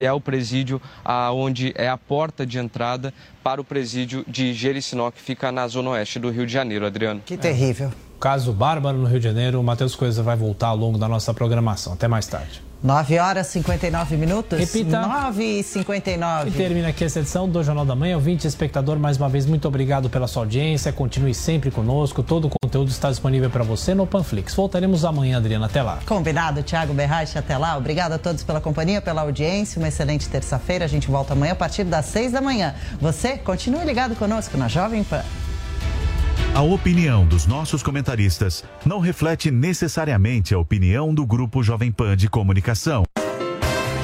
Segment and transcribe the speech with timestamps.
[0.00, 0.80] é o presídio
[1.34, 3.12] onde é a porta de entrada
[3.44, 7.20] para o presídio de Jericinó, que fica na zona oeste do Rio de Janeiro, Adriano.
[7.24, 7.88] Que terrível.
[7.88, 8.10] É.
[8.18, 11.32] Caso bárbaro no Rio de Janeiro, o Matheus Coisa vai voltar ao longo da nossa
[11.34, 11.92] programação.
[11.92, 12.62] Até mais tarde.
[12.82, 14.58] 9 horas e 59 minutos.
[14.58, 15.02] Repita.
[15.02, 16.48] 9 e 59.
[16.48, 18.16] E termina aqui essa edição do Jornal da Manhã.
[18.16, 20.90] Ouvinte espectador, mais uma vez, muito obrigado pela sua audiência.
[20.92, 22.22] Continue sempre conosco.
[22.22, 24.54] Todo o conteúdo está disponível para você no Panflix.
[24.54, 25.66] Voltaremos amanhã, Adriana.
[25.66, 25.98] Até lá.
[26.06, 27.38] Combinado, Thiago Berrache.
[27.38, 27.76] Até lá.
[27.76, 29.78] Obrigado a todos pela companhia, pela audiência.
[29.78, 30.86] Uma excelente terça-feira.
[30.86, 32.74] A gente volta amanhã a partir das 6 da manhã.
[32.98, 35.22] Você continue ligado conosco na Jovem Pan.
[36.52, 42.28] A opinião dos nossos comentaristas não reflete necessariamente a opinião do Grupo Jovem Pan de
[42.28, 43.04] Comunicação.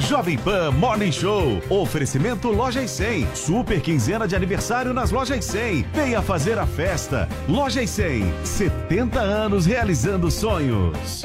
[0.01, 1.61] Jovem Pan Morning Show.
[1.69, 3.35] Oferecimento Lojas 100.
[3.35, 5.87] Super quinzena de aniversário nas Lojas 100.
[5.93, 7.29] Venha fazer a festa.
[7.49, 8.33] Lojas 100.
[8.45, 11.25] 70 anos realizando sonhos.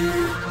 [0.00, 0.41] you.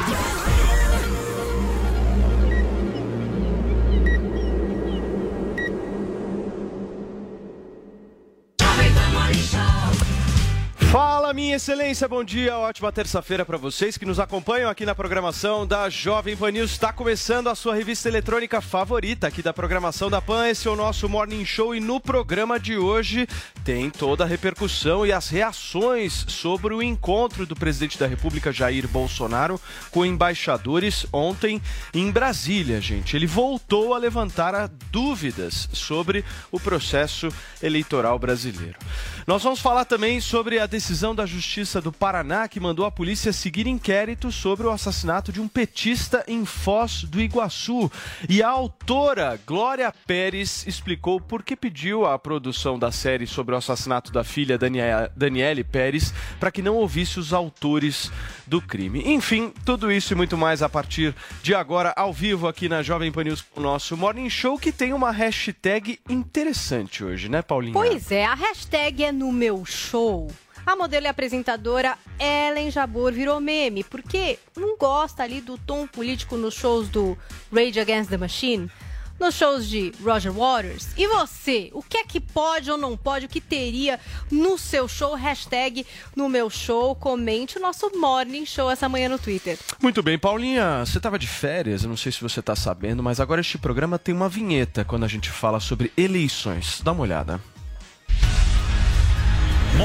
[11.34, 15.88] Minha excelência, bom dia, ótima terça-feira para vocês que nos acompanham aqui na programação da
[15.88, 16.72] Jovem Pan News.
[16.72, 20.46] Está começando a sua revista eletrônica favorita aqui da programação da Pan.
[20.46, 23.26] Esse é o nosso Morning Show e no programa de hoje
[23.64, 28.86] tem toda a repercussão e as reações sobre o encontro do presidente da República, Jair
[28.86, 29.58] Bolsonaro,
[29.90, 31.62] com embaixadores ontem
[31.94, 33.16] em Brasília, gente.
[33.16, 37.28] Ele voltou a levantar dúvidas sobre o processo
[37.62, 38.78] eleitoral brasileiro.
[39.24, 43.32] Nós vamos falar também sobre a decisão da Justiça do Paraná que mandou a polícia
[43.32, 47.90] seguir inquérito sobre o assassinato de um petista em Foz do Iguaçu.
[48.28, 53.58] E a autora Glória Pérez explicou por que pediu a produção da série sobre o
[53.58, 58.10] assassinato da filha Daniele Pérez para que não ouvisse os autores
[58.44, 59.04] do crime.
[59.06, 63.12] Enfim, tudo isso e muito mais a partir de agora, ao vivo aqui na Jovem
[63.12, 67.72] Pan News, o nosso Morning Show, que tem uma hashtag interessante hoje, né, Paulinha?
[67.72, 70.28] Pois é, a hashtag é no meu show.
[70.64, 76.36] A modelo e apresentadora Ellen Jabor virou meme, porque não gosta ali do tom político
[76.36, 77.18] nos shows do
[77.52, 78.70] Rage Against the Machine,
[79.18, 80.88] nos shows de Roger Waters.
[80.96, 83.98] E você, o que é que pode ou não pode, o que teria
[84.30, 85.14] no seu show?
[85.14, 85.84] Hashtag
[86.14, 89.58] no meu show, comente o nosso Morning Show essa manhã no Twitter.
[89.80, 93.18] Muito bem, Paulinha, você estava de férias, eu não sei se você está sabendo, mas
[93.18, 96.80] agora este programa tem uma vinheta quando a gente fala sobre eleições.
[96.84, 97.40] Dá uma olhada.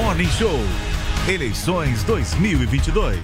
[0.00, 0.60] Morning Show.
[1.28, 3.18] Eleições 2022.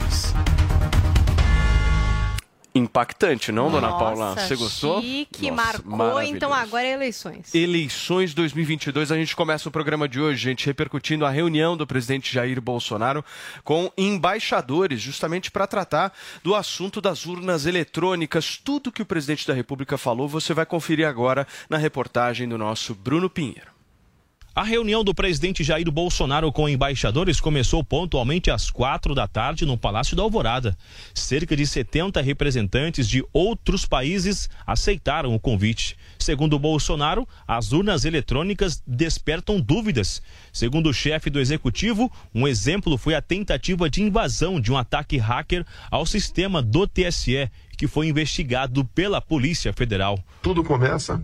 [2.74, 4.34] Impactante, não, dona Nossa, Paula?
[4.34, 5.00] Você gostou?
[5.00, 7.54] Chique, Nossa, marcou, então agora é eleições.
[7.54, 12.34] Eleições 2022, a gente começa o programa de hoje, gente, repercutindo a reunião do presidente
[12.34, 13.24] Jair Bolsonaro
[13.62, 18.60] com embaixadores, justamente para tratar do assunto das urnas eletrônicas.
[18.62, 22.96] Tudo que o presidente da República falou, você vai conferir agora na reportagem do nosso
[22.96, 23.73] Bruno Pinheiro.
[24.56, 29.76] A reunião do presidente Jair Bolsonaro com embaixadores começou pontualmente às quatro da tarde no
[29.76, 30.78] Palácio da Alvorada.
[31.12, 35.96] Cerca de 70 representantes de outros países aceitaram o convite.
[36.20, 40.22] Segundo Bolsonaro, as urnas eletrônicas despertam dúvidas.
[40.52, 45.16] Segundo o chefe do executivo, um exemplo foi a tentativa de invasão de um ataque
[45.16, 50.16] hacker ao sistema do TSE, que foi investigado pela Polícia Federal.
[50.40, 51.20] Tudo começa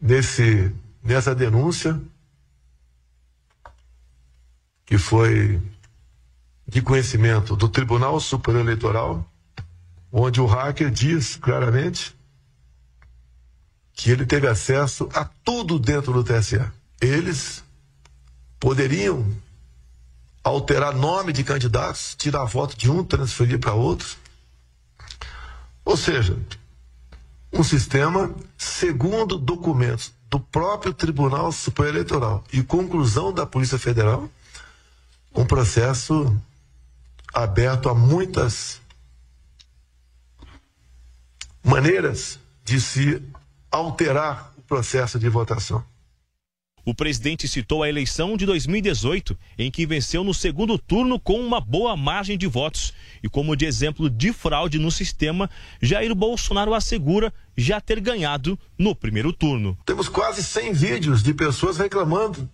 [0.00, 2.00] nesse, nessa denúncia
[4.84, 5.60] que foi
[6.66, 9.28] de conhecimento do Tribunal Superior Eleitoral,
[10.12, 12.16] onde o hacker diz claramente
[13.92, 16.60] que ele teve acesso a tudo dentro do TSE.
[17.00, 17.64] Eles
[18.60, 19.26] poderiam
[20.44, 24.16] alterar nome de candidatos, tirar voto de um, transferir para outro.
[25.84, 26.38] Ou seja,
[27.58, 34.28] um sistema, segundo documentos do próprio Tribunal Superior Eleitoral e conclusão da Polícia Federal,
[35.34, 36.36] um processo
[37.32, 38.80] aberto a muitas
[41.64, 43.22] maneiras de se
[43.70, 45.84] alterar o processo de votação.
[46.86, 51.60] O presidente citou a eleição de 2018, em que venceu no segundo turno com uma
[51.60, 52.94] boa margem de votos.
[53.20, 55.50] E como de exemplo de fraude no sistema,
[55.82, 59.76] Jair Bolsonaro assegura já ter ganhado no primeiro turno.
[59.84, 62.48] Temos quase 100 vídeos de pessoas reclamando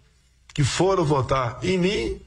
[0.55, 2.19] que foram votar em mim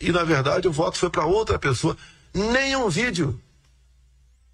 [0.00, 1.94] e, na verdade, o voto foi para outra pessoa.
[2.32, 3.38] Nenhum vídeo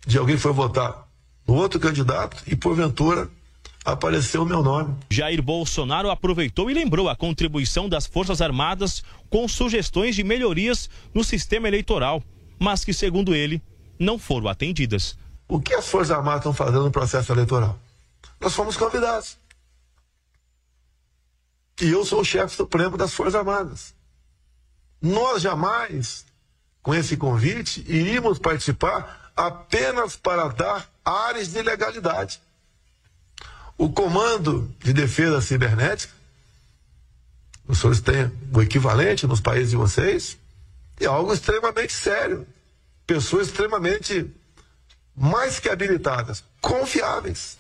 [0.05, 1.07] de alguém foi votar
[1.47, 3.31] no outro candidato e, porventura,
[3.85, 4.95] apareceu o meu nome.
[5.11, 11.25] Jair Bolsonaro aproveitou e lembrou a contribuição das Forças Armadas com sugestões de melhorias no
[11.25, 12.23] sistema eleitoral,
[12.59, 13.63] mas que, segundo ele,
[13.99, 15.17] não foram atendidas.
[15.49, 17.79] O que as Forças Armadas estão fazendo no processo eleitoral?
[18.41, 19.37] Nós fomos convidados.
[21.81, 23.95] E eu sou o chefe supremo das Forças Armadas.
[25.01, 26.27] Nós jamais,
[26.83, 32.41] com esse convite, iríamos participar apenas para dar áreas de legalidade.
[33.79, 36.13] O Comando de Defesa Cibernética,
[37.69, 40.37] os senhores têm o equivalente nos países de vocês,
[41.01, 42.45] é algo extremamente sério.
[43.07, 44.29] Pessoas extremamente
[45.15, 47.57] mais que habilitadas, confiáveis.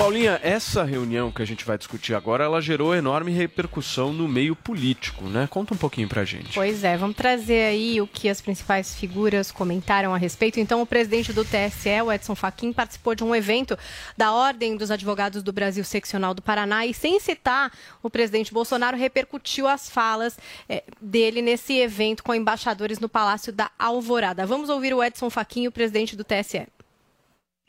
[0.00, 4.56] Paulinha, essa reunião que a gente vai discutir agora, ela gerou enorme repercussão no meio
[4.56, 5.46] político, né?
[5.50, 6.54] Conta um pouquinho pra gente.
[6.54, 10.58] Pois é, vamos trazer aí o que as principais figuras comentaram a respeito.
[10.58, 13.78] Então, o presidente do TSE, o Edson Fachin, participou de um evento
[14.16, 17.70] da Ordem dos Advogados do Brasil Seccional do Paraná e, sem citar
[18.02, 23.70] o presidente Bolsonaro, repercutiu as falas é, dele nesse evento com embaixadores no Palácio da
[23.78, 24.46] Alvorada.
[24.46, 26.66] Vamos ouvir o Edson Fachin, o presidente do TSE.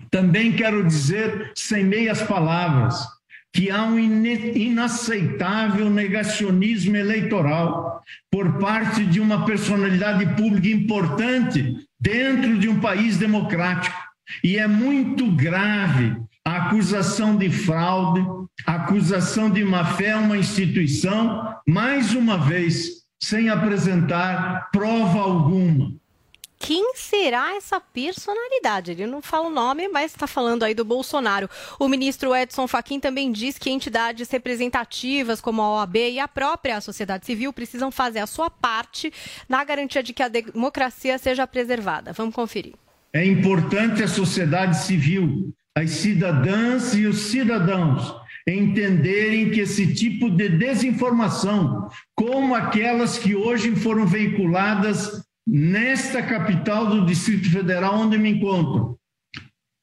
[0.09, 3.05] Também quero dizer, sem meias palavras,
[3.53, 8.01] que há um inaceitável negacionismo eleitoral
[8.31, 13.95] por parte de uma personalidade pública importante dentro de um país democrático.
[14.43, 16.15] E é muito grave
[16.45, 18.25] a acusação de fraude,
[18.65, 26.00] a acusação de má-fé a uma instituição, mais uma vez, sem apresentar prova alguma
[26.61, 28.91] quem será essa personalidade?
[28.91, 31.49] Ele não fala o nome, mas está falando aí do Bolsonaro.
[31.79, 36.79] O ministro Edson Fachin também diz que entidades representativas como a OAB e a própria
[36.79, 39.11] sociedade civil precisam fazer a sua parte
[39.49, 42.13] na garantia de que a democracia seja preservada.
[42.13, 42.75] Vamos conferir.
[43.11, 48.15] É importante a sociedade civil, as cidadãs e os cidadãos
[48.47, 57.05] entenderem que esse tipo de desinformação, como aquelas que hoje foram veiculadas nesta capital do
[57.05, 58.97] Distrito Federal onde me encontro.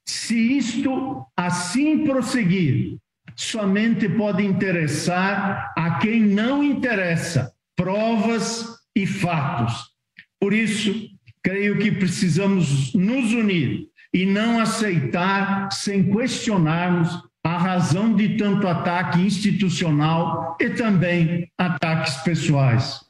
[0.08, 2.96] Se isto assim prosseguir,
[3.36, 8.64] somente pode interessar a quem não interessa provas
[8.96, 9.92] e fatos.
[10.40, 11.06] Por isso,
[11.42, 17.10] creio que precisamos nos unir e não aceitar sem questionarmos
[17.44, 23.07] a razão de tanto ataque institucional e também ataques pessoais.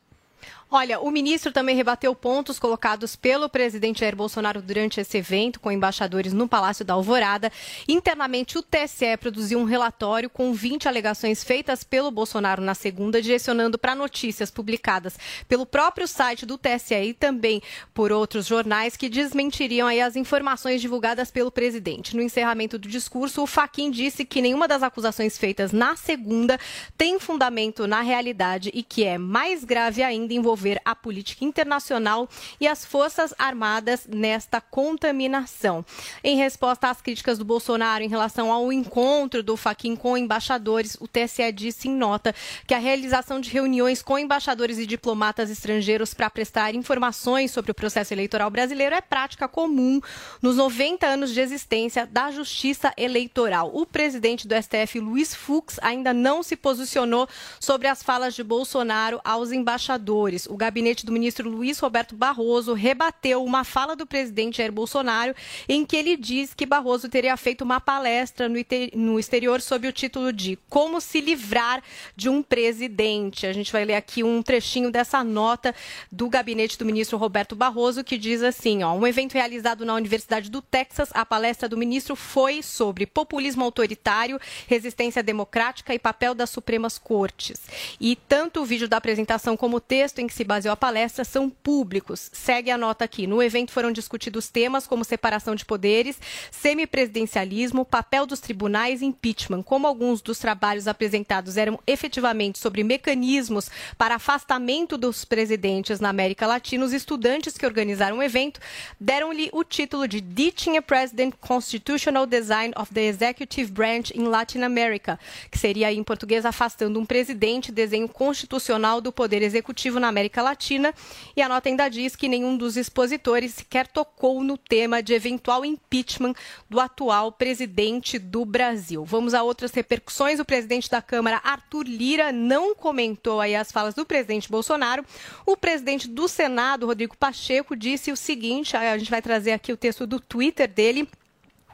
[0.70, 5.72] Olha, o ministro também rebateu pontos colocados pelo presidente Jair Bolsonaro durante esse evento com
[5.72, 7.50] embaixadores no Palácio da Alvorada.
[7.88, 13.78] Internamente, o TSE produziu um relatório com 20 alegações feitas pelo Bolsonaro na segunda, direcionando
[13.78, 15.18] para notícias publicadas
[15.48, 17.62] pelo próprio site do TSE e também
[17.94, 22.14] por outros jornais que desmentiriam as informações divulgadas pelo presidente.
[22.14, 26.60] No encerramento do discurso, o Faquin disse que nenhuma das acusações feitas na segunda
[26.98, 32.28] tem fundamento na realidade e que é mais grave ainda envolver envolver a política internacional
[32.60, 35.84] e as Forças Armadas nesta contaminação.
[36.22, 41.06] Em resposta às críticas do Bolsonaro em relação ao encontro do Faquin com embaixadores, o
[41.06, 42.34] TSE disse em nota
[42.66, 47.74] que a realização de reuniões com embaixadores e diplomatas estrangeiros para prestar informações sobre o
[47.74, 50.00] processo eleitoral brasileiro é prática comum
[50.42, 53.70] nos 90 anos de existência da Justiça Eleitoral.
[53.72, 57.28] O presidente do STF, Luiz Fux, ainda não se posicionou
[57.60, 63.44] sobre as falas de Bolsonaro aos embaixadores o gabinete do ministro Luiz Roberto Barroso rebateu
[63.44, 65.34] uma fala do presidente Jair Bolsonaro
[65.68, 68.48] em que ele diz que Barroso teria feito uma palestra
[68.94, 71.82] no exterior sob o título de Como se livrar
[72.16, 73.46] de um presidente.
[73.46, 75.74] A gente vai ler aqui um trechinho dessa nota
[76.10, 80.50] do gabinete do ministro Roberto Barroso que diz assim, ó, um evento realizado na Universidade
[80.50, 86.50] do Texas, a palestra do ministro foi sobre populismo autoritário, resistência democrática e papel das
[86.50, 87.60] Supremas Cortes.
[88.00, 91.24] E tanto o vídeo da apresentação como o texto em que se baseou a palestra
[91.24, 92.30] são públicos.
[92.32, 93.26] Segue a nota aqui.
[93.26, 96.16] No evento foram discutidos temas como separação de poderes,
[96.52, 99.64] semipresidencialismo, papel dos tribunais e impeachment.
[99.64, 106.46] Como alguns dos trabalhos apresentados eram efetivamente sobre mecanismos para afastamento dos presidentes na América
[106.46, 108.60] Latina, os estudantes que organizaram o evento
[109.00, 114.62] deram-lhe o título de Ditching a President Constitutional Design of the Executive Branch in Latin
[114.62, 115.18] America,
[115.50, 120.94] que seria em português afastando um presidente, desenho constitucional do poder executivo na América Latina.
[121.36, 125.64] E a nota ainda diz que nenhum dos expositores sequer tocou no tema de eventual
[125.64, 126.34] impeachment
[126.68, 129.04] do atual presidente do Brasil.
[129.04, 130.40] Vamos a outras repercussões.
[130.40, 135.04] O presidente da Câmara, Arthur Lira, não comentou aí as falas do presidente Bolsonaro.
[135.46, 139.76] O presidente do Senado, Rodrigo Pacheco, disse o seguinte: a gente vai trazer aqui o
[139.76, 141.08] texto do Twitter dele.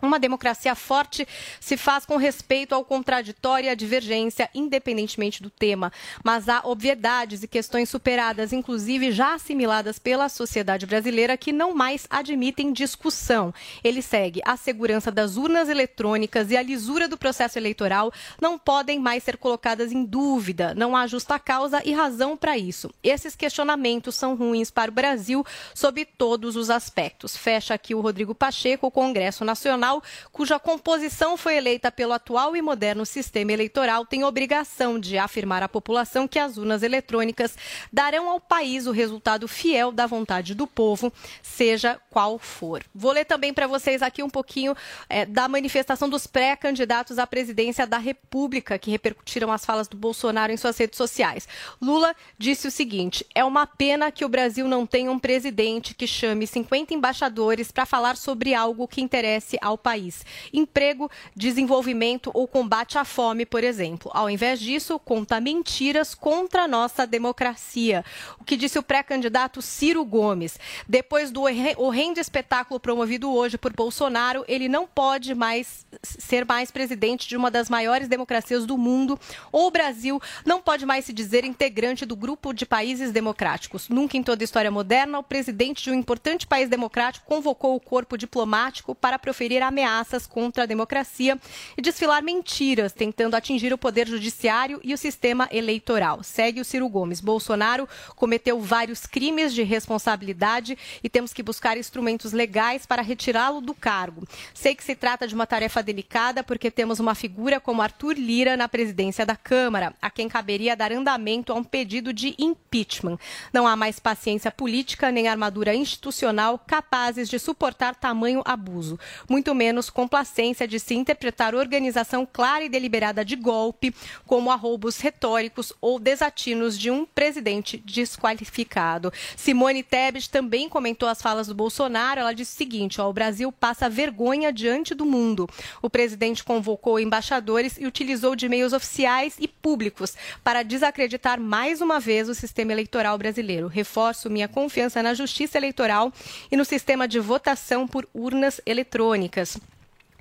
[0.04, 1.26] Uma democracia forte
[1.61, 5.92] se faz com respeito ao contraditório e à divergência, independentemente do tema.
[6.23, 12.06] Mas há obviedades e questões superadas, inclusive já assimiladas pela sociedade brasileira, que não mais
[12.11, 13.52] admitem discussão.
[13.82, 18.99] Ele segue: a segurança das urnas eletrônicas e a lisura do processo eleitoral não podem
[18.99, 20.75] mais ser colocadas em dúvida.
[20.75, 22.92] Não há justa causa e razão para isso.
[23.02, 25.44] Esses questionamentos são ruins para o Brasil
[25.75, 27.37] sob todos os aspectos.
[27.37, 29.94] Fecha aqui o Rodrigo Pacheco, o Congresso Nacional
[30.33, 35.69] cuja composição foi eleita pelo atual e moderno sistema eleitoral, tem obrigação de afirmar à
[35.69, 37.57] população que as urnas eletrônicas
[37.93, 42.85] darão ao país o resultado fiel da vontade do povo, seja qual for.
[42.95, 44.77] Vou ler também para vocês aqui um pouquinho
[45.09, 50.53] é, da manifestação dos pré-candidatos à presidência da República, que repercutiram as falas do Bolsonaro
[50.53, 51.49] em suas redes sociais.
[51.81, 56.07] Lula disse o seguinte: é uma pena que o Brasil não tenha um presidente que
[56.07, 60.25] chame 50 embaixadores para falar sobre algo que interesse ao país.
[60.50, 64.11] Emprego, desenvolvimento ou combate à fome, por exemplo.
[64.14, 68.03] Ao invés disso, conta mentiras contra a nossa democracia.
[68.41, 70.59] O que disse o pré-candidato Ciro Gomes.
[70.88, 71.43] Depois do
[71.76, 77.50] horrendo espetáculo promovido hoje por Bolsonaro, ele não pode mais ser mais presidente de uma
[77.50, 79.21] das maiores democracias do mundo,
[79.53, 83.91] ou o Brasil não pode mais se dizer integrante do grupo de países democráticos.
[83.91, 87.81] Nunca em toda a história moderna, o presidente de um importante país democrático convocou o
[87.81, 91.38] corpo diplomático para proferir ameaças contra a democracia
[91.76, 96.23] e desfilar mentiras, tentando atingir o poder judiciário e o sistema eleitoral.
[96.23, 97.21] Segue o Ciro Gomes.
[97.21, 103.75] Bolsonaro cometeu vários crimes de responsabilidade e temos que buscar instrumentos legais para retirá-lo do
[103.75, 104.26] cargo.
[104.52, 108.56] Sei que se trata de uma tarefa delicada porque temos uma figura como Arthur Lira
[108.56, 113.18] na presidência da Câmara, a quem caberia dar andamento a um pedido de impeachment.
[113.52, 118.99] Não há mais paciência política nem armadura institucional capazes de suportar tamanho abuso.
[119.28, 123.94] Muito menos menos complacência de se interpretar organização clara e deliberada de golpe
[124.25, 129.12] como arroubos retóricos ou desatinos de um presidente desqualificado.
[129.37, 132.20] Simone Tebet também comentou as falas do Bolsonaro.
[132.20, 135.49] Ela disse o seguinte: ó, o Brasil passa vergonha diante do mundo.
[135.82, 141.99] O presidente convocou embaixadores e utilizou de meios oficiais e públicos para desacreditar mais uma
[141.99, 143.66] vez o sistema eleitoral brasileiro.
[143.66, 146.12] Reforço minha confiança na justiça eleitoral
[146.50, 149.44] e no sistema de votação por urnas eletrônicas.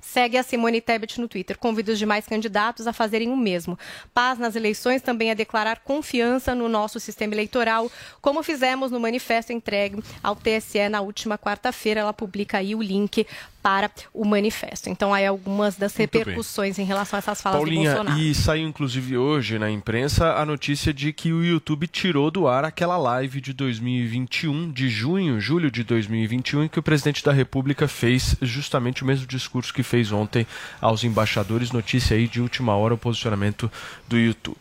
[0.04, 1.58] Segue a Simone Tebet no Twitter.
[1.58, 3.78] Convido os demais candidatos a fazerem o mesmo.
[4.12, 7.90] Paz nas eleições também é declarar confiança no nosso sistema eleitoral,
[8.20, 12.00] como fizemos no manifesto entregue ao TSE na última quarta-feira.
[12.00, 13.26] Ela publica aí o link
[13.64, 14.90] para o manifesto.
[14.90, 18.20] Então, aí algumas das repercussões em relação a essas falas Paulinha, do Bolsonaro.
[18.20, 22.66] E saiu inclusive hoje na imprensa a notícia de que o YouTube tirou do ar
[22.66, 27.88] aquela live de 2021, de junho, julho de 2021, em que o presidente da República
[27.88, 30.46] fez justamente o mesmo discurso que fez ontem
[30.78, 31.72] aos embaixadores.
[31.72, 33.72] Notícia aí de última hora o posicionamento
[34.06, 34.58] do YouTube.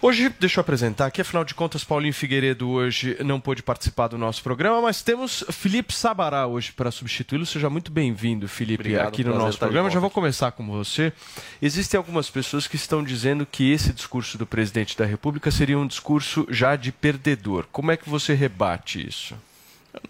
[0.00, 4.16] Hoje, deixa eu apresentar aqui, afinal de contas, Paulinho Figueiredo hoje não pôde participar do
[4.16, 7.44] nosso programa, mas temos Felipe Sabará hoje para substituí-lo.
[7.44, 9.90] Seja muito bem-vindo, Felipe, Obrigado, aqui no nosso programa.
[9.90, 11.12] Já vou começar com você.
[11.60, 15.86] Existem algumas pessoas que estão dizendo que esse discurso do presidente da República seria um
[15.86, 17.66] discurso já de perdedor.
[17.72, 19.34] Como é que você rebate isso?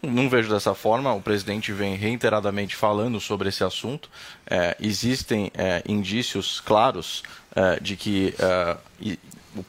[0.03, 1.15] Não vejo dessa forma.
[1.15, 4.11] O presidente vem reiteradamente falando sobre esse assunto.
[4.47, 7.23] É, existem é, indícios claros
[7.55, 8.77] é, de que é,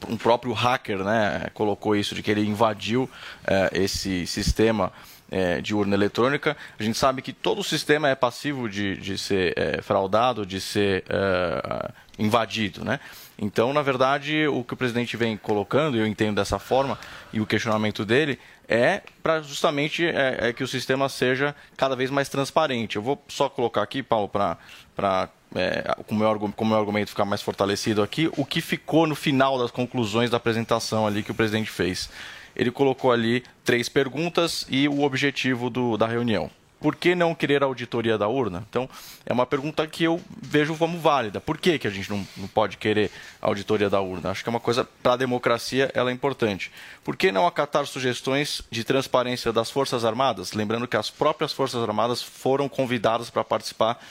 [0.08, 3.08] um próprio hacker né, colocou isso, de que ele invadiu
[3.46, 4.92] é, esse sistema
[5.30, 6.56] é, de urna eletrônica.
[6.78, 10.60] A gente sabe que todo o sistema é passivo de, de ser é, fraudado, de
[10.60, 12.84] ser é, invadido.
[12.84, 12.98] Né?
[13.38, 16.98] Então, na verdade, o que o presidente vem colocando, eu entendo dessa forma,
[17.32, 22.10] e o questionamento dele é para justamente é, é, que o sistema seja cada vez
[22.10, 22.96] mais transparente.
[22.96, 27.24] Eu vou só colocar aqui, Paulo, para é, com o meu, com meu argumento ficar
[27.24, 31.34] mais fortalecido aqui, o que ficou no final das conclusões da apresentação ali que o
[31.34, 32.08] presidente fez.
[32.54, 37.62] ele colocou ali três perguntas e o objetivo do, da reunião por que não querer
[37.62, 38.64] a auditoria da urna?
[38.68, 38.88] Então,
[39.26, 41.40] é uma pergunta que eu vejo como válida.
[41.40, 44.30] Por que, que a gente não, não pode querer a auditoria da urna?
[44.30, 46.72] Acho que é uma coisa, para a democracia, ela é importante.
[47.04, 50.54] Por que não acatar sugestões de transparência das Forças Armadas?
[50.54, 54.02] Lembrando que as próprias Forças Armadas foram convidadas para participar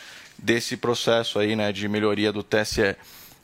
[0.41, 2.95] desse processo aí, né, de melhoria do TSE.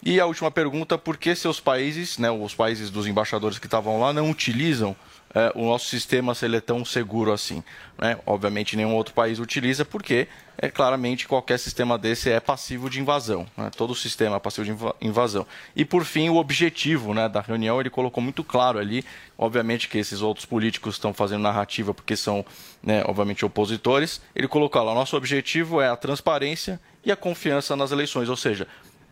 [0.03, 3.99] E a última pergunta, por que seus países, né, os países dos embaixadores que estavam
[3.99, 4.95] lá, não utilizam
[5.35, 7.61] é, o nosso sistema se ele é tão seguro assim.
[7.97, 8.17] Né?
[8.25, 13.45] Obviamente nenhum outro país utiliza, porque é claramente qualquer sistema desse é passivo de invasão.
[13.57, 13.69] Né?
[13.75, 15.45] Todo sistema é passivo de invasão.
[15.75, 19.03] E por fim, o objetivo né, da reunião ele colocou muito claro ali.
[19.37, 22.45] Obviamente que esses outros políticos estão fazendo narrativa porque são,
[22.81, 24.21] né, obviamente, opositores.
[24.33, 28.65] Ele colocou lá: nosso objetivo é a transparência e a confiança nas eleições, ou seja,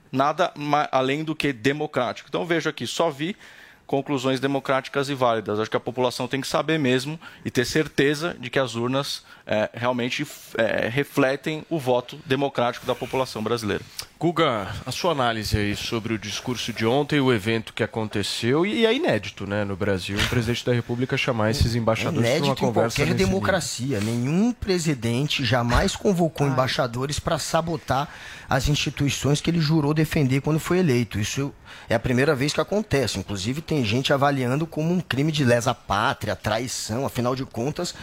[0.10, 0.53] nada
[0.89, 2.30] além do que democrático.
[2.30, 3.36] Então vejo aqui, só vi
[3.85, 5.59] conclusões democráticas e válidas.
[5.59, 9.23] Acho que a população tem que saber mesmo e ter certeza de que as urnas
[9.45, 10.25] é, realmente
[10.57, 13.83] é, refletem o voto democrático da população brasileira.
[14.17, 18.85] Guga, a sua análise aí sobre o discurso de ontem, o evento que aconteceu, e
[18.85, 22.55] é inédito né, no Brasil, o presidente da República chamar esses embaixadores é para uma
[22.55, 23.01] conversa.
[23.01, 23.99] Em qualquer democracia.
[23.99, 24.13] Nível.
[24.13, 26.49] Nenhum presidente jamais convocou ah.
[26.49, 28.07] embaixadores para sabotar
[28.49, 31.19] as instituições que ele jurou defender quando foi eleito.
[31.19, 31.53] Isso
[31.89, 33.20] é a primeira vez que acontece.
[33.20, 37.94] Inclusive, tem gente avaliando como um crime de lesa pátria, traição, afinal de contas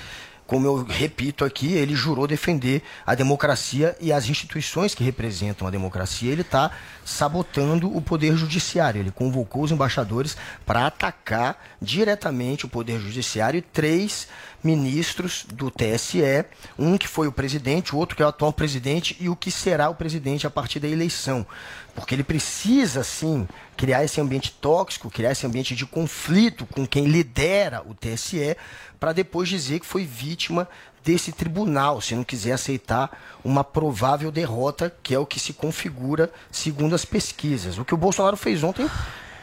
[0.50, 5.71] como eu repito aqui, ele jurou defender a democracia e as instituições que representam a
[5.71, 6.33] democracia.
[6.33, 6.73] Ele está
[7.05, 8.99] sabotando o poder judiciário.
[8.99, 10.37] Ele convocou os embaixadores
[10.67, 14.27] para atacar diretamente o poder judiciário e três
[14.62, 16.45] ministros do TSE,
[16.77, 19.53] um que foi o presidente, o outro que é o atual presidente e o que
[19.53, 21.47] será o presidente a partir da eleição.
[21.94, 27.06] Porque ele precisa, sim, criar esse ambiente tóxico, criar esse ambiente de conflito com quem
[27.06, 28.56] lidera o TSE,
[28.99, 30.68] para depois dizer que foi vítima
[31.04, 36.30] desse tribunal, se não quiser aceitar uma provável derrota, que é o que se configura
[36.50, 37.78] segundo as pesquisas.
[37.78, 38.88] O que o Bolsonaro fez ontem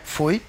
[0.04, 0.42] foi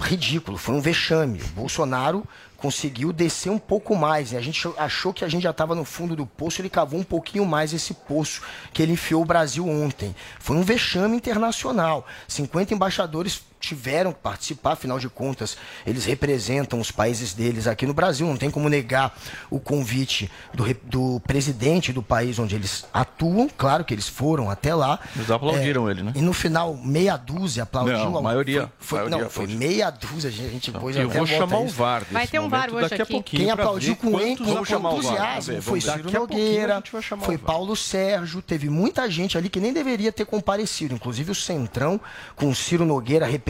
[0.00, 1.40] ridículo, foi um vexame.
[1.40, 2.26] O Bolsonaro
[2.58, 4.32] conseguiu descer um pouco mais.
[4.32, 4.38] Né?
[4.38, 7.04] A gente achou que a gente já estava no fundo do poço, ele cavou um
[7.04, 10.14] pouquinho mais esse poço que ele enfiou o Brasil ontem.
[10.38, 12.06] Foi um vexame internacional.
[12.26, 17.94] 50 embaixadores tiveram que participar, afinal de contas, eles representam os países deles aqui no
[17.94, 19.16] Brasil, não tem como negar
[19.50, 24.74] o convite do, do presidente do país onde eles atuam, claro que eles foram até
[24.74, 24.98] lá.
[25.16, 26.12] Eles aplaudiram é, ele, né?
[26.14, 27.98] E no final, meia dúzia aplaudiu.
[27.98, 28.72] Não, a maioria.
[28.78, 32.04] Foi, foi maioria não, foi meia dúzia, a gente pôs Eu vou chamar o VAR
[32.10, 33.02] Vai ter um VAR hoje daqui aqui.
[33.02, 36.82] a pouquinho Quem aplaudiu com, com entusiasmo foi Ciro Nogueira,
[37.20, 42.00] foi Paulo Sérgio, teve muita gente ali que nem deveria ter comparecido, inclusive o Centrão,
[42.36, 43.47] com o Ciro Nogueira representando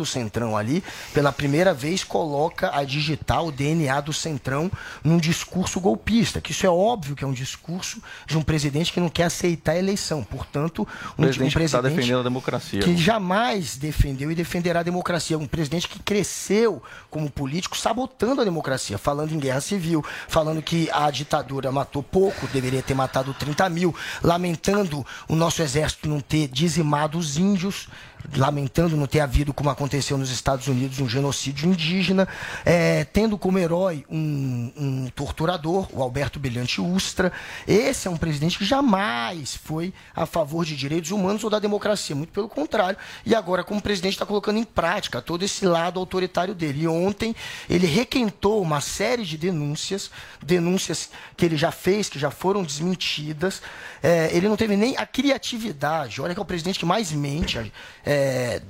[0.00, 4.70] o Centrão ali, pela primeira vez coloca a digital, o DNA do Centrão,
[5.02, 9.00] num discurso golpista, que isso é óbvio que é um discurso de um presidente que
[9.00, 10.22] não quer aceitar a eleição.
[10.22, 10.86] Portanto,
[11.18, 12.80] um presidente, um presidente que está defendendo a democracia.
[12.80, 15.38] Que jamais defendeu e defenderá a democracia.
[15.38, 20.88] Um presidente que cresceu como político sabotando a democracia, falando em guerra civil, falando que
[20.92, 26.48] a ditadura matou pouco, deveria ter matado 30 mil, lamentando o nosso exército não ter
[26.48, 27.88] dizimado os índios
[28.36, 32.26] lamentando não ter havido, como aconteceu nos Estados Unidos, um genocídio indígena,
[32.64, 37.32] é, tendo como herói um, um, torturador, o Alberto Brilhante Ustra.
[37.66, 42.16] Esse é um presidente que jamais foi a favor de direitos humanos ou da democracia,
[42.16, 42.98] muito pelo contrário.
[43.26, 46.82] E agora, como presidente, está colocando em prática todo esse lado autoritário dele.
[46.82, 47.34] E ontem
[47.68, 50.10] ele requentou uma série de denúncias,
[50.42, 53.60] denúncias que ele já fez, que já foram desmentidas.
[54.02, 56.20] É, ele não teve nem a criatividade.
[56.20, 57.72] Olha que é o presidente que mais mente.
[58.04, 58.13] É,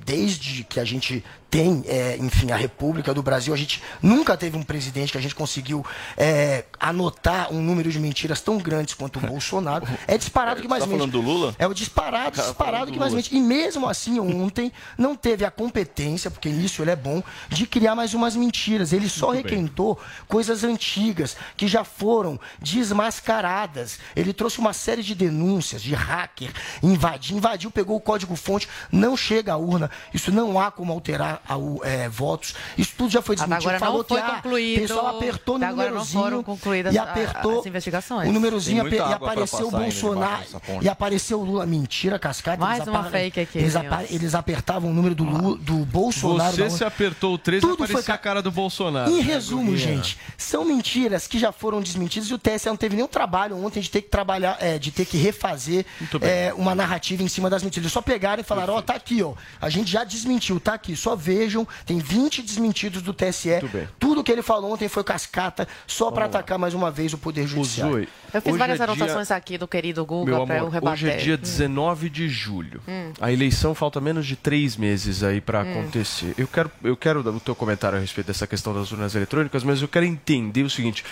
[0.05, 3.55] desde que a gente tem, é, enfim, a República do Brasil.
[3.55, 5.87] A gente nunca teve um presidente que a gente conseguiu
[6.17, 9.87] é, anotar um número de mentiras tão grandes quanto o Bolsonaro.
[10.09, 10.99] É disparado que mais tá mente.
[10.99, 11.55] falando do Lula?
[11.57, 13.33] É o disparado, disparado que mais mente.
[13.33, 17.95] E mesmo assim, ontem, não teve a competência, porque nisso ele é bom, de criar
[17.95, 18.93] mais umas mentiras.
[18.93, 20.05] Ele só Muito requentou bem.
[20.27, 24.01] coisas antigas que já foram desmascaradas.
[24.17, 26.51] Ele trouxe uma série de denúncias de hacker,
[26.83, 29.89] invadiu, invadiu, pegou o código-fonte, não chega à urna.
[30.13, 32.55] Isso não há como alterar ao, é, votos.
[32.77, 33.69] Isso tudo já foi desmentido.
[33.69, 34.79] Agora Falou não foi que ah, concluído.
[34.79, 38.29] o pessoal apertou no agora númerozinho não foram concluídas e apertou as investigações.
[38.29, 40.45] o númerozinho e apareceu o Bolsonaro
[40.83, 41.67] e apareceu o Lula.
[41.67, 42.59] Mentira, cascata.
[42.59, 43.59] Mais eles uma fake aqui.
[43.59, 43.75] Eles,
[44.11, 46.55] eles, apertavam o número do, Lula, do Bolsonaro.
[46.57, 48.03] Você se apertou o 13 tudo foi...
[48.07, 49.11] a cara do Bolsonaro.
[49.11, 53.09] Em resumo, gente, são mentiras que já foram desmentidas e o TSE não teve nenhum
[53.09, 55.85] trabalho ontem de ter que trabalhar, é, de ter que refazer
[56.21, 57.85] é, uma narrativa em cima das mentiras.
[57.85, 59.35] Eles só pegaram e falaram, ó, oh, tá aqui, ó.
[59.61, 63.51] A gente já desmentiu, tá aqui, só vejam, tem 20 desmentidos do TSE.
[63.99, 67.47] Tudo que ele falou ontem foi cascata, só para atacar mais uma vez o Poder
[67.47, 68.07] Judiciário.
[68.33, 70.93] Eu fiz várias é dia- anotações aqui do querido Guga para eu rebater.
[70.93, 71.39] hoje é dia Hum.
[71.39, 72.81] 19 de julho.
[72.87, 73.13] Hum.
[73.21, 75.71] A eleição falta menos de três meses aí para Hum.
[75.81, 76.35] acontecer.
[76.37, 79.65] Eu quero, eu quero dar o teu comentário a respeito dessa questão das urnas eletrônicas,
[79.65, 81.05] mas eu quero entender o seguinte: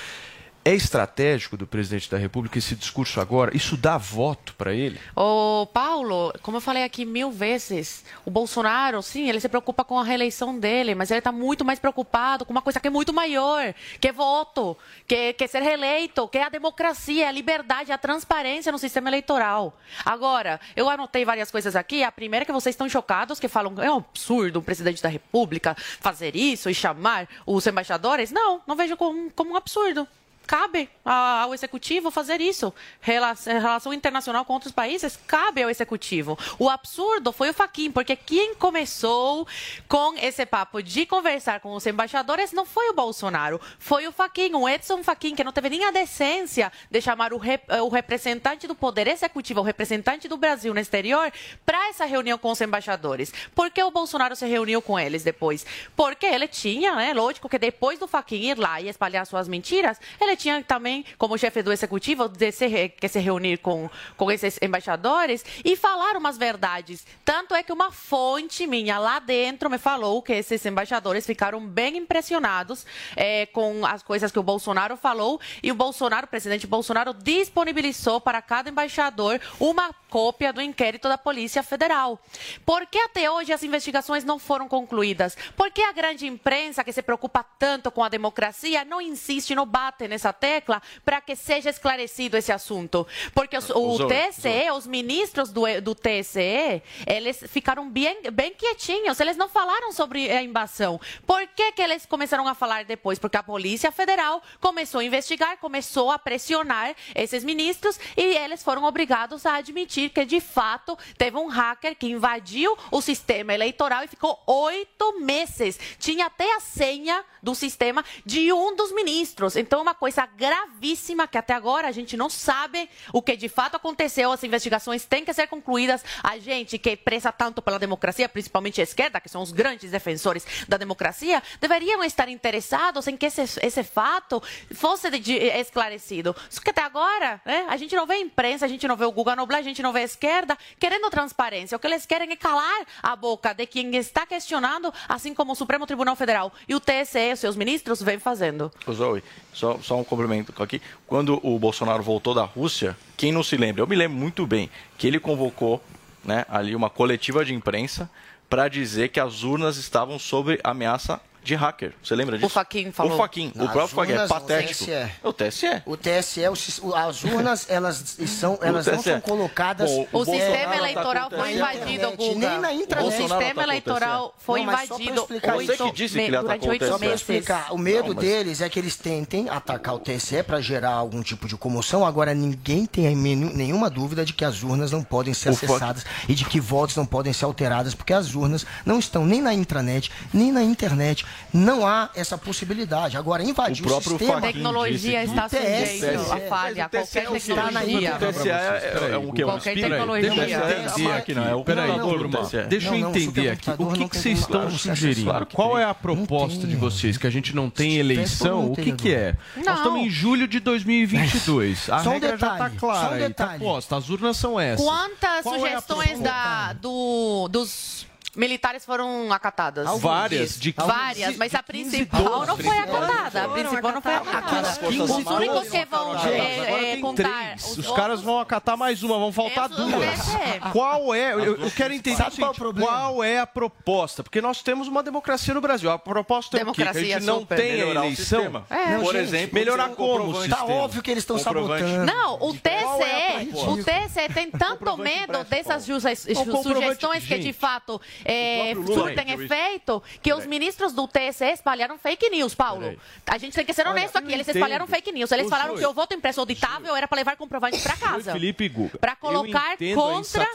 [0.65, 3.57] é estratégico do presidente da República esse discurso agora?
[3.57, 5.01] Isso dá voto para ele?
[5.17, 9.99] Ô, Paulo, como eu falei aqui mil vezes, o Bolsonaro, sim, ele se preocupa com
[9.99, 13.13] a reeleição dele, mas ele está muito mais preocupado com uma coisa que é muito
[13.13, 17.33] maior, que é voto, que, é- que é ser reeleito, que é a democracia, a
[17.33, 19.77] liberdade, a transparência no sistema eleitoral.
[20.05, 22.05] Agora, eu anotei várias coisas aqui.
[22.05, 25.09] A primeira é que vocês estão chocados, que falam é um absurdo o presidente da
[25.09, 28.31] República fazer isso e chamar os embaixadores.
[28.31, 30.07] Não, não vejo como, como um absurdo.
[30.47, 32.73] Cabe ao executivo fazer isso.
[33.01, 36.39] Rela- Relação internacional com outros países, cabe ao executivo.
[36.59, 39.47] O absurdo foi o Faquin, porque quem começou
[39.89, 44.55] com esse papo de conversar com os embaixadores não foi o Bolsonaro, foi o Faquin,
[44.55, 48.67] o Edson Faquin, que não teve nem a decência de chamar o, rep- o representante
[48.67, 51.33] do Poder Executivo, o representante do Brasil no exterior,
[51.65, 53.33] para essa reunião com os embaixadores.
[53.55, 55.65] Por que o Bolsonaro se reuniu com eles depois?
[55.97, 59.99] Porque ele tinha, né, lógico que depois do Faquin ir lá e espalhar suas mentiras,
[60.21, 64.59] ele tinha também, como chefe do executivo, de se, que se reunir com, com esses
[64.63, 67.07] embaixadores e falar umas verdades.
[67.25, 71.97] Tanto é que uma fonte minha lá dentro me falou que esses embaixadores ficaram bem
[71.97, 77.15] impressionados eh, com as coisas que o Bolsonaro falou e o Bolsonaro, o presidente Bolsonaro,
[77.15, 82.21] disponibilizou para cada embaixador uma cópia do inquérito da Polícia Federal.
[82.67, 85.37] Por que até hoje as investigações não foram concluídas?
[85.57, 89.65] Por que a grande imprensa, que se preocupa tanto com a democracia, não insiste, não
[89.65, 93.07] bate nessa tecla para que seja esclarecido esse assunto?
[93.35, 99.19] Porque os- o Zoe, TSE, os ministros do, do TSE, eles ficaram bem, bem quietinhos,
[99.19, 101.01] eles não falaram sobre a invasão.
[101.27, 103.19] Por que, que eles começaram a falar depois?
[103.19, 108.85] Porque a Polícia Federal começou a investigar, começou a pressionar esses ministros e eles foram
[108.85, 114.09] obrigados a admitir que, de fato, teve um hacker que invadiu o sistema eleitoral e
[114.09, 115.79] ficou oito meses.
[115.99, 119.57] Tinha até a senha do sistema de um dos ministros.
[119.57, 123.49] Então, é uma coisa gravíssima que até agora a gente não sabe o que de
[123.49, 124.31] fato aconteceu.
[124.33, 126.05] As investigações têm que ser concluídas.
[126.23, 130.47] A gente que preza tanto pela democracia, principalmente a esquerda, que são os grandes defensores
[130.69, 134.43] da democracia, deveriam estar interessados em que esse, esse fato
[134.75, 136.35] fosse de- de- esclarecido.
[136.51, 139.05] Só que até agora, né, a gente não vê a imprensa, a gente não vê
[139.05, 141.77] o Guga Noblar, a gente não vê a esquerda querendo transparência.
[141.77, 145.55] O que eles querem é calar a boca de quem está questionando, assim como o
[145.55, 148.71] Supremo Tribunal Federal e o TSE, seus ministros, vem fazendo.
[148.91, 149.23] Zoe,
[149.53, 150.81] só, só um complemento aqui.
[151.07, 153.83] Quando o Bolsonaro voltou da Rússia, quem não se lembra?
[153.83, 155.83] Eu me lembro muito bem que ele convocou
[156.25, 158.11] né, ali uma coletiva de imprensa
[158.49, 161.93] para dizer que as urnas estavam sob ameaça de hacker.
[162.03, 162.47] Você lembra disso?
[162.47, 163.15] O Faquin falou.
[163.15, 164.85] O Faquin, o próprio Faquin, é o patético.
[164.85, 165.11] TSE.
[165.25, 165.83] O TSE.
[165.87, 169.03] O TSE, o sis- o- as urnas, elas, são, elas não TSE.
[169.11, 169.91] são colocadas...
[169.91, 172.49] Bom, O sistema Bolsonaro eleitoral tá foi o invadido, Guga.
[172.49, 173.09] nem na intranet.
[173.09, 174.45] O sistema tá o eleitoral TSE.
[174.45, 176.89] foi invadido Você que disse que ele atacou o TSE.
[176.89, 180.43] Só para explicar, o medo Não, mas- deles é que eles tentem atacar o TSE
[180.45, 182.07] para gerar algum tipo de comoção.
[182.07, 186.35] Agora, ninguém tem nenhuma dúvida de que as urnas não podem ser O acessadas e
[186.35, 190.11] de que votos não podem ser alteradas, porque as urnas não estão nem na intranet,
[190.33, 191.27] nem na internet.
[191.53, 193.17] Não há essa possibilidade.
[193.17, 194.41] Agora, invadir O o, próprio sistema...
[194.41, 196.33] Faquin Tecnologia disse está que- sujeito TSE.
[196.33, 198.15] a falha, o qualquer é o tecnologia.
[198.15, 199.29] O TSE é, é, é um?
[199.29, 201.17] Um Qualquer tecnologia.
[201.17, 203.71] Aqui, não é o Peraí, turma, deixa eu o entender aqui.
[203.79, 205.47] O que, que vocês estão sugerindo?
[205.47, 207.17] que Qual é a proposta de vocês?
[207.17, 208.73] Que a gente não tem eleição?
[208.73, 209.37] O que, que é?
[209.57, 211.91] Nós estamos em julho de 2022.
[211.91, 213.59] A Só regra já está clara, um tá detalhe.
[213.59, 213.97] posta.
[213.97, 214.85] As urnas são essas.
[214.85, 219.89] Quantas é sugestões da, do, dos militares foram acatadas?
[220.01, 223.45] Várias, de Várias, de- mas a principal não foi acatada.
[223.45, 224.69] A principal não foi acatada.
[224.89, 227.23] Os únicos que vão é, é, tem contar.
[227.57, 227.79] três.
[227.79, 230.35] Os caras vão acatar mais uma, vão faltar Esses duas.
[230.35, 230.61] é.
[230.73, 231.33] Qual é?
[231.33, 232.91] Eu, eu quero entender Sabe qual é o seguinte, problema?
[232.91, 234.23] qual é a proposta?
[234.23, 235.91] Porque nós temos uma democracia no Brasil.
[235.91, 236.83] A proposta é o quê?
[236.83, 237.57] Que a gente não super.
[237.57, 238.65] tem a eleição.
[238.71, 238.97] É.
[238.99, 240.33] Por gente, exemplo, melhorar como.
[240.35, 240.75] Tá sistema.
[240.75, 242.05] óbvio que eles estão sabotando.
[242.05, 243.71] Não, o é política?
[243.71, 250.33] o TSE tem tanto medo dessas sugestões que de gente, fato é, surtem efeito que
[250.33, 252.83] os ministros do TSE espalharam fake news, Paulo.
[252.83, 252.99] Peraí.
[253.27, 255.31] A gente tem que ser honesto aqui, eles espalharam fake news.
[255.33, 255.81] Eles falaram Zoe.
[255.81, 258.33] que o voto impresso auditável era para levar comprovante para casa.
[258.33, 258.99] Felipe Guga.
[258.99, 260.49] Para colocar contra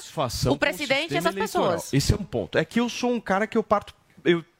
[0.49, 1.71] o presidente e essas eleitoral.
[1.71, 1.93] pessoas.
[1.93, 2.57] Esse é um ponto.
[2.57, 3.93] É que eu sou um cara que eu parto.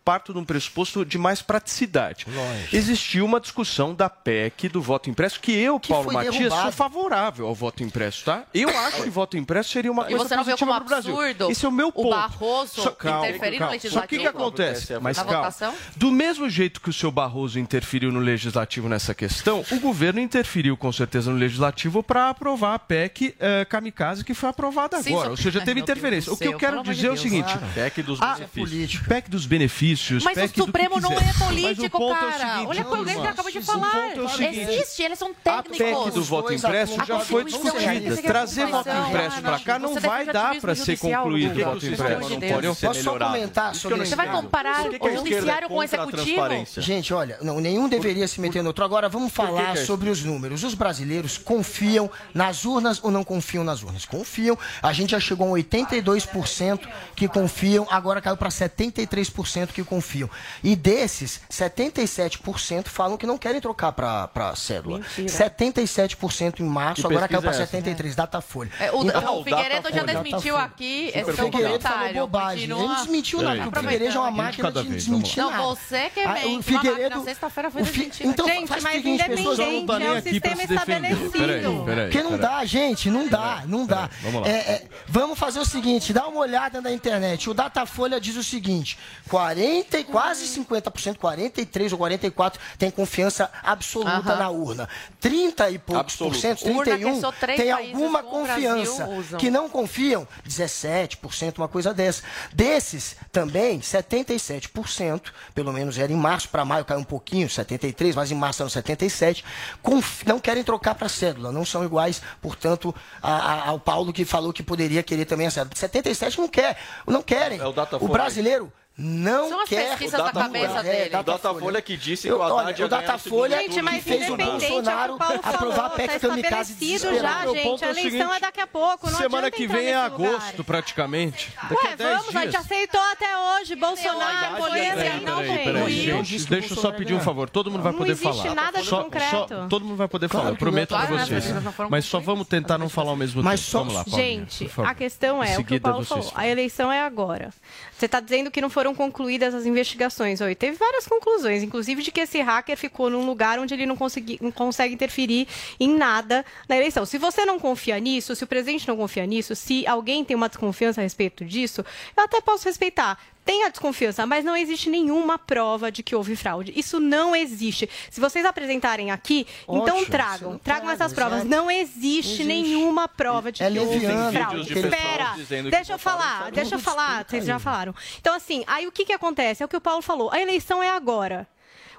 [0.08, 2.26] Parto de um pressuposto de mais praticidade.
[2.72, 6.62] Existiu uma discussão da PEC do voto impresso que eu, Paulo foi Matias, derrubado.
[6.62, 8.44] sou favorável ao voto impresso, tá?
[8.54, 10.86] Eu acho que voto impresso seria uma E coisa você não vê positiva como para
[10.86, 11.20] o Brasil.
[11.20, 12.10] absurdo Esse é o meu o ponto.
[12.12, 13.72] Barroso calma, interferir no calma.
[13.74, 14.02] legislativo?
[14.02, 15.00] Só que o que acontece?
[15.02, 15.40] Mas Na calma.
[15.40, 15.74] votação?
[15.98, 20.78] Do mesmo jeito que o seu Barroso interferiu no legislativo nessa questão, o governo interferiu
[20.78, 25.26] com certeza no legislativo para aprovar a PEC eh, kamikaze que foi aprovada Sim, agora.
[25.26, 26.32] só- Ou seja, teve interferência.
[26.32, 27.68] O que eu quero dizer é o seguinte: claro.
[27.74, 29.02] PEC dos Ah, benefícios.
[29.06, 29.97] PEC dos benefícios.
[30.24, 32.32] Mas o que Supremo não é o político, é o cara.
[32.32, 34.16] seguinte, Olha qual turma, ele acabou de o falar.
[34.16, 35.78] é o seguinte, Existe, eles são A técnicos.
[35.78, 38.18] PEC do voto impresso já foi discutida.
[38.18, 42.78] Trazer voto impresso para cá não vai dar para ser concluído o voto impresso.
[42.82, 45.82] Posso só comentar sobre Você vai comparar que que o a judiciário é com o
[45.82, 46.48] a executivo?
[46.78, 48.84] Gente, olha, não, nenhum deveria se meter no outro.
[48.84, 50.64] Agora vamos que falar que é sobre os números.
[50.64, 54.06] Os brasileiros confiam nas urnas ou não confiam nas urnas?
[54.06, 54.58] Confiam.
[54.82, 60.30] A gente já chegou a 82% que confiam, agora caiu para 73% que confiam.
[60.64, 65.00] E desses, 77% falam que não querem trocar para cédula.
[65.18, 67.94] 77% em março, Que agora caiu para pesquisa é essa?
[67.94, 68.72] 73%, Datafolha.
[68.80, 70.24] É, o, Então, o Figueiredo já Datafolha.
[70.24, 72.22] desmentiu aqui esse O seu Figueiredo falou comentário.
[72.22, 72.64] bobagem.
[72.64, 73.64] Ele Continua não desmentiu nada.
[73.64, 76.58] porque O Figueiredo é uma máquina de desmentir Não, você que Ah, mente.
[76.58, 78.30] o Figueiredo- sexta-feira foi o Fi- desmentida.
[78.30, 81.86] Então, Gente, faz o mas independente, não tá nem é um aqui sistema estabelecido.
[82.04, 84.10] Porque não dá, gente, não dá, não dá.
[84.22, 84.48] vamos lá.
[84.48, 87.50] É, é, vamos fazer o seguinte, dá uma olhada na internet.
[87.50, 88.98] O Datafolha diz o seguinte:
[89.30, 94.36] 40 e quase 50%, 43 ou 44 tem confiança absoluta Aham.
[94.36, 94.90] na urna.
[95.20, 96.40] 30 e poucos por Absoluto.
[96.40, 99.08] cento, Urna que 31 só três tem alguma o confiança.
[99.38, 102.24] Que não confiam, 17%, uma coisa dessa.
[102.54, 108.32] Desses também 77%, pelo menos era em março para maio caiu um pouquinho, 73, mas
[108.32, 109.44] em março eram 77,
[109.82, 114.26] conf- não querem trocar para cédula, não são iguais, portanto, a- a- ao Paulo que
[114.26, 115.76] falou que poderia querer também a cédula.
[115.76, 117.60] 77 não quer, não querem.
[117.60, 118.12] É o Datafolha.
[118.12, 121.16] brasileiro não São as quer pesquisas da cabeça dele.
[121.16, 124.34] O Datafolha que disse que Eu- o Haddad o Datafolha Gente, mas que fez o
[124.34, 127.22] independente, é o Bolsonaro o aprovar a PEC tá kamikaze desesperado.
[127.22, 127.64] já, gente.
[127.64, 129.96] ponto é A o eleição seguinte, é daqui a pouco, não Semana que vem é
[130.02, 130.36] nesse lugar.
[130.36, 131.52] agosto, praticamente.
[131.70, 132.66] Daqui a Ué, 10 vamos, a gente dias.
[132.66, 133.76] aceitou até hoje.
[133.76, 136.46] Bolsonaro peraí, peraí, gente.
[136.46, 137.50] Deixa eu só pedir um favor.
[137.50, 138.56] Todo mundo vai Não poder existe falar.
[138.56, 139.68] nada de concreto.
[139.70, 140.50] todo mundo vai poder falar.
[140.50, 140.56] Não.
[140.56, 141.26] prometo pra né?
[141.26, 141.46] vocês.
[141.64, 143.72] Não Mas só vamos tentar não falar ao mesmo Mas tempo.
[143.72, 146.32] só- Vamos lá, Gente, a questão é o que o Paulo falou.
[146.36, 147.52] A eleição é agora.
[147.98, 150.40] Você está dizendo que não foram concluídas as investigações.
[150.40, 153.98] Oi, teve várias conclusões, inclusive de que esse hacker ficou num lugar onde ele não,
[153.98, 155.48] consegui, não consegue interferir
[155.80, 157.08] em nada na eleição.
[157.08, 160.48] Se você não confia nisso, se o presidente não confia nisso, se alguém tem uma
[160.48, 161.84] desconfiança a respeito disso,
[162.16, 163.20] eu até posso respeitar.
[163.48, 166.74] Tem a desconfiança, mas não existe nenhuma prova de que houve fraude.
[166.76, 167.90] Isso não existe.
[168.12, 170.38] Se vocês apresentarem aqui, então Ótimo, tragam.
[170.38, 171.34] você não Tragam traga, essas provas.
[171.40, 171.50] exato.
[171.50, 172.44] Não existe, Existe.
[172.44, 174.74] nenhuma prova de É que houve fraude.
[174.78, 175.36] Espera,
[175.72, 177.26] deixa eu falar, deixa eu falar.
[177.26, 177.96] Vocês já falaram.
[178.20, 179.64] Então, assim, aí o que, que acontece?
[179.64, 180.30] É o que o Paulo falou.
[180.32, 181.48] A eleição é agora.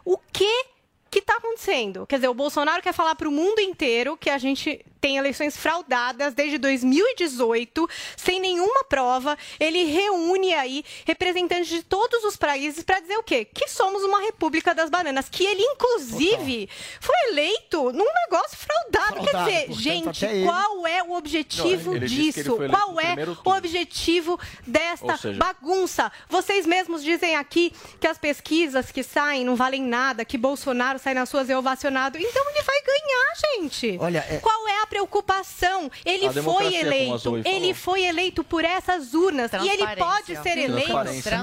[0.05, 0.67] O que
[1.11, 2.07] que está acontecendo?
[2.07, 5.57] Quer dizer, o Bolsonaro quer falar para o mundo inteiro que a gente tem eleições
[5.57, 9.39] fraudadas desde 2018, sem nenhuma prova.
[9.61, 13.45] Ele reúne aí representantes de todos os países para dizer o quê?
[13.45, 15.29] Que somos uma república das bananas.
[15.29, 16.69] Que ele, inclusive,
[17.01, 19.23] foi eleito num negócio fraudado.
[19.23, 22.57] Fraudado, Quer dizer, gente, qual é o objetivo Não, disso?
[22.69, 26.11] Qual é o objetivo desta seja- bagunça?
[26.29, 31.15] Vocês mesmos dizem aqui que as pesquisas que saem não valem nada, que Bolsonaro sai
[31.15, 32.19] nas suas é ovacionado.
[32.19, 33.97] Então ele vai ganhar, gente.
[34.01, 35.91] Olha, é- Qual é a preocupação?
[36.05, 37.37] Ele A foi eleito.
[37.45, 39.51] Ele foi eleito por essas urnas.
[39.53, 40.93] E ele pode ser eleito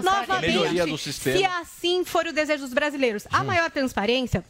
[0.04, 0.48] novamente.
[0.48, 1.38] Melhoria do sistema.
[1.38, 3.28] Se assim for o desejo dos brasileiros.
[3.32, 4.44] A maior transparência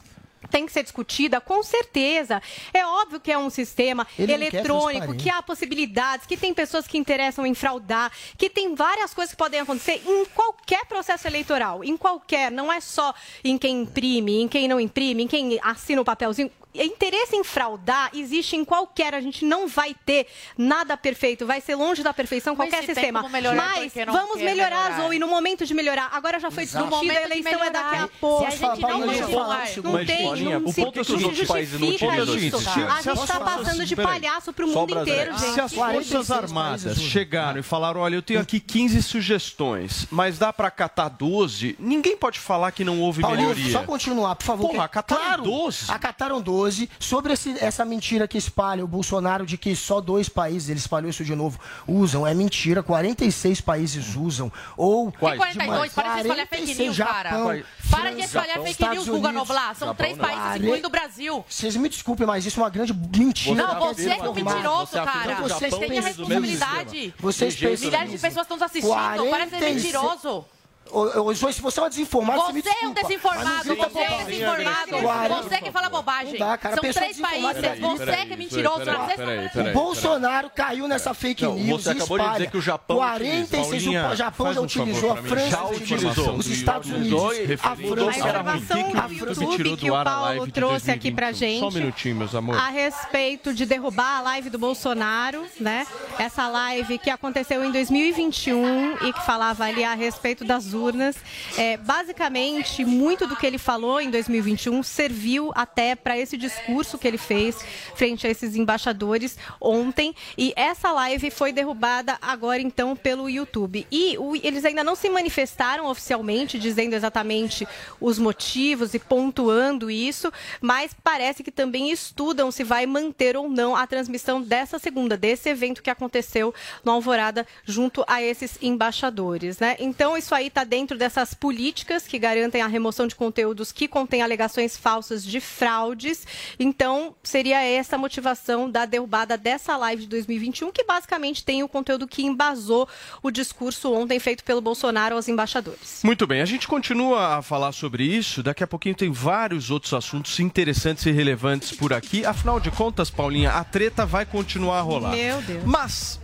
[0.50, 2.42] tem que ser discutida, com certeza.
[2.74, 6.98] É óbvio que é um sistema Ele eletrônico, que há possibilidades, que tem pessoas que
[6.98, 11.98] interessam em fraudar, que tem várias coisas que podem acontecer em qualquer processo eleitoral, em
[11.98, 16.06] qualquer, não é só em quem imprime, em quem não imprime, em quem assina o
[16.06, 16.52] papelzinho.
[16.84, 21.76] Interesse em fraudar existe em qualquer, a gente não vai ter nada perfeito, vai ser
[21.76, 23.22] longe da perfeição Mas qualquer se tem sistema.
[23.22, 25.02] como melhorar, Mas vamos melhorar, melhorar?
[25.08, 26.10] Zoe, no momento de melhorar.
[26.14, 26.86] Agora já foi Exato.
[26.88, 28.42] discutida, a eleição é daqui a pouco.
[28.42, 31.22] Se a gente não continuar, Não tem, não o se ponto é que os outros
[31.22, 32.06] justifica países não isso.
[32.06, 32.60] utilizam isso.
[32.60, 35.62] Se- A se gente as está passando de palhaço pro Só mundo inteiro, Se gente.
[35.62, 40.52] as 46 Forças Armadas chegaram e falaram, olha, eu tenho aqui 15 sugestões, mas dá
[40.52, 43.72] pra catar 12, ninguém pode falar que não houve Paulinho, melhoria.
[43.72, 44.70] só continuar, por favor.
[44.72, 45.92] Porra, acataram claro, 12.
[45.92, 46.65] Acataram 12.
[47.00, 51.10] Sobre esse- essa mentira que espalha o Bolsonaro de que só dois países, ele espalhou
[51.10, 52.26] isso de novo, usam.
[52.26, 52.82] É mentira.
[52.84, 54.52] 46 países usam.
[54.78, 55.10] Ou.
[55.10, 57.30] E 42, para de espalhar fake 46, news, cara.
[57.30, 59.32] Japão, Para de espalhar fake Estados news, Guga.
[59.32, 59.76] Noblar.
[59.76, 60.68] São três Japão, países, não.
[60.68, 61.46] incluindo o Brasil.
[61.48, 63.56] Vocês me desculpem, mas isso é uma grande mentira.
[63.56, 65.36] Não, Quer você é é um mentiroso, Você cara.
[65.36, 67.14] que o Vocês têm a responsabilidade.
[67.20, 68.92] Vocês Milhares de pessoas estão nos assistindo.
[68.94, 70.46] Para de ser 46 mentiroso.
[70.92, 73.90] Ô, ô, Joyce, você é uma desinformada, você, me Você é um desculpa, desinformado, grita
[73.90, 75.02] você é um desinformado.
[75.02, 75.36] Guarda.
[75.42, 76.38] Você que fala bobagem.
[76.40, 78.86] Dá, cara, a São três países, Peraí, você peraí, que é mentiroso.
[78.86, 79.74] peraí, você peraí, O peraí.
[79.74, 82.38] Bolsonaro caiu nessa fake Não, news você acabou de espalha.
[82.40, 85.16] dizer que o Japão 46, Paulinha, o Japão já um utilizou, a.
[85.18, 86.36] França Já utilizou.
[86.36, 87.24] os Estados Unidos,
[87.64, 87.76] a França.
[87.76, 88.10] ruim.
[88.20, 91.60] informação do YouTube que o a Paulo de trouxe aqui pra 2021?
[91.60, 91.82] Só um gente.
[91.82, 92.62] minutinho, meus amores.
[92.62, 95.86] A respeito de derrubar a live do Bolsonaro, né?
[96.20, 101.16] Essa live que aconteceu em 2021 e que falava ali a respeito das urnas.
[101.58, 107.08] É, basicamente, muito do que ele falou em 2021 serviu até para esse discurso que
[107.08, 107.58] ele fez
[107.96, 110.14] frente a esses embaixadores ontem.
[110.38, 113.88] E essa live foi derrubada agora, então, pelo YouTube.
[113.92, 117.68] E o- eles ainda não se manifestaram oficialmente, dizendo exatamente
[118.02, 123.76] os motivos e pontuando isso, mas parece que também estudam se vai manter ou não
[123.76, 129.60] a transmissão dessa segunda, desse evento que aconteceu no Alvorada, junto a esses embaixadores.
[129.60, 129.78] Né?
[129.80, 134.22] Então, isso aí está dentro dessas políticas que garantem a remoção de conteúdos que contêm
[134.22, 136.26] alegações falsas de fraudes.
[136.60, 141.68] Então, seria essa a motivação da derrubada dessa live de 2021, que basicamente tem o
[141.68, 142.88] conteúdo que embasou
[143.24, 146.02] o discurso ontem feito pelo Bolsonaro aos embaixadores.
[146.04, 148.44] Muito bem, a gente continua a falar sobre isso.
[148.44, 152.26] Daqui a pouquinho tem vários outros assuntos interessantes e relevantes por aqui.
[152.26, 155.12] Afinal de contas, Paulinha, a treta vai continuar a rolar.
[155.12, 155.64] Meu Deus.
[155.64, 156.20] Mas,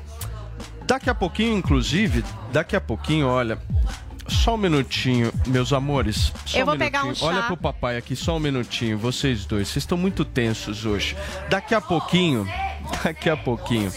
[0.85, 3.59] daqui a pouquinho, inclusive, daqui a pouquinho, olha.
[4.27, 6.31] Só um minutinho, meus amores.
[6.45, 7.25] Só Eu vou um pegar um chá.
[7.25, 8.97] Olha pro papai aqui, só um minutinho.
[8.97, 11.15] Vocês dois, vocês estão muito tensos hoje.
[11.49, 12.47] Daqui a pouquinho,
[13.03, 13.91] daqui a pouquinho.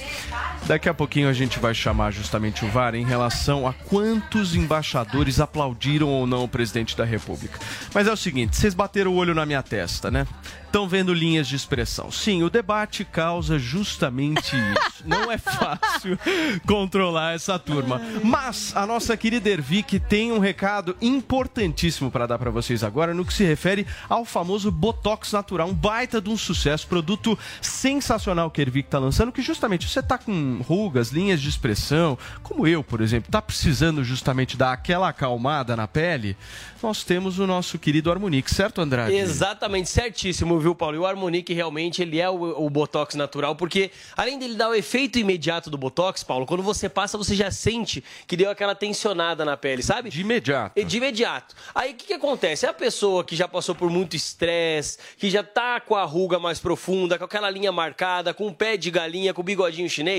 [0.66, 5.38] Daqui a pouquinho a gente vai chamar justamente o VAR em relação a quantos embaixadores
[5.38, 7.58] aplaudiram ou não o presidente da República.
[7.92, 10.26] Mas é o seguinte, vocês bateram o olho na minha testa, né?
[10.64, 12.10] Estão vendo linhas de expressão.
[12.10, 15.04] Sim, o debate causa justamente isso.
[15.06, 16.18] Não é fácil
[16.66, 18.00] controlar essa turma.
[18.24, 23.24] Mas a nossa querida Ervic tem um recado importantíssimo para dar para vocês agora no
[23.24, 25.68] que se refere ao famoso Botox Natural.
[25.68, 30.02] Um baita de um sucesso, produto sensacional que a Ervic está lançando, que justamente você
[30.02, 30.32] tá com
[30.66, 35.86] rugas, linhas de expressão, como eu, por exemplo, tá precisando justamente dar aquela acalmada na
[35.86, 36.36] pele,
[36.82, 39.14] nós temos o nosso querido Harmonique, certo, Andrade?
[39.14, 40.96] Exatamente, certíssimo, viu, Paulo?
[40.96, 44.74] E o Harmonique realmente ele é o, o Botox natural, porque além dele dar o
[44.74, 49.44] efeito imediato do Botox, Paulo, quando você passa, você já sente que deu aquela tensionada
[49.44, 50.10] na pele, sabe?
[50.10, 50.84] De imediato.
[50.84, 51.54] De imediato.
[51.74, 52.66] Aí o que, que acontece?
[52.66, 56.38] É a pessoa que já passou por muito estresse, que já tá com a ruga
[56.38, 60.13] mais profunda, com aquela linha marcada, com o pé de galinha, com o bigodinho chinês,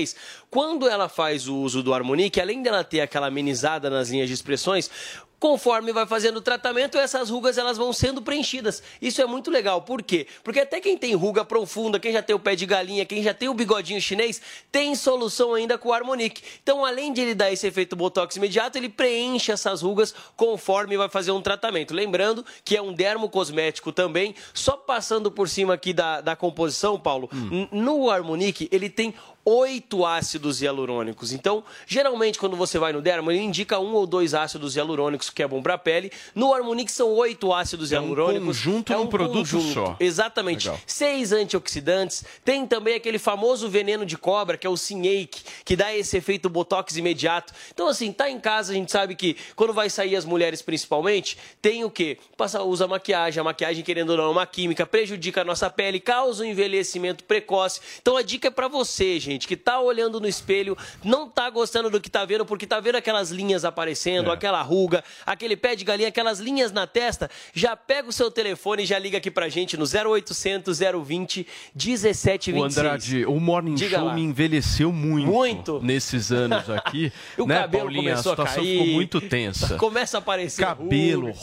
[0.50, 4.34] quando ela faz o uso do Harmonique, além dela ter aquela amenizada nas linhas de
[4.34, 4.90] expressões,
[5.38, 8.82] Conforme vai fazendo o tratamento, essas rugas elas vão sendo preenchidas.
[9.02, 9.82] Isso é muito legal.
[9.82, 10.26] Por quê?
[10.42, 13.34] Porque até quem tem ruga profunda, quem já tem o pé de galinha, quem já
[13.34, 14.40] tem o bigodinho chinês,
[14.72, 16.42] tem solução ainda com o Harmonique.
[16.62, 21.10] Então, além de ele dar esse efeito botox imediato, ele preenche essas rugas conforme vai
[21.10, 21.92] fazer um tratamento.
[21.92, 27.28] Lembrando que é um dermocosmético também, só passando por cima aqui da, da composição, Paulo,
[27.30, 29.14] n- no Harmonique ele tem
[29.48, 31.32] oito ácidos hialurônicos.
[31.32, 35.40] Então, geralmente, quando você vai no dermo, ele indica um ou dois ácidos hialurônicos que
[35.40, 36.10] é bom para a pele.
[36.34, 38.46] No Harmonique são oito ácidos É um hialurônicos.
[38.46, 39.96] conjunto num produto só.
[40.00, 40.66] Exatamente.
[40.66, 40.80] Legal.
[40.84, 42.24] Seis antioxidantes.
[42.44, 46.48] Tem também aquele famoso veneno de cobra, que é o Sinhake, que dá esse efeito
[46.50, 47.52] botox imediato.
[47.72, 51.38] Então, assim, tá em casa, a gente sabe que quando vai sair as mulheres principalmente,
[51.62, 52.18] tem o quê?
[52.36, 56.00] Passa, usa maquiagem, a maquiagem, querendo ou não, é uma química, prejudica a nossa pele,
[56.00, 57.80] causa um envelhecimento precoce.
[58.02, 61.90] Então a dica é pra você, gente, que tá olhando no espelho, não tá gostando
[61.90, 64.34] do que tá vendo, porque tá vendo aquelas linhas aparecendo, É.
[64.34, 68.84] aquela ruga, aquele pé de galinha, aquelas linhas na testa, já pega o seu telefone
[68.84, 72.56] e já liga aqui pra gente no 0800 020 1726.
[72.56, 74.14] O Andrade, o Morning Diga Show lá.
[74.14, 75.80] me envelheceu muito, Muito.
[75.82, 77.12] nesses anos aqui.
[77.38, 78.10] O né, cabelo Paulinha?
[78.12, 78.78] começou a a situação cair.
[78.78, 79.76] ficou muito tensa.
[79.78, 81.38] Começa a aparecer Cabelo, ruga.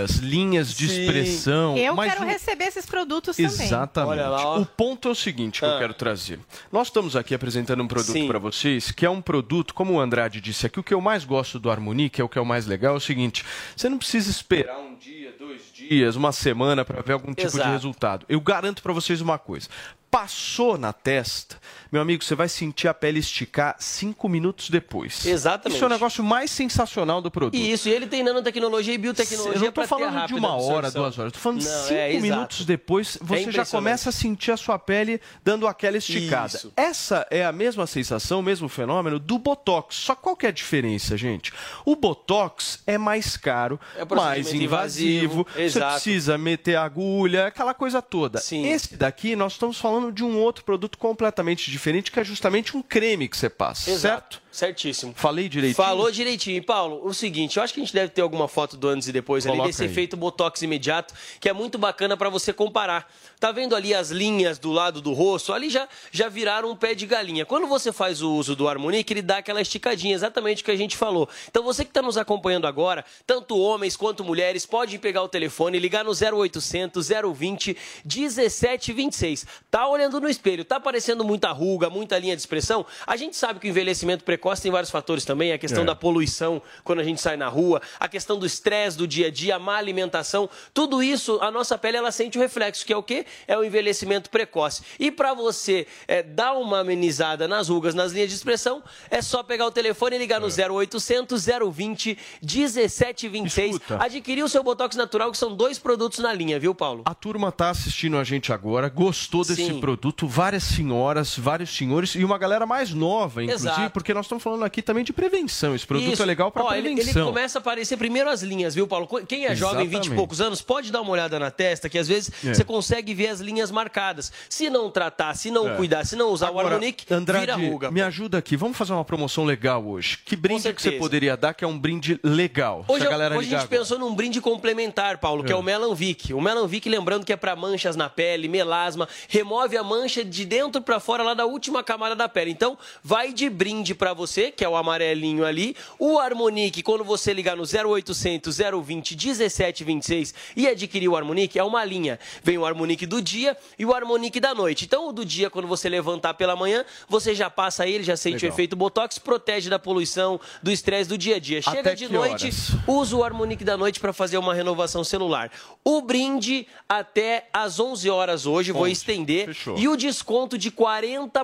[0.00, 1.00] rugas, linhas de Sim.
[1.02, 1.76] expressão.
[1.76, 3.50] Eu mas quero o- receber esses produtos também.
[3.50, 4.20] Exatamente.
[4.20, 4.60] Lá, ó.
[4.60, 5.78] O ponto é o seguinte que eu Ah.
[5.78, 6.38] quero trazer.
[6.72, 10.40] Nós estamos aqui apresentando um produto para vocês, que é um produto, como o Andrade
[10.40, 12.66] disse aqui, o que eu mais gosto do Harmonique, é o que é o mais
[12.66, 13.44] legal, é o seguinte:
[13.76, 17.56] você não precisa esperar um dia, dois dias, uma semana para ver algum tipo de
[17.56, 17.70] Exato.
[17.70, 18.26] resultado.
[18.28, 19.68] Eu garanto para vocês uma coisa.
[20.10, 21.56] Passou na testa,
[21.90, 25.24] meu amigo, você vai sentir a pele esticar cinco minutos depois.
[25.26, 25.76] Exatamente.
[25.76, 27.56] Isso é o negócio mais sensacional do produto.
[27.56, 30.86] E isso, e ele tem nanotecnologia e biotecnologia Eu não ter falando de uma hora,
[30.86, 31.02] absorção.
[31.02, 31.32] duas horas.
[31.32, 33.70] Tô falando Não, cinco é, minutos depois, você já impressionante.
[33.70, 36.56] começa a sentir a sua pele dando aquela esticada.
[36.56, 36.72] Isso.
[36.76, 39.96] Essa é a mesma sensação, o mesmo fenômeno do Botox.
[39.96, 41.52] Só qual que é a diferença, gente?
[41.84, 48.00] O Botox é mais caro, É mais invasivo, invasivo, você precisa meter agulha, aquela coisa
[48.00, 48.38] toda.
[48.38, 48.66] Sim.
[48.66, 51.79] Esse daqui, nós estamos falando de um outro produto completamente diferente,
[52.10, 54.34] que é justamente um creme que você passa, Exato.
[54.36, 54.50] certo?
[54.52, 55.14] Certíssimo.
[55.16, 55.76] Falei direitinho?
[55.76, 56.56] Falou direitinho.
[56.56, 59.06] E, Paulo, o seguinte, eu acho que a gente deve ter alguma foto do antes
[59.06, 59.88] e depois ali Coloca desse aí.
[59.88, 63.08] efeito Botox imediato, que é muito bacana para você comparar.
[63.38, 65.52] Tá vendo ali as linhas do lado do rosto?
[65.52, 67.46] Ali já, já viraram um pé de galinha.
[67.46, 70.76] Quando você faz o uso do Harmonic, ele dá aquela esticadinha, exatamente o que a
[70.76, 71.28] gente falou.
[71.48, 75.78] Então você que está nos acompanhando agora, tanto homens quanto mulheres, pode pegar o telefone
[75.78, 79.46] e ligar no 0800 020 1726.
[79.70, 82.84] Tá olhando no espelho, tá aparecendo muita ruga, muita linha de expressão?
[83.06, 85.86] A gente sabe que o envelhecimento precoce tem vários fatores também, a questão É.
[85.86, 89.30] da poluição quando a gente sai na rua, a questão do estresse do dia a
[89.30, 92.96] dia, a má alimentação, tudo isso, a nossa pele ela sente o reflexo, que é
[92.96, 93.24] o quê?
[93.46, 94.82] É o envelhecimento precoce.
[94.98, 99.42] E para você é, dar uma amenizada nas rugas, nas linhas de expressão, é só
[99.42, 104.02] pegar o telefone e ligar no 0800 020 1726, Escuta.
[104.02, 107.02] adquirir o seu Botox natural, que são dois produtos na linha, viu, Paulo?
[107.04, 109.80] A turma tá assistindo a gente agora, gostou desse Sim.
[109.80, 113.90] produto, várias senhoras, vários senhores e uma galera mais nova, inclusive, Exato.
[113.90, 115.74] porque nós estamos falando aqui também de prevenção.
[115.74, 116.22] Esse produto Isso.
[116.22, 117.22] é legal para Ó, ele- prevenção.
[117.22, 119.06] Ele, começa a aparecer primeiro as linhas, viu, Paulo?
[119.28, 120.16] Quem é jovem, 20 e Exatamente.
[120.16, 122.54] poucos anos, pode dar uma olhada na testa, que às vezes É.
[122.54, 124.32] você consegue ver as linhas marcadas.
[124.48, 125.76] Se não tratar, se não É.
[125.76, 127.90] cuidar, se não usar o Agora, Harmonic, Andrade, vira ruga.
[127.90, 128.56] me ajuda aqui.
[128.56, 130.18] Vamos fazer uma promoção legal hoje.
[130.24, 132.84] Que brinde que você poderia dar que é um brinde legal?
[132.88, 135.58] Hoje, a galera hoje a gente pensou num brinde complementar, Paulo, que é, É.
[135.58, 136.32] o Melanvic.
[136.32, 140.80] O Melanvic, lembrando que é para manchas na pele, melasma, remove a mancha de dentro
[140.80, 142.50] para fora lá da última camada da pele.
[142.50, 145.76] Então, vai de brinde para você, que é o amarelinho ali.
[145.98, 151.84] O Harmonic, quando você ligar no 0800 020 1726 e adquirir o Harmonic, é uma
[151.84, 152.18] linha.
[152.42, 154.84] Vem o Harmonic do dia e o Harmonic da noite.
[154.84, 158.36] Então, o do dia, quando você levantar pela manhã, você já passa ele, já sente
[158.36, 158.50] Legal.
[158.50, 161.60] o efeito Botox, protege da poluição, do estresse do dia a dia.
[161.60, 162.70] Chega Até de noite, horas?
[162.86, 165.50] usa o Harmonic da noite para fazer uma renovação celular.
[165.84, 169.46] O brinde até às 11 horas hoje, vou 11, estender.
[169.46, 169.78] fechou.
[169.78, 171.39] E o desconto de 40%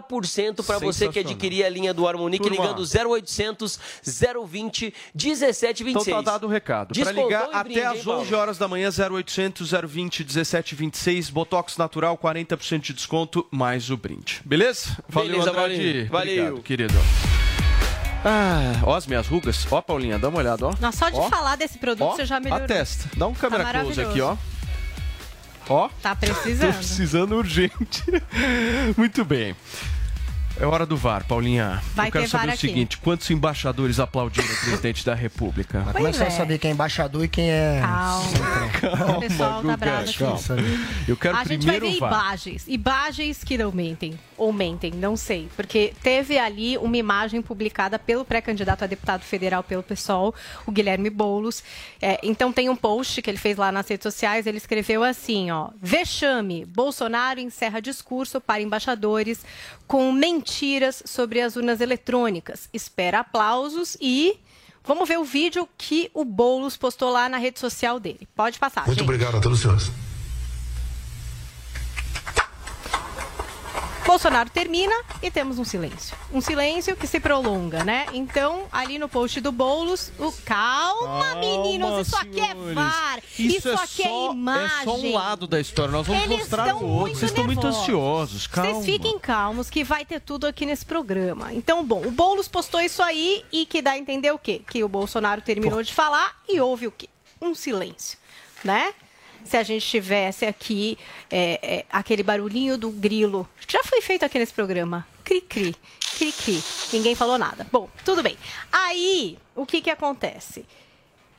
[0.62, 2.56] para você que adquirir a linha do Harmonic Turma.
[2.62, 3.78] ligando 0800
[4.46, 6.06] 020 1726.
[6.06, 6.98] Então tá dado o recado.
[6.98, 8.20] Para ligar até brinde, às Paulo?
[8.22, 14.40] 11 horas da manhã, 0800 020 1726, Botox Natural, 40% de desconto, mais o brinde.
[14.44, 14.96] Beleza?
[15.08, 16.04] Valeu, Beleza, Andrade.
[16.04, 16.44] Valeu.
[16.44, 16.94] Obrigado, querido.
[18.24, 19.66] Ah, ó as minhas rugas.
[19.70, 20.74] Ó, Paulinha, dá uma olhada, ó.
[20.80, 22.64] Nossa, só de Ó, falar desse produto ó, você já melhorou.
[22.64, 23.08] A testa.
[23.16, 24.36] Dá um câmera Tá close aqui, ó.
[25.68, 25.88] Ó.
[26.02, 26.74] Tá Tô precisando.
[26.76, 28.04] precisando urgente.
[28.96, 29.54] Muito bem.
[30.58, 31.82] É hora do VAR, Paulinha.
[31.94, 32.66] Vai Eu quero ter saber VAR o aqui.
[32.66, 35.82] seguinte: quantos embaixadores aplaudiram o presidente da República?
[35.84, 37.82] Mas como é que você vai saber quem é embaixador e quem é.
[37.82, 39.16] Calma.
[39.18, 40.18] o pessoal tá bravo aqui.
[40.18, 40.40] Calma.
[41.06, 42.64] Eu quero a gente vai primeiro ver imagens.
[42.66, 44.18] Imagens que não mentem.
[44.38, 45.48] Ou mentem, não sei.
[45.56, 50.34] Porque teve ali uma imagem publicada pelo pré-candidato a deputado federal pelo PSOL,
[50.66, 51.62] o Guilherme Boulos.
[52.00, 54.46] É, então tem um post que ele fez lá nas redes sociais.
[54.46, 55.70] Ele escreveu assim, ó.
[55.80, 56.64] Vexame.
[56.64, 59.44] Bolsonaro encerra discurso para embaixadores
[59.86, 62.68] com mentiras sobre as urnas eletrônicas.
[62.72, 64.38] Espera aplausos e...
[64.88, 68.28] Vamos ver o vídeo que o Boulos postou lá na rede social dele.
[68.36, 69.02] Pode passar, Muito gente.
[69.02, 69.90] obrigado a todos os senhores.
[74.06, 76.16] Bolsonaro termina e temos um silêncio.
[76.32, 78.06] Um silêncio que se prolonga, né?
[78.12, 82.54] Então, ali no post do Boulos, o calma, meninos, isso aqui é.
[82.72, 84.78] VAR, Isso, isso, é aqui só, é imagem.
[84.80, 85.90] É só um lado da história.
[85.90, 86.96] Nós vamos Eles mostrar o outro.
[87.00, 88.46] muito Vocês estão muito ansiosos.
[88.46, 88.74] Calma.
[88.74, 91.52] Vocês fiquem calmos que vai ter tudo aqui nesse programa.
[91.52, 94.62] Então, bom, o Boulos postou isso aí e que dá a entender o quê?
[94.70, 97.08] Que o Bolsonaro terminou de falar e houve o quê?
[97.42, 98.16] Um silêncio,
[98.64, 98.94] né?
[99.46, 100.98] Se a gente tivesse aqui
[101.30, 105.06] é, é, aquele barulhinho do grilo, já foi feito aqui nesse programa.
[105.24, 105.74] Cri-cri,
[106.16, 106.62] cri-cri.
[106.92, 107.66] Ninguém falou nada.
[107.72, 108.36] Bom, tudo bem.
[108.72, 110.64] Aí, o que que acontece?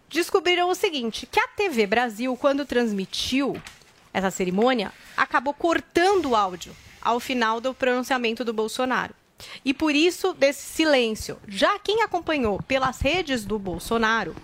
[0.10, 3.62] descobriram o seguinte, que a TV Brasil, quando transmitiu
[4.14, 9.14] essa cerimônia, acabou cortando o áudio ao final do pronunciamento do Bolsonaro.
[9.64, 11.38] E por isso desse silêncio.
[11.48, 14.36] Já quem acompanhou pelas redes do Bolsonaro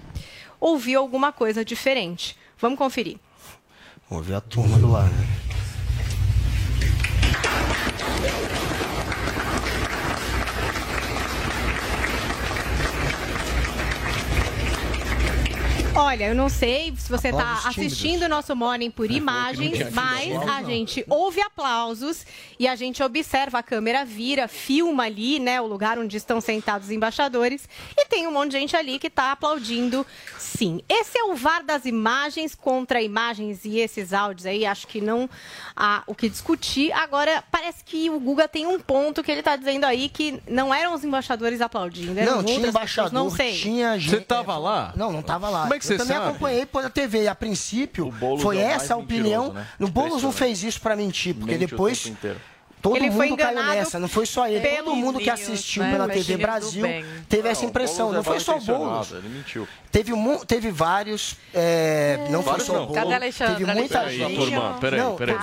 [0.59, 2.38] ouviu alguma coisa diferente.
[2.59, 3.18] Vamos conferir.
[4.14, 5.09] Vamos ver a turma do lado.
[15.96, 20.32] Olha, eu não sei se você está assistindo o nosso Morning por imagens, tinha mas
[20.36, 22.26] aplausos, a gente ouve aplausos
[22.58, 26.88] e a gente observa, a câmera vira, filma ali, né, o lugar onde estão sentados
[26.88, 30.06] os embaixadores e tem um monte de gente ali que está aplaudindo,
[30.39, 30.82] sim.
[30.89, 35.30] Esse é o VAR das imagens contra imagens e esses áudios aí, acho que não
[35.76, 36.91] há o que discutir.
[36.94, 40.74] Agora, parece que o Guga tem um ponto que ele está dizendo aí que não
[40.74, 43.54] eram os embaixadores aplaudindo, eram Não, tinha embaixador, pessoas, não sei.
[43.60, 44.10] tinha gente.
[44.10, 44.91] Você tava lá?
[44.96, 45.62] Não, não tava lá.
[45.64, 46.30] Como é que eu você também sabe?
[46.30, 47.24] acompanhei pela TV.
[47.24, 49.44] E a princípio, foi é o essa a opinião.
[49.44, 49.68] mentiroso, né?
[49.80, 52.12] No Boulos não fez isso pra mentir, porque Mente o depois.
[52.84, 54.60] Todo ele mundo foi caiu nessa, não foi só ele.
[54.68, 55.92] Todo mundo que assistiu né?
[55.94, 56.86] pela TV Brasil
[57.30, 58.12] teve essa impressão.
[58.12, 59.12] Não foi só o Boulos.
[59.14, 59.66] Ele mentiu.
[59.90, 61.38] Teve, mu- teve vários.
[61.54, 62.84] é, não foi só não.
[62.84, 63.04] o Boulos.
[63.04, 63.56] Cadê Alexandre?
[63.56, 64.36] Teve muita Peraí, gente.
[64.36, 65.36] turma, peraí, não, peraí.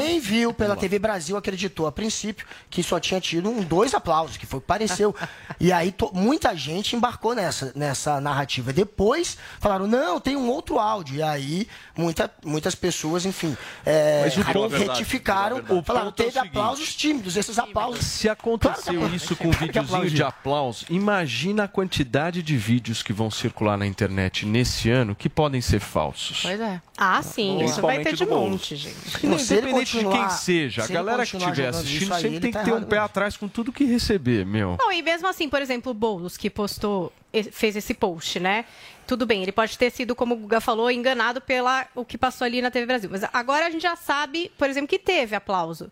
[0.00, 0.74] Quem viu pela.
[0.74, 4.60] TV Brasil acreditou a princípio que só tinha tido um, dois aplausos, que foi o
[4.60, 5.14] que pareceu.
[5.60, 8.72] e aí to- muita gente embarcou nessa, nessa narrativa.
[8.72, 11.16] Depois falaram, não, tem um outro áudio.
[11.16, 13.56] E aí muita, muitas pessoas, enfim,
[13.86, 16.32] é, ponto- retificaram, falaram, é o teve
[16.64, 17.36] aplausos tímidos.
[17.36, 18.04] Esses aplausos.
[18.04, 20.26] Se aconteceu isso com um Claro videozinho de aplaudiu.
[20.26, 25.60] aplauso, imagina a quantidade de vídeos que vão circular na internet nesse ano que podem
[25.60, 26.42] ser falsos.
[26.42, 26.80] Pois é.
[26.96, 29.26] Ah, sim, isso vai ter de monte, gente.
[29.26, 32.64] Não, independente de quem seja, a galera que estiver assistindo aí, sempre tem tá que
[32.64, 33.06] ter um errado pé mesmo.
[33.06, 34.76] atrás com tudo que receber, meu.
[34.78, 37.12] Não, e mesmo assim, por exemplo, o Boulos, que postou,
[37.50, 38.64] fez esse post, né?
[39.06, 42.44] Tudo bem, ele pode ter sido, como o Guga falou, enganado pela o que passou
[42.44, 43.10] ali na TV Brasil.
[43.10, 45.90] Mas agora a gente já sabe, por exemplo, que teve aplauso.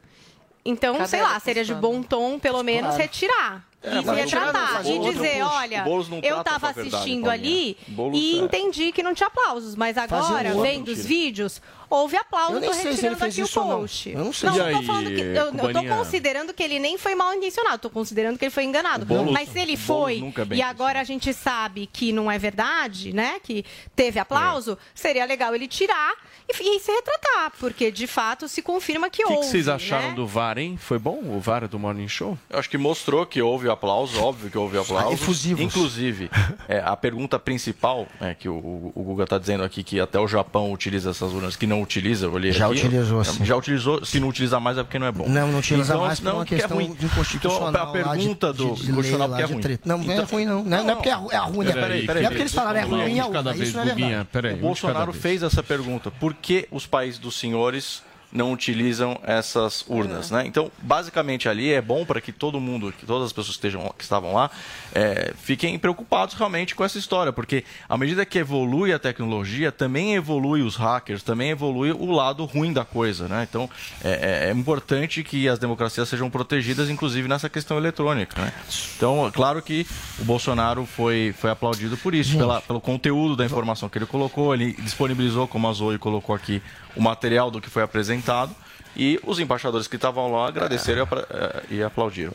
[0.64, 1.94] Então, Cadê sei lá, seria de postando?
[1.98, 3.02] bom tom, pelo menos, Claro.
[3.02, 3.68] retirar.
[3.84, 4.86] É, e retratar.
[4.86, 8.38] E não dizer, olha, não eu trata tava com a verdade, assistindo ali Boulos e
[8.38, 9.74] é- entendi que não tinha aplausos.
[9.74, 10.62] Mas agora, outro.
[10.62, 11.60] vendo os vídeos,
[11.90, 13.80] houve aplauso, Eu nem tô sei se ele retirando aqui o ou não.
[13.80, 14.08] post.
[14.10, 14.50] Eu não sei.
[14.50, 15.20] Não, eu tô falando que.
[15.20, 18.62] Eu, eu tô considerando que ele nem foi mal intencionado, tô considerando que ele foi
[18.62, 19.04] enganado.
[19.04, 23.12] Boulos- Mas se ele foi é e agora a gente sabe que não é verdade,
[23.12, 23.40] né?
[23.42, 23.64] Que
[23.96, 26.14] teve aplauso, seria legal ele tirar
[26.60, 29.44] e, e se retratar, porque de fato se confirma que O que, houve.
[29.46, 30.14] que vocês acharam né?
[30.14, 30.76] do VAR, hein?
[30.80, 32.36] Foi bom o VAR do Morning Show?
[32.50, 35.12] Eu acho que mostrou que houve aplauso, óbvio que houve aplauso.
[35.14, 35.62] efusivos.
[35.62, 36.30] Inclusive,
[36.68, 40.18] é, a pergunta principal, é, que o, o- o Guga está dizendo aqui que até
[40.18, 42.76] o Japão utiliza essas urnas, que não utiliza, eu olhei Já aqui.
[42.78, 43.44] utilizou, sim.
[43.44, 45.28] Já utilizou, se não utilizar mais é porque não é bom.
[45.28, 46.94] Não, não utiliza mais por não, uma porque questão é ruim.
[46.94, 47.70] de constitucional.
[47.70, 49.62] Então, a pergunta de- do de- de lei constitucional lá porque é ruim.
[49.62, 49.82] treta.
[49.88, 50.62] Não, não é Então- ruim, não.
[50.64, 51.72] Não, não é porque é ru- é ruim, né?
[51.72, 54.12] Peraí, peraí, Não é porque eles falaram é ruim, é ruim.
[54.12, 56.10] é peraí, o Bolsonaro fez essa pergunta.
[56.10, 58.02] Por que os países dos senhores
[58.32, 60.44] não utilizam essas urnas, né?
[60.46, 63.92] Então, basicamente ali é bom para que todo mundo, que todas as pessoas que, estejam,
[63.96, 64.50] que estavam lá,
[64.94, 70.14] é, fiquem preocupados realmente com essa história, porque à medida que evolui a tecnologia, também
[70.14, 73.46] evolui os hackers, também evolui o lado ruim da coisa, né?
[73.48, 73.68] Então,
[74.02, 78.52] é, é- é importante que as democracias sejam protegidas, inclusive nessa questão eletrônica, né?
[78.96, 79.86] Então, é claro que
[80.18, 84.54] o Bolsonaro foi, foi aplaudido por isso, pela, pelo conteúdo da informação que ele colocou,
[84.54, 86.62] ele disponibilizou, como a Zoe colocou aqui,
[86.96, 88.54] o material do que foi apresentado.
[88.94, 92.32] E os embaixadores que estavam lá agradeceram e eh, e aplaudiram.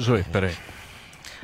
[0.00, 0.56] Zoe, peraí.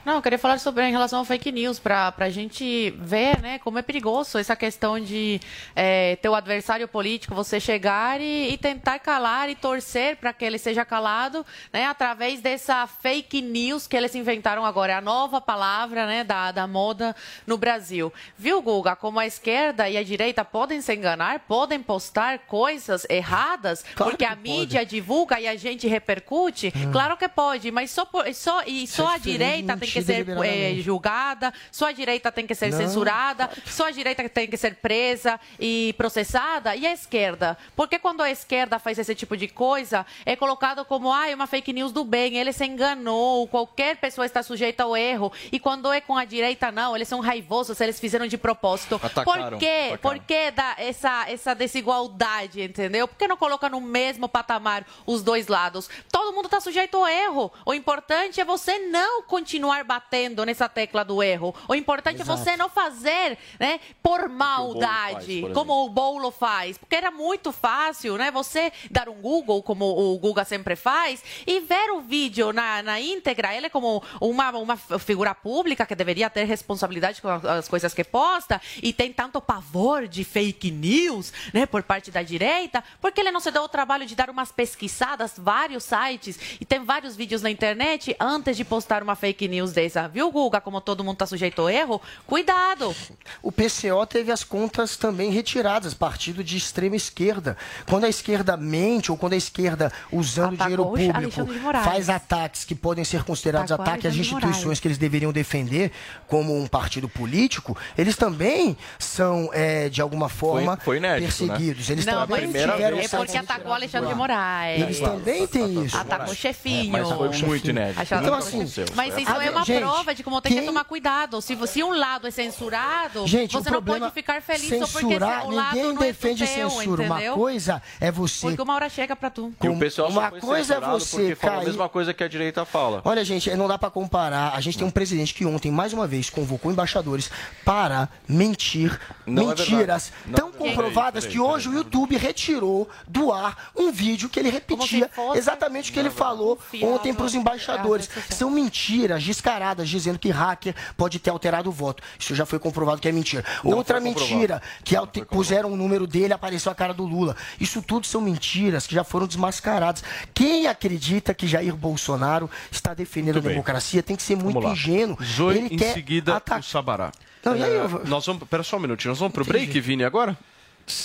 [0.04, 3.58] Não, eu queria falar sobre em relação ao fake news, para a gente ver né,
[3.58, 5.38] como é perigoso essa questão de
[5.76, 10.42] é, ter o adversário político, você chegar e, e tentar calar e torcer para que
[10.42, 15.38] ele seja calado né, através dessa fake news que eles inventaram agora, é a nova
[15.38, 17.14] palavra né, da, da moda
[17.46, 18.10] no Brasil.
[18.38, 23.82] Viu, Guga, como a esquerda e a direita podem se enganar, podem postar coisas erradas,
[23.94, 26.72] Claro porque que a mídia divulga e a gente repercute?
[26.90, 30.82] Claro que pode, mas só, por- só, e só a direita tem que ser deliberadamente.
[30.82, 34.76] julgada, só a direita tem que ser Não, censurada, só a direita tem que ser
[34.76, 37.56] presa e processada, e a esquerda?
[37.76, 41.46] Porque quando a esquerda faz esse tipo de coisa, é colocado como ah, é uma
[41.46, 45.32] fake news do bem, ele se enganou, qualquer pessoa está sujeita ao erro.
[45.52, 49.00] E quando é com a direita, não, eles são raivosos, eles fizeram de propósito.
[49.02, 49.90] Atacaram, Por quê?
[49.92, 49.98] atacaram.
[49.98, 53.06] Por que dá essa, essa desigualdade, entendeu?
[53.08, 55.88] Por que não coloca no mesmo patamar os dois lados?
[56.10, 57.52] Todo mundo está sujeito ao erro.
[57.64, 61.54] O importante é você não continuar batendo nessa tecla do erro.
[61.68, 62.40] O importante Exato.
[62.40, 66.78] é você não fazer, né, por maldade, por como o Boulo faz.
[66.78, 71.60] Porque era muito fácil, né, você dar um Google, como o Guga sempre faz, e
[71.60, 73.54] ver o vídeo na, na íntegra.
[73.54, 78.04] Ele é como uma, uma figura pública que deveria ter responsabilidade com as coisas que
[78.04, 83.30] posta e tem tanto pavor de fake news, né, por parte da direita, porque ele
[83.30, 87.42] não se deu o trabalho de dar umas pesquisadas, vários sites, e tem vários vídeos
[87.42, 90.08] na internet antes de postar uma fake news dessa.
[90.08, 92.00] Viu, Guga, como todo mundo está sujeito ao erro?
[92.26, 92.94] Cuidado!
[93.42, 97.56] O PCO teve as contas também retiradas, partido de extrema esquerda.
[97.88, 102.74] Quando a esquerda mente ou quando a esquerda, usando Atacou dinheiro público, faz ataques que
[102.74, 104.80] podem ser considerados Atacou ataques às instituições Moraes.
[104.80, 105.92] que eles deveriam defender
[106.26, 111.56] como um partido político, eles também são, é, de alguma forma, foi inédito, né?
[111.56, 111.90] perseguidos.
[111.90, 114.82] Eles não, também mas tiveram é porque atacou Alexandre de Moraes.
[114.82, 115.96] Eles também têm isso.
[115.96, 116.92] Atacou o chefinho.
[116.92, 118.00] Mas foi muito inédito.
[118.02, 118.60] Então, assim.
[118.94, 121.40] Mas Foi isso é uma uma Gente, prova de como tem que quem- tomar cuidado.
[121.40, 125.06] Se, você- se um lado é censurado, Gente, você não pode ficar feliz só porque
[125.08, 127.04] censurar, o lado ninguém não é defende teu, censura.
[127.06, 127.32] entendeu?
[127.32, 129.52] Uma coisa é você Porque uma hora chega pra tu.
[129.62, 132.28] E o pessoal uma coisa é você porque fala a cair- mesma coisa que a
[132.28, 133.00] direita fala.
[133.04, 134.52] Olha, gente, não dá pra comparar.
[134.54, 137.30] A gente tem um presidente que ontem, mais uma vez, convocou embaixadores
[137.64, 138.98] para mentir.
[139.26, 140.12] Não é mentiras.
[140.26, 140.74] Não tão é verdade.
[140.74, 145.38] comprovadas Peraí, que hoje o YouTube retirou do ar um vídeo que ele repetia fosse-
[145.38, 146.94] exatamente o que ele falou confiável.
[146.94, 148.08] ontem para os embaixadores.
[148.30, 152.02] É São mentiras descaradas, dizendo que hacker pode ter alterado o voto.
[152.18, 153.44] Isso já foi comprovado que é mentira.
[153.64, 157.36] Não Outra mentira, que puseram o número dele, apareceu a cara do Lula.
[157.58, 160.04] Isso tudo são mentiras que já foram desmascaradas.
[160.32, 163.50] Quem acredita que Jair Bolsonaro está defendendo a bem.
[163.50, 165.18] democracia tem que ser muito ingênuo.
[165.22, 167.10] Zoe, Ele em quer seguida, o Sabará.
[167.44, 168.46] Não, É, eu Nós vamos...
[168.48, 169.10] Pera só um minutinho.
[169.10, 169.66] Nós vamos pro Entendi.
[169.66, 170.36] break, Vini, agora?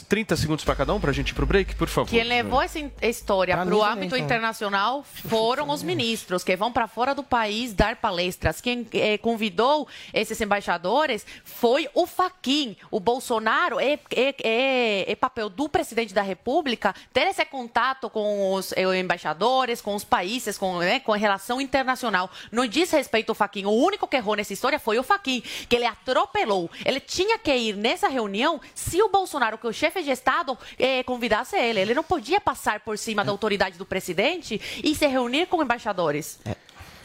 [0.02, 2.10] 30 segundos para cada um, pra gente ir pro break, por favor.
[2.10, 4.20] Quem levou essa história para o âmbito então.
[4.26, 8.62] internacional foram os ministros que vão para fora do país dar palestras.
[8.62, 12.76] Quem eh, convidou esses embaixadores foi o Faquin.
[12.92, 18.54] O Bolsonaro é, é- é- é papel do presidente da República ter esse contato com
[18.54, 22.30] os eh, embaixadores, com os países, com, né, com a relação internacional.
[22.52, 23.66] Não diz respeito ao Faquin.
[23.66, 26.70] O único que errou nessa história foi o Faquin, que ele atropelou.
[26.86, 31.04] Ele tinha que ir nessa reunião se o Bolsonaro, que o chefe de Estado, eh,
[31.04, 31.80] convidasse ele.
[31.80, 36.40] Ele não podia passar por cima da autoridade do presidente e se reunir com embaixadores.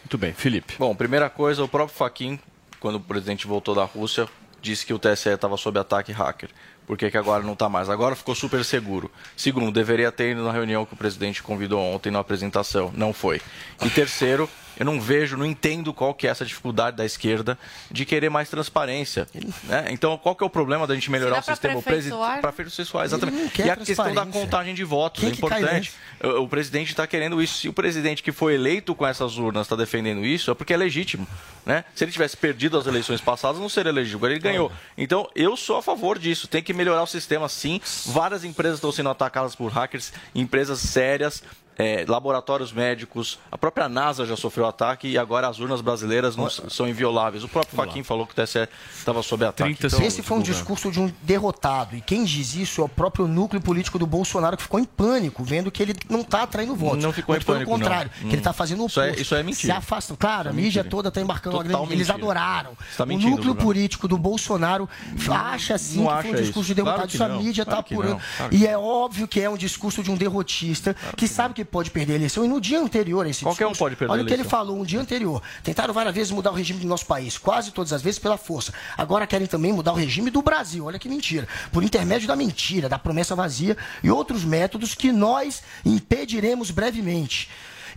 [0.01, 0.75] Muito bem, Felipe.
[0.79, 2.39] Bom, primeira coisa, o próprio Faquin,
[2.81, 4.29] quando o presidente voltou da Rússia,
[4.61, 6.51] disse que o TSE estava sob ataque hacker.
[6.87, 7.89] Por que, que agora não está mais?
[7.89, 9.09] Agora ficou super seguro.
[9.37, 12.91] Segundo, deveria ter ido na reunião que o presidente convidou ontem na apresentação.
[12.93, 13.41] Não foi.
[13.85, 14.51] E terceiro,
[14.81, 17.59] eu não vejo, não entendo qual que é essa dificuldade da esquerda
[17.91, 19.29] de querer mais transparência.
[19.65, 19.89] né?
[19.91, 21.79] Então, qual que é o problema da gente melhorar dá o sistema?
[21.79, 22.41] aperfeiçoar?
[22.41, 23.63] Para Ele exatamente.
[23.63, 25.93] E a questão da contagem de votos Quem é importante.
[26.25, 27.59] O o presidente está querendo isso.
[27.59, 30.77] Se o presidente que foi eleito com essas urnas está defendendo isso, é porque é
[30.77, 31.27] legítimo.
[31.67, 31.85] Né?
[31.95, 34.19] Se ele tivesse perdido as eleições passadas, não seria legítimo.
[34.19, 34.73] Agora ele ganhou.
[34.97, 36.49] Então, eu sou a favor disso.
[36.49, 37.81] Tem que melhorar o sistema, sim.
[38.07, 41.43] Várias empresas estão sendo atacadas por hackers, empresas sérias.
[41.81, 46.49] É, laboratórios médicos, a própria NASA já sofreu ataque e agora as urnas brasileiras não
[46.51, 47.43] são invioláveis.
[47.43, 49.75] O próprio Faquin falou que o TSE estava sob ataque.
[49.75, 51.97] 30 Então, Esse foi um discurso de um derrotado.
[51.97, 55.43] E quem diz isso é o próprio núcleo político do Bolsonaro, que ficou em pânico,
[55.43, 57.03] vendo que ele não está atraindo votos.
[57.03, 57.79] Não ficou em Muito pelo pânico, não.
[57.79, 59.23] contrário, que ele está fazendo o Isso é- oposto.
[59.23, 59.73] isso é mentira.
[59.73, 60.17] Se afastam.
[60.19, 61.95] Claro, a mídia toda está embarcando uma Total grande...
[61.95, 62.77] Eles adoraram.
[62.97, 63.67] Tá o mentindo, núcleo Bruno.
[63.67, 64.89] político do Bolsonaro
[65.31, 66.65] acha sim não que foi um discurso isso.
[66.65, 66.97] de derrotado.
[66.99, 67.39] Claro que isso a não.
[67.43, 68.13] mídia está Claro que apurando.
[68.13, 68.21] não.
[68.37, 71.91] Claro E é óbvio que é um discurso de um derrotista que, sabe que pode
[71.91, 72.45] perder a eleição.
[72.45, 74.45] E no dia anterior a esse Qualquer um discurso, pode perder olha o que ele
[74.45, 75.43] falou um dia anterior.
[75.63, 78.73] Tentaram várias vezes mudar o regime do nosso país, quase todas as vezes pela força.
[78.97, 80.85] Agora querem também mudar o regime do Brasil.
[80.85, 81.47] Olha que mentira.
[81.73, 87.49] Por intermédio da mentira, da promessa vazia e outros métodos que nós impediremos brevemente.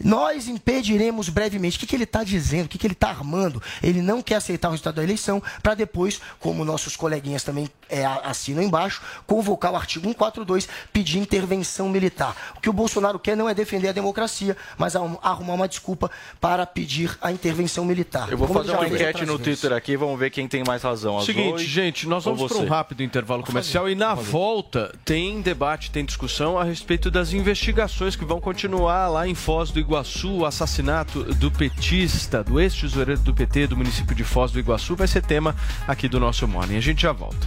[0.03, 1.77] Nós impediremos brevemente.
[1.77, 2.65] O que, que ele está dizendo?
[2.65, 3.61] O que, que ele está armando?
[3.81, 8.05] Ele não quer aceitar o resultado da eleição para depois, como nossos coleguinhas também é,
[8.05, 12.35] assinam embaixo, convocar o artigo 142, pedir intervenção militar.
[12.57, 16.09] O que o Bolsonaro quer não é defender a democracia, mas arrum- arrumar uma desculpa
[16.41, 18.29] para pedir a intervenção militar.
[18.31, 19.59] Eu vou Como fazer uma enquete no vezes.
[19.61, 21.17] Twitter aqui, vamos ver quem tem mais razão.
[21.17, 25.41] a Seguinte, Zoe gente, nós vamos para um rápido intervalo comercial e na volta tem
[25.41, 30.31] debate, tem discussão a respeito das investigações que vão continuar lá em Foz do Iguaçu,
[30.31, 35.07] o assassinato do petista, do ex-tesoureiro do PT do município de Foz do Iguaçu, vai
[35.07, 35.53] ser tema
[35.85, 36.77] aqui do nosso Morning.
[36.77, 37.45] A gente já volta.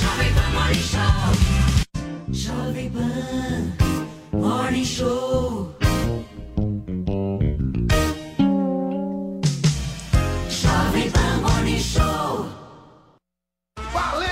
[0.00, 1.52] Jovem Pan Morning Show.
[2.32, 5.74] Jovem Pan Morning Show.
[10.48, 12.48] Jovem Pan Morning Show.
[13.92, 14.31] Valeu, Loja 100!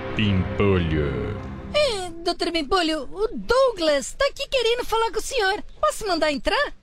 [0.15, 1.39] Pimpolho.
[1.73, 5.63] É, doutor Pimpolho, o Douglas tá aqui querendo falar com o senhor.
[5.79, 6.73] Posso mandar entrar?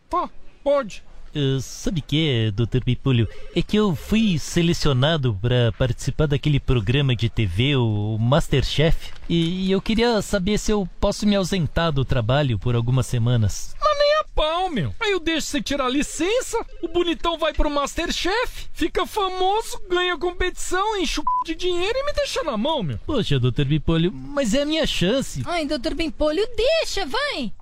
[0.64, 1.02] pode.
[1.34, 2.82] Uh, sabe o que, Dr.
[2.82, 3.28] Pimpolho?
[3.54, 9.70] É que eu fui selecionado para participar daquele programa de TV, o Masterchef, e, e
[9.70, 13.74] eu queria saber se eu posso me ausentar do trabalho por algumas semanas.
[13.78, 14.94] Mas nem a pau, meu.
[15.00, 20.16] Aí eu deixo você tirar a licença, o bonitão vai pro Masterchef, fica famoso, ganha
[20.16, 21.28] competição, enche o c...
[21.46, 22.98] de dinheiro e me deixa na mão, meu.
[23.04, 23.66] Poxa, Dr.
[23.68, 25.42] Pimpolho, mas é a minha chance.
[25.44, 27.52] Ai, doutor Pimpolho, deixa, vai.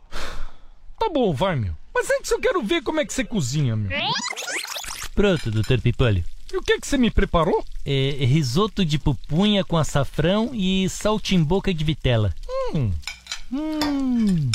[0.99, 1.75] Tá bom, vai, meu.
[1.95, 3.91] Mas antes eu quero ver como é que você cozinha, meu.
[5.15, 5.81] Pronto, Dr.
[5.81, 6.23] Pimpolho.
[6.53, 7.65] E o que que você me preparou?
[7.87, 12.35] É risoto de pupunha com açafrão e saltimboca de vitela.
[12.75, 12.93] Hum.
[13.51, 14.51] Hum.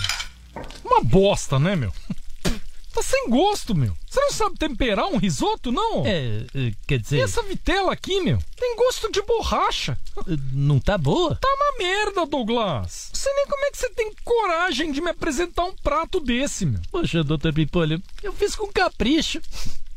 [0.83, 1.91] Uma bosta, né, meu?
[2.93, 3.95] Tá sem gosto, meu.
[4.05, 6.05] Você não sabe temperar um risoto, não?
[6.05, 7.19] É, é, quer dizer.
[7.19, 8.37] E essa vitela aqui, meu?
[8.57, 9.97] Tem gosto de borracha.
[10.51, 11.35] Não tá boa?
[11.35, 13.09] Tá uma merda, Douglas.
[13.13, 16.65] Não sei nem como é que você tem coragem de me apresentar um prato desse,
[16.65, 16.81] meu.
[16.91, 19.41] Poxa, doutor Pipolho, eu fiz com capricho.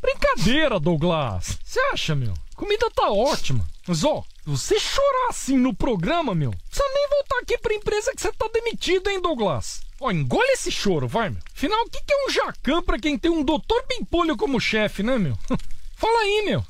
[0.01, 1.59] Brincadeira, Douglas.
[1.65, 2.33] Você acha, meu?
[2.55, 3.67] Comida tá ótima.
[3.85, 8.21] Mas, ó, você chorar assim no programa, meu, precisa nem voltar aqui pra empresa que
[8.21, 9.81] você tá demitido, hein, Douglas?
[10.05, 11.39] Ó, engole esse choro, vai, meu.
[11.51, 15.01] Afinal, o que, que é um jacan pra quem tem um doutor Pimpolho como chefe,
[15.01, 15.35] né, meu?
[15.97, 16.63] Fala aí, meu.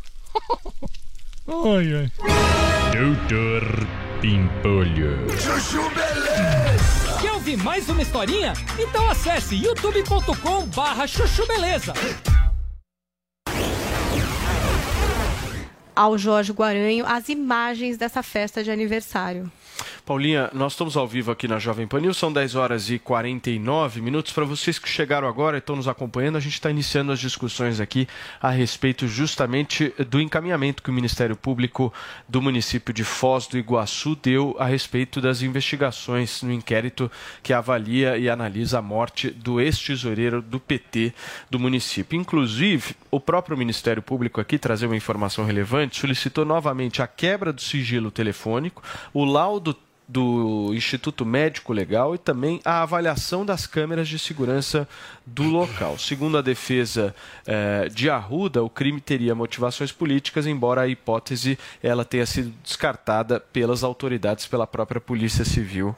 [1.75, 2.11] ai, ai.
[2.93, 3.87] Doutor
[4.21, 5.29] Pimpolho.
[5.37, 7.19] Chuchu Beleza.
[7.21, 8.53] Quer ouvir mais uma historinha?
[8.79, 11.93] Então acesse youtube.com barra chuchu beleza.
[15.93, 19.51] Ao Jorge Guaranho, as imagens dessa festa de aniversário.
[20.05, 24.01] Paulinha, nós estamos ao vivo aqui na Jovem Pan News, são 10 horas e 49
[24.01, 24.31] minutos.
[24.31, 27.79] Para vocês que chegaram agora e estão nos acompanhando, a gente está iniciando as discussões
[27.79, 28.07] aqui
[28.41, 31.91] a respeito justamente do encaminhamento que o Ministério Público
[32.29, 37.11] do município de Foz do Iguaçu deu a respeito das investigações no inquérito
[37.41, 41.13] que avalia e analisa a morte do ex-tesoureiro do PT
[41.49, 42.19] do município.
[42.19, 47.61] Inclusive, o próprio Ministério Público aqui, trazer uma informação relevante, solicitou novamente a quebra do
[47.61, 49.64] sigilo telefônico, o laudo
[50.07, 54.87] do Instituto Médico Legal e também a avaliação das câmeras de segurança
[55.25, 55.97] do local.
[55.97, 62.05] Segundo a defesa eh, de Arruda, o crime teria motivações políticas, embora a hipótese ela
[62.05, 65.95] tenha sido descartada pelas autoridades, pela própria Polícia Civil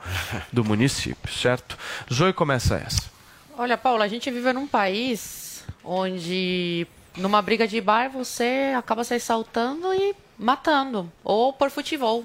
[0.51, 1.77] do município, certo?
[2.11, 3.11] Zoe começa essa.
[3.57, 6.87] Olha, Paula, a gente vive num país onde
[7.17, 12.23] numa briga de bar você acaba se assaltando e matando, ou por futebol.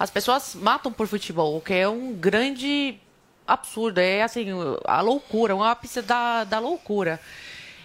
[0.00, 2.98] As pessoas matam por futebol, o que é um grande
[3.46, 4.46] absurdo, é assim,
[4.86, 7.20] a loucura, um ápice da, da loucura.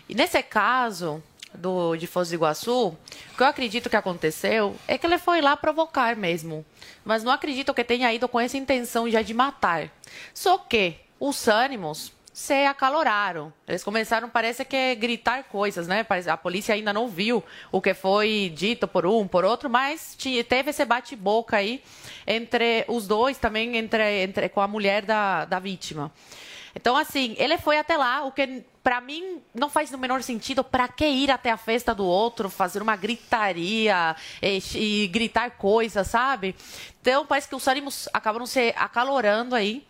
[0.07, 1.21] E nesse caso
[1.53, 2.97] do, de Foz do Iguaçu, o
[3.35, 6.65] que eu acredito que aconteceu é que ele foi lá provocar mesmo.
[7.03, 9.91] Mas não acredito que tenha ido com essa intenção já de matar.
[10.33, 13.53] Só que os ânimos se acaloraram.
[13.65, 16.05] Eles começaram, parece que, gritar coisas, né?
[16.29, 20.17] A polícia ainda não viu o que foi dito por um, por outro, mas
[20.49, 21.81] teve esse bate-boca aí
[22.27, 26.11] entre os dois, também entre, entre com a mulher da, da vítima.
[26.75, 30.63] Então, assim, ele foi até lá, o que para mim não faz no menor sentido.
[30.63, 36.05] Para que ir até a festa do outro, fazer uma gritaria e, e gritar coisas,
[36.05, 36.55] sabe?
[37.01, 39.83] Então, parece que os ânimos acabaram se acalorando aí.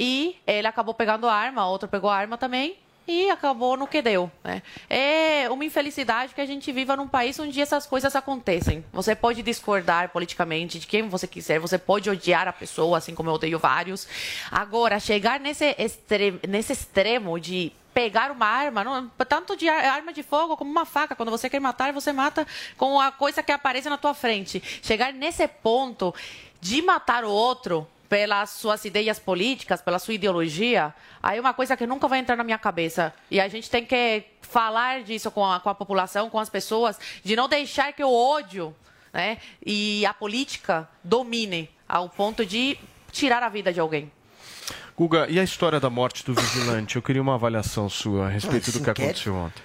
[0.00, 3.86] E ele acabou pegando a arma, a outra pegou a arma também e acabou no
[3.86, 4.30] que deu.
[4.42, 4.62] Né?
[4.88, 8.84] É uma infelicidade que a gente viva num país onde essas coisas acontecem.
[8.92, 13.28] Você pode discordar politicamente de quem você quiser, você pode odiar a pessoa, assim como
[13.28, 14.06] eu odeio vários.
[14.50, 20.22] Agora, chegar nesse, extre nesse extremo de pegar uma arma, não, tanto de arma de
[20.22, 21.16] fogo como uma faca.
[21.16, 22.46] Quando você quer matar, você mata
[22.76, 24.62] com a coisa que aparece na tua frente.
[24.80, 26.14] Chegar nesse ponto
[26.60, 31.76] de matar o outro pelas suas ideias políticas, pela sua ideologia, aí é uma coisa
[31.76, 33.12] que nunca vai entrar na minha cabeça.
[33.28, 37.00] E a gente tem que falar disso com a, com a população, com as pessoas,
[37.24, 38.72] de não deixar que o ódio
[39.12, 39.38] né?
[39.66, 42.78] E a política domine ao ponto de
[43.10, 44.12] tirar a vida de alguém.
[44.98, 46.96] Guga, e a história da morte do vigilante?
[46.96, 49.62] Eu queria uma avaliação sua a respeito do que aconteceu ontem.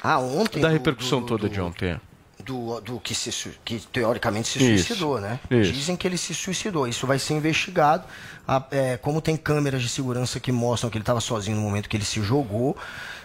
[0.00, 0.60] Ah, ontem.
[0.60, 1.90] Da do- repercussão do- toda do- de ontem.
[1.90, 2.00] é.
[2.44, 3.30] do, do que, se,
[3.64, 5.38] que teoricamente se Isso, suicidou, né?
[5.48, 5.72] isso.
[5.72, 6.88] Dizem que ele se suicidou.
[6.88, 8.04] Isso vai ser investigado.
[8.48, 11.88] A- é, como tem câmeras de segurança que mostram que ele estava sozinho no momento
[11.88, 12.76] que ele se jogou,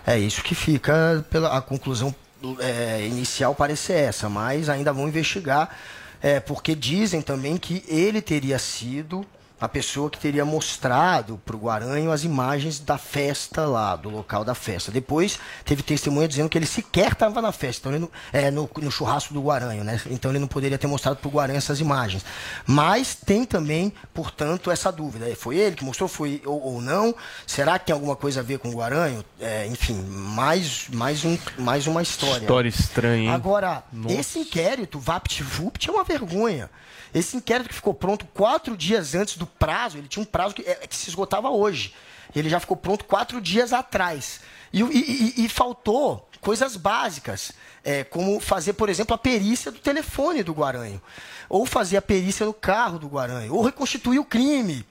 [0.06, 2.14] é isso que fica pela a conclusão
[2.60, 5.76] é, inicial parece essa, mas ainda vão investigar,
[6.22, 9.26] é, porque dizem também que ele teria sido
[9.60, 14.46] a pessoa que teria mostrado para o Guaranho as imagens da festa lá, do local
[14.46, 14.92] da festa.
[14.92, 18.70] Depois teve testemunha dizendo que ele sequer estava na festa, então ele não- é, no,
[18.82, 20.00] no churrasco do Guaranho, né?
[20.12, 22.24] Então ele não poderia ter mostrado para o Guaranho essas imagens.
[22.66, 25.26] Mas tem também, portanto, essa dúvida.
[25.36, 27.16] Foi ele que mostrou, foi ou, ou não?
[27.48, 29.26] Será que tem alguma coisa a ver com o Guaranho?
[29.40, 32.42] É, enfim, mais, mais, um, mais uma história.
[32.42, 33.30] História estranha, hein?
[33.30, 34.14] Agora, Nossa.
[34.16, 36.70] esse inquérito, VaptVupt, é uma vergonha.
[37.14, 40.62] Esse inquérito que ficou pronto quatro dias antes do prazo, ele tinha um prazo que,
[40.64, 41.94] é, que se esgotava hoje.
[42.36, 44.42] Ele já ficou pronto quatro dias atrás.
[44.74, 47.52] E, e- e- faltou coisas básicas,
[47.84, 51.02] é, como fazer, por exemplo, a perícia do telefone do Guaranho,
[51.50, 54.86] ou fazer a perícia no carro do Guaranho, ou reconstituir o crime,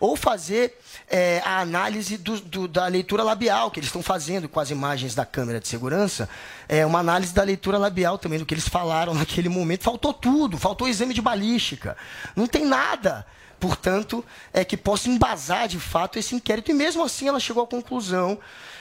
[0.00, 0.78] ou fazer
[1.10, 5.14] é, a análise do- do- da leitura labial que eles estão fazendo com as imagens
[5.14, 6.28] da câmera de segurança,
[6.68, 9.84] é uma análise da leitura labial também do que eles falaram naquele momento.
[9.84, 11.96] Faltou tudo, faltou o exame de balística,
[12.34, 13.26] não tem nada.
[13.58, 16.70] Portanto, é que possa embasar de fato esse inquérito.
[16.70, 18.38] E mesmo assim ela chegou à conclusão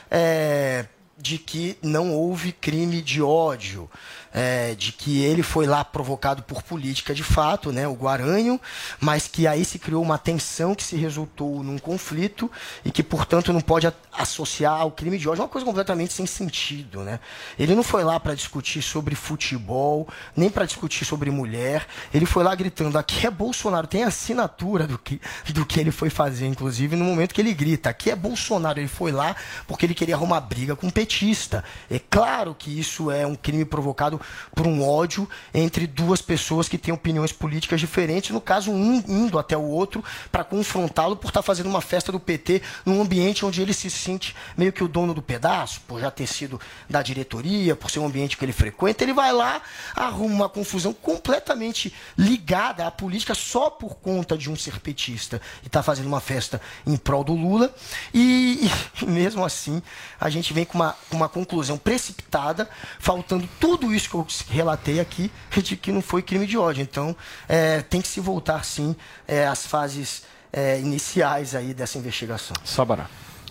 [0.10, 0.86] é,
[1.18, 3.90] de que não houve crime de ódio,
[4.34, 8.60] é, de que ele foi lá provocado por política de fato, né, o Guaranho,
[9.00, 12.52] mas que aí se criou uma tensão que se resultou num conflito
[12.84, 17.02] e que, portanto, não pode associar ao crime de ódio, uma coisa completamente sem sentido.
[17.04, 17.20] Né?
[17.58, 22.44] Ele não foi lá para discutir sobre futebol, nem para discutir sobre mulher, ele foi
[22.44, 25.22] lá gritando: aqui é Bolsonaro, tem assinatura do que,
[25.54, 28.80] do que ele foi fazer, inclusive, no momento que ele grita: aqui é Bolsonaro.
[28.80, 29.36] Ele foi lá
[29.68, 31.64] porque ele queria arrumar briga com um petista.
[31.90, 34.17] É claro que isso é um crime provocado
[34.56, 39.40] por um ódio entre duas pessoas que têm opiniões políticas diferentes, no caso, um indo
[39.40, 43.62] até o outro para confrontá-lo por estar fazendo uma festa do PT num ambiente onde
[43.62, 46.60] ele se sente meio que o dono do pedaço, por já ter sido
[46.90, 49.04] da diretoria, por ser um ambiente que ele frequenta.
[49.04, 49.62] Ele vai lá,
[49.96, 55.68] arruma uma confusão completamente ligada à política só por conta de um ser petista e
[55.68, 57.74] está fazendo uma festa em prol do Lula.
[58.14, 58.70] E,
[59.02, 59.82] e mesmo assim,
[60.20, 65.32] a gente vem com uma, uma conclusão precipitada, faltando tudo isso que eu relatei aqui,
[65.62, 66.82] de que não foi crime de ódio.
[66.82, 67.16] Então,
[67.48, 68.96] é, tem que se voltar, sim,
[69.28, 72.56] é, às fases é, iniciais aí dessa investigação.
[72.64, 73.08] Sabará.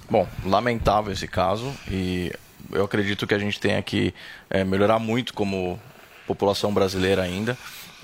[0.09, 2.33] Bom, lamentável esse caso e
[2.73, 4.15] eu acredito que a gente tenha que
[4.51, 5.81] eh, melhorar muito como
[6.27, 7.57] população brasileira ainda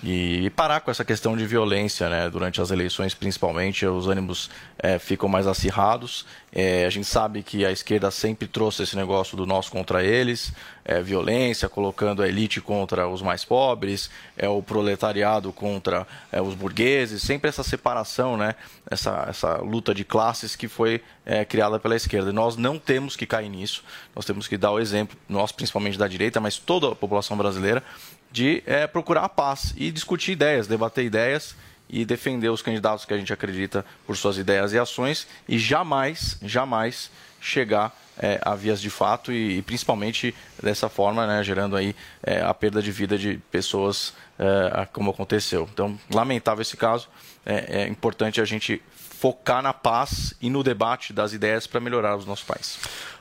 [0.03, 2.29] e parar com essa questão de violência, né?
[2.29, 6.27] Durante as eleições, principalmente, os ânimos eh, ficam mais acirrados.
[6.53, 10.53] Eh, a gente sabe que a esquerda sempre trouxe esse negócio do nós contra eles,
[10.85, 16.55] eh, violência, colocando a elite contra os mais pobres, é o proletariado contra eh, os
[16.55, 18.57] burgueses, sempre essa separação, né?
[18.91, 22.31] Essa, essa luta de classes que foi eh, criada pela esquerda.
[22.31, 23.85] E nós não temos que cair nisso.
[24.17, 27.85] Nós temos que dar o exemplo, nós principalmente da direita, mas toda a população brasileira,
[28.33, 31.55] de eh, procurar a paz e discutir ideias, debater ideias
[31.89, 36.39] e defender os candidatos que a gente acredita por suas ideias e ações e jamais,
[36.43, 37.11] jamais
[37.41, 42.41] chegar eh, a vias de fato e, e principalmente dessa forma, né, gerando aí eh,
[42.41, 45.69] a perda de vida de pessoas eh, como aconteceu.
[45.73, 47.09] Então, lamentável esse caso.
[47.45, 48.81] É, é importante a gente
[49.23, 52.79] focar na paz e no debate das ideias para melhorar os nossos países.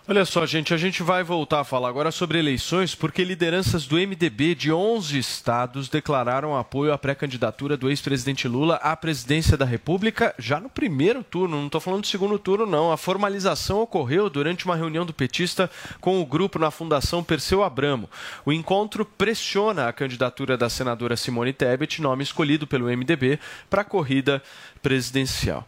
[0.08, 3.97] Olha só, gente, a gente vai voltar a falar agora sobre eleições, porque lideranças do
[3.97, 10.34] MDB de 11 estados declararam apoio à pré-candidatura do ex-presidente Lula à presidência da República
[10.39, 11.56] já no primeiro turno.
[11.56, 12.91] Não estou falando do segundo turno, não.
[12.91, 15.70] A formalização ocorreu durante uma reunião do petista
[16.02, 18.10] com o grupo na Fundação Perseu Abramo.
[18.43, 23.39] O encontro pressiona a candidatura da senadora Simone Tebet, nome escolhido pelo MDB,
[23.70, 24.41] para a corrida
[24.82, 25.64] presidencial.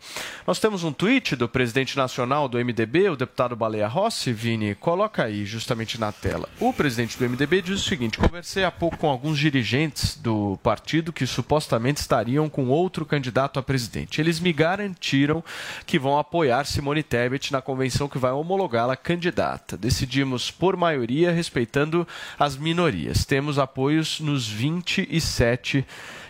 [0.47, 4.22] Nós temos um tweet do presidente nacional do MDB, o deputado Baleia Rossi.
[4.31, 6.47] Vini, coloca aí justamente na tela.
[6.59, 11.11] O presidente do MDB diz o seguinte: conversei há pouco com alguns dirigentes do partido
[11.11, 14.21] que supostamente estariam com outro candidato a presidente.
[14.21, 15.43] Eles me garantiram
[15.85, 19.75] que vão apoiar Simone Tebet na convenção que vai homologá-la candidata.
[19.75, 22.07] Decidimos por maioria, respeitando
[22.37, 23.25] as minorias.
[23.25, 26.22] Temos apoios nos 27 estados.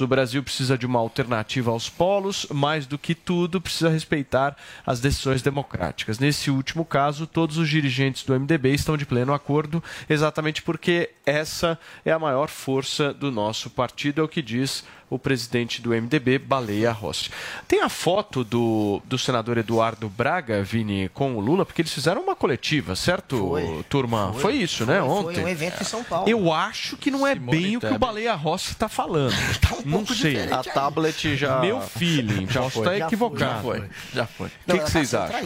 [0.00, 4.98] O Brasil precisa de uma alternativa aos polos, mais do que tudo, precisa respeitar as
[4.98, 6.18] decisões democráticas.
[6.18, 11.78] Nesse último caso, todos os dirigentes do MDB estão de pleno acordo, exatamente porque essa
[12.04, 16.38] é a maior força do nosso partido, é o que diz o presidente do MDB,
[16.38, 17.30] Baleia Rossi.
[17.68, 22.22] Tem a foto do, do senador Eduardo Braga, Vini, com o Lula, porque eles fizeram
[22.22, 23.84] uma coletiva, certo, Foi.
[23.88, 24.32] turma?
[24.32, 24.54] Foi, Foi.
[24.54, 25.44] isso, Foi, né, foi ontem?
[25.44, 26.28] um evento em São Paulo.
[26.28, 27.98] Eu acho que não é Simone bem o que o.
[27.98, 29.34] Baleia Rossi está falando.
[29.86, 30.50] não sei.
[30.52, 31.60] A tablet já.
[31.60, 32.94] Meu feeling, já posso foi.
[32.94, 33.54] estar equivocado.
[33.54, 33.84] Já foi.
[34.12, 34.46] Já foi.
[34.48, 35.40] O que, que vocês acham?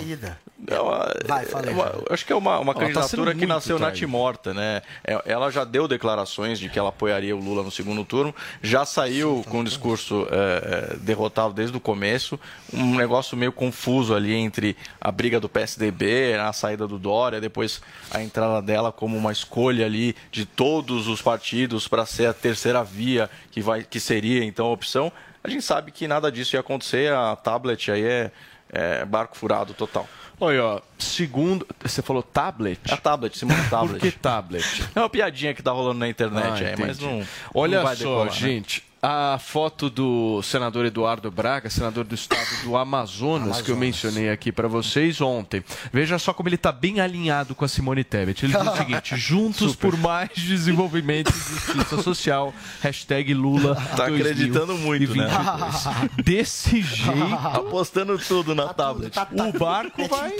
[0.69, 0.85] Não,
[1.27, 2.05] Vai, fala aí, uma- Fábio.
[2.11, 4.83] acho que é uma, uma tá candidatura sendo que nasceu natimorta, né?
[5.03, 8.85] É- Ela já deu declarações de que ela apoiaria o Lula no segundo turno, já
[8.85, 12.39] saiu com um discurso é, é, derrotado desde o começo,
[12.73, 17.83] um negócio meio confuso ali entre a briga do PSDB, a saída do Dória, depois
[18.11, 22.83] a entrada dela como uma escolha ali de todos os partidos para ser a terceira
[22.83, 25.13] via que, vai, que seria então a opção.
[25.43, 28.31] A gente sabe que nada disso ia acontecer, a tablet aí é,
[28.73, 30.09] é barco furado total.
[30.41, 31.67] Olha, ó, segundo.
[31.83, 32.81] Você falou tablet?
[32.91, 34.01] A tablet, Simone Tablet.
[34.01, 34.65] Por que tablet?
[34.95, 37.05] É uma piadinha que tá rolando na internet Ah, aí, mas entendi.
[37.05, 37.27] não.
[37.55, 38.65] Olha não vai só, decolar, né?
[39.03, 44.53] A foto do senador Eduardo Braga, senador do estado do Amazonas, que eu mencionei aqui
[44.53, 45.65] para vocês ontem.
[45.91, 48.45] Veja só como ele está bem alinhado com a Simone Tebet.
[48.45, 52.53] Ele diz o seguinte: juntos por mais desenvolvimento e justiça social.
[52.83, 53.75] Hashtag Lula.
[53.97, 55.29] Tá acreditando muito, né?
[55.29, 56.21] 2022.
[56.23, 57.35] Desse jeito.
[57.55, 59.17] Apostando tudo na tablet.
[59.19, 60.37] O barco vai,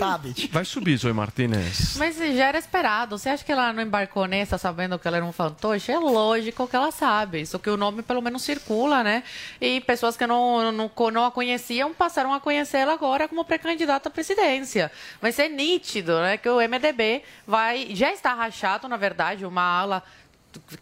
[0.51, 1.95] vai subir, Zoe Martinez.
[1.97, 3.17] Mas já era esperado.
[3.17, 5.91] Você acha que ela não embarcou nessa sabendo que ela era um fantoche?
[5.91, 7.43] É lógico que ela sabe.
[7.47, 9.23] Só que o nome pelo menos circula, né?
[9.59, 14.11] E pessoas que não, não, não a conheciam passaram a conhecê-la agora como pré-candidata à
[14.11, 14.91] presidência.
[15.21, 16.37] Vai ser nítido, né?
[16.37, 17.89] Que o MDB vai.
[17.91, 20.03] Já está rachado, na verdade, uma ala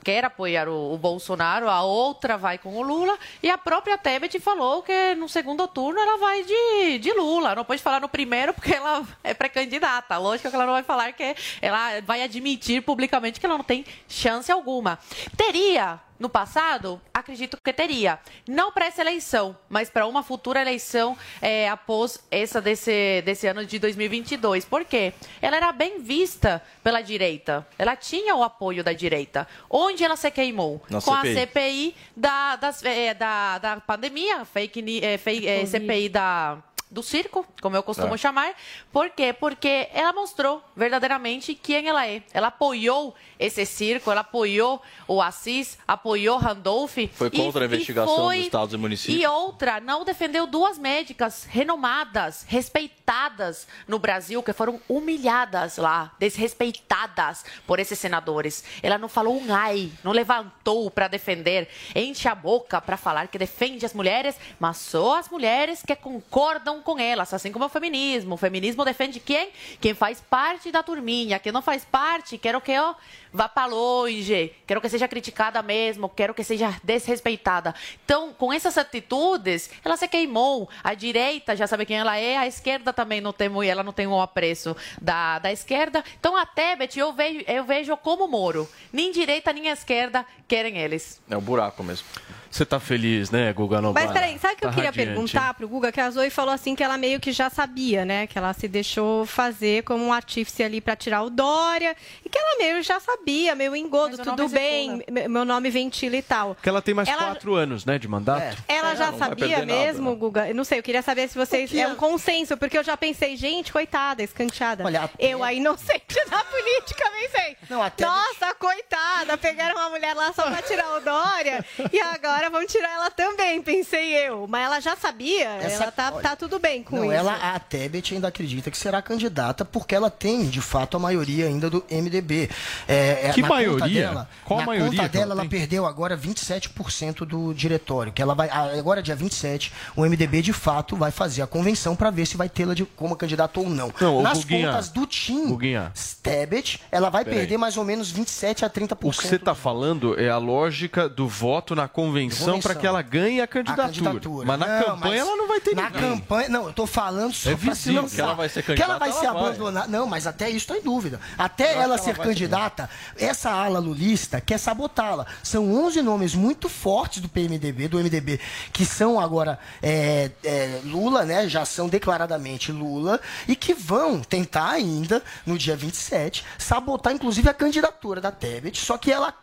[0.03, 4.39] quer apoiar o, o Bolsonaro, a outra vai com o Lula, e a própria Tebet
[4.39, 7.53] falou que no segundo turno ela vai de, de Lula.
[7.53, 10.17] Não pode falar no primeiro porque ela é pré-candidata.
[10.17, 13.85] Lógico que ela não vai falar que ela vai admitir publicamente que ela não tem
[14.07, 14.97] chance alguma.
[15.37, 18.19] Teria no passado, acredito que teria.
[18.47, 23.65] Não para essa eleição, mas para uma futura eleição é, após essa desse, desse ano
[23.65, 24.65] de 2022.
[24.65, 25.13] Por quê?
[25.41, 27.65] Ela era bem vista pela direita.
[27.77, 29.47] Ela tinha o apoio da direita.
[29.69, 30.81] Onde ela se queimou?
[30.89, 31.29] Na Com CPI.
[31.29, 36.57] a CPI da, das, é, da, da pandemia, fake, é, fei- é, CPI da
[36.89, 38.17] do circo, como eu costumo É.
[38.17, 38.53] chamar.
[38.91, 39.31] Por quê?
[39.31, 46.37] Porque ela mostrou verdadeiramente quem ela é.Ela apoiou esse circo, ela apoiou o Assis, apoiou
[46.37, 46.97] Randolph.
[47.13, 49.21] Foi contra a investigação dos estados e municípios.
[49.21, 57.45] E outra, não defendeu duas médicas renomadas, respeitadas no Brasil, que foram humilhadas lá, desrespeitadas
[57.67, 58.63] por esses senadores.
[58.81, 63.37] Ela não falou um ai, não levantou para defender, enche a boca para falar que
[63.37, 68.35] defende as mulheres, mas só as mulheres que concordam com elas, assim como o feminismo.
[68.35, 69.51] O feminismo defende quem?
[69.79, 72.93] Quem faz parte da turminha, quem não faz parte, quero que ó,
[73.31, 77.73] vá para longe, quero que seja criticada mesmo, quero que seja desrespeitada.
[78.03, 80.69] Então, com essas atitudes, ela se queimou.
[80.83, 84.07] A direita já sabe quem ela é, a esquerda também não tem, ela não tem
[84.07, 86.03] um apreço da, da esquerda.
[86.19, 88.67] Então, a Tebet eu vejo, eu vejo como Moro.
[88.91, 91.21] Nem direita, nem esquerda querem eles.
[91.29, 92.07] É o buraco mesmo.
[92.51, 94.05] Você tá feliz, né, Guga Nobara?
[94.07, 95.91] Mas peraí, sabe o que eu Tá queria radiante, perguntar pro Guga?
[95.91, 98.25] Que a Zoe falou assim que ela meio que já sabia, né?
[98.27, 101.95] Que ela se deixou fazer como um artífice ali pra tirar o Dória.
[102.25, 106.21] E que ela meio já sabia, meio engodo, tudo bem, me- meu nome ventila e
[106.21, 106.55] tal.
[106.55, 108.57] Porque ela tem mais Ela- quatro anos, né, de mandato?
[108.67, 110.15] Ela já não sabia perder nada, mesmo, né?
[110.15, 110.47] Guga?
[110.49, 111.73] Eu não sei, eu queria saber se vocês.
[111.75, 114.83] É um consenso, porque eu já pensei, gente, coitada, escanteada.
[115.19, 117.57] Eu, a inocente da política, pensei.
[117.99, 122.89] Nossa, coitada, pegaram uma mulher lá só pra tirar o Dória e agora vão tirar
[122.93, 124.45] ela também, pensei eu.
[124.47, 127.13] Mas ela já sabia, Essa- ela tá, tá tudo bem com Não, isso.
[127.13, 131.47] ela, a Tebet ainda acredita que será candidata porque ela tem, de fato, a maioria
[131.47, 132.49] ainda do MDB.
[132.87, 134.01] É, é, Que na conta maioria?
[134.03, 135.49] Dela, Qual na a maioria conta que ela dela, ela tem?
[135.59, 138.11] perdeu agora 27% do diretório.
[138.13, 142.09] Que ela vai, agora, dia 27, o MDB, de fato, vai fazer a convenção para
[142.11, 143.91] ver se vai tê-la de- como candidata ou não.
[143.99, 145.91] Não, Nas Guguinha, contas do Tim, Guguinha.
[146.21, 147.39] Tebet, ela vai Peraí.
[147.39, 149.19] perder mais ou menos 27 a 30%.
[149.19, 152.59] O que você está falando é a lógica do voto na convenção Convenção.
[152.59, 153.87] para que ela ganhe a a candidatura.
[153.87, 154.47] candidatura.
[154.47, 156.01] Mas na Não, campanha mas ela não vai ter Na ninguém.
[156.01, 158.99] campanha, não, eu tô falando só É visível que ela vai ser Que ela candidata,
[158.99, 159.49] vai ser ela vai.
[159.49, 159.87] abandonada.
[159.87, 161.19] Não, mas até isso tô em dúvida.
[161.37, 165.25] Até ela ser ela vai candidata, essa ala lulista quer sabotá-la.
[165.43, 168.39] São 11 nomes muito fortes do PMDB, do MDB,
[168.71, 171.47] que são agora é, é, Lula, né?
[171.47, 177.53] Já são declaradamente Lula, e que vão tentar ainda, no dia 27, sabotar, inclusive, a
[177.53, 178.79] candidatura da Tebet.
[178.79, 179.33] Só que ela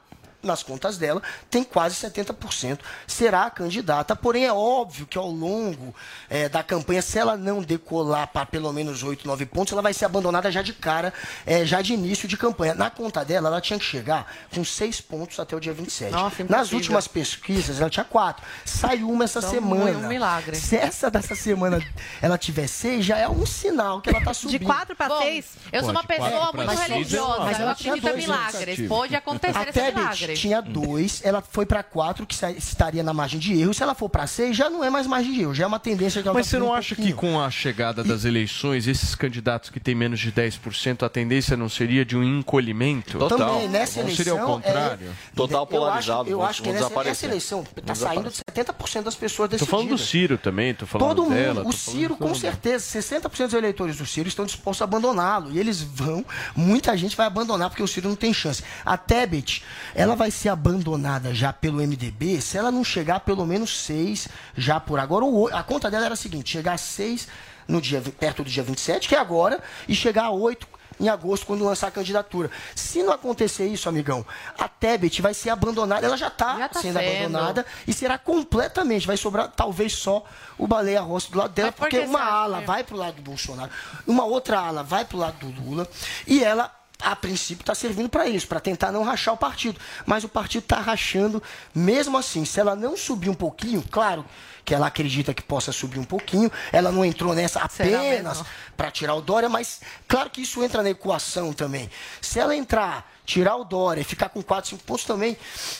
[0.47, 4.15] nas contas dela, tem quase 70%, será a candidata.
[4.17, 5.95] Porém, é óbvio que ao longo
[6.31, 9.93] é, da campanha, se ela não decolar para pelo menos 8, 9 pontos, ela vai
[9.93, 11.13] ser abandonada já de cara,
[11.45, 12.75] é, já de início de campanha.
[12.75, 16.13] Na conta dela, ela tinha que chegar com 6 pontos até o dia 27.
[16.13, 18.45] Nossa, Nas últimas pesquisas, ela tinha 4.
[18.65, 19.99] Saiu uma essa Então, semana.
[19.99, 20.57] um milagre.
[20.57, 21.81] Se essa dessa semana
[22.23, 24.61] ela tiver 6, já é um sinal que ela está subindo.
[24.61, 25.47] De 4 para Bom, 6?
[25.73, 28.89] eu sou uma pessoa muito religiosa, Mas eu acredito em milagres.
[28.89, 30.36] Pode acontecer A esse milagre.
[30.41, 33.73] Tinha dois, ela foi para quatro, que estaria na margem de erro.
[33.75, 35.79] Se ela for para seis, já não é mais margem de erro, já é uma
[35.79, 37.17] tendência que ela Mas tá você não um acha que pouquinho.
[37.35, 41.69] com a chegada das eleições, esses candidatos que têm menos de 10%, a tendência não
[41.69, 43.19] seria de um encolhimento?
[43.29, 44.25] Também, nessa não eleição.
[44.25, 45.11] seria o contrário?
[45.35, 49.49] Total eu acho, polarizado, eu acho que nessa, eleição está saindo de 70% das pessoas
[49.51, 49.71] decididas.
[49.71, 51.63] falando do Ciro também, tô falando Todo mundo, dela.
[51.63, 52.39] tô o Ciro, com mundo.
[52.39, 55.51] certeza, 60% dos eleitores do Ciro estão dispostos a abandoná-lo.
[55.53, 56.25] E eles vão,
[56.55, 58.63] muita gente vai abandonar porque o Ciro não tem chance.
[58.85, 59.63] A Tebet,
[59.95, 64.79] ela vai ser abandonada já pelo MDB se ela não chegar pelo menos 6 já
[64.81, 65.25] por agora.
[65.57, 67.29] A conta dela era a seguinte: chegar a 6
[67.69, 70.67] no dia, perto do dia 27, que é agora, e chegar a 8
[70.99, 72.51] em agosto, quando lançar a candidatura.
[72.75, 74.25] Se não acontecer isso, amigão,
[74.59, 76.07] a Tebet vai ser abandonada.
[76.07, 77.19] Ela já está tá sendo sendo.
[77.21, 79.07] abandonada e será completamente.
[79.07, 80.25] Vai sobrar talvez só
[80.57, 83.23] o Baleia Rossi do lado dela, porque que uma ala que- vai pro lado do
[83.23, 83.71] Bolsonaro,
[84.07, 85.87] uma outra ala vai pro lado do Lula
[86.27, 86.73] e ela.
[87.01, 89.79] A princípio está servindo para isso, para tentar não rachar o partido.
[90.07, 91.43] Mas o partido está rachando
[91.75, 92.45] mesmo assim.
[92.45, 94.25] Se ela não subir um pouquinho, claro
[94.65, 96.51] que ela acredita que possa subir um pouquinho.
[96.73, 98.43] Ela não entrou nessa apenas
[98.77, 101.89] para tirar o Dória, mas claro que isso entra na equação também.
[102.21, 105.37] Se ela entrar, tirar o Dória e ficar com 4, 5 pontos também,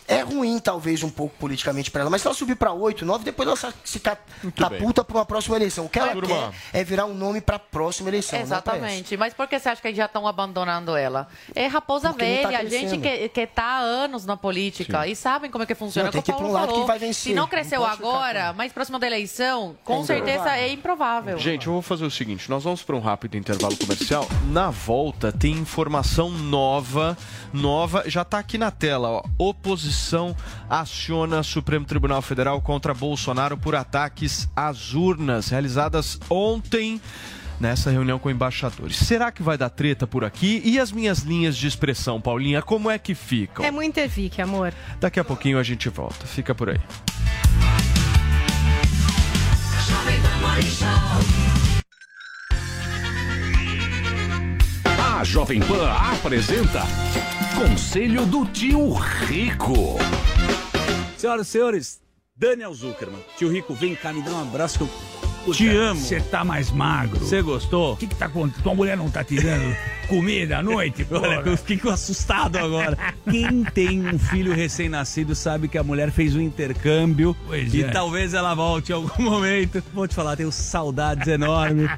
[0.07, 2.11] é ruim talvez um pouco politicamente para ela.
[2.11, 5.87] Mas se ela subir para 8, 9, depois ela se catapulta para uma próxima eleição.
[5.87, 6.53] O que ela Turma.
[6.73, 8.39] quer é virar um nome para a próxima eleição.
[8.39, 8.45] não.
[8.45, 9.17] Exatamente.
[9.17, 11.29] Mas por que você acha que já estão abandonando ela?
[11.55, 13.03] É raposa Porque não tá velha, gente crescendo.
[13.03, 15.11] que, que tá há anos na política Sim.
[15.13, 16.07] e sabem como é que funciona.
[16.07, 16.81] Não, tem que ir pra um lado falou.
[16.83, 17.15] que vai vencer.
[17.31, 21.39] Se não Não cresceu ficar agora, mais próxima da eleição, com É certeza é improvável.
[21.39, 24.27] Gente, eu vou fazer o seguinte: nós vamos para um rápido intervalo comercial.
[24.51, 27.17] Na volta tem informação nova,
[27.53, 29.09] nova, já está aqui na tela.
[29.09, 29.25] Ó.
[29.39, 30.37] Oposição
[30.69, 37.01] aciona Supremo Tribunal Federal contra Bolsonaro por ataques às urnas realizadas ontem.
[37.59, 38.99] Nessa reunião com embaixadores.
[38.99, 40.61] Será que vai dar treta por aqui?
[40.63, 43.65] E as minhas linhas de expressão, Paulinha, como é que ficam?
[43.65, 44.75] É muito Evic, amor.
[45.01, 46.27] Daqui a pouquinho a gente volta.
[46.27, 46.79] Fica por aí.
[55.17, 56.83] A Jovem Pan apresenta
[57.55, 59.97] Conselho do Tio Rico.
[61.17, 62.03] Senhoras e senhores,
[62.37, 63.25] Daniel Zuckerman.
[63.39, 64.91] Tio Rico, vem cá, me dá um abraço que eu
[65.47, 66.01] Puta, Te amo.
[66.01, 67.19] Você tá mais magro.
[67.21, 67.93] Você gostou?
[67.95, 68.63] O que, que tá acontecendo?
[68.65, 69.77] Tua mulher não tá te dando
[70.09, 71.07] comida à noite?
[71.11, 72.97] Olha, eu fiquei assustado agora.
[73.31, 77.89] Quem tem um filho recém-nascido sabe que a mulher fez um intercâmbio Pois e é.
[77.89, 79.83] talvez ela volte em algum momento.
[79.95, 81.89] Vou te falar, tenho saudades enormes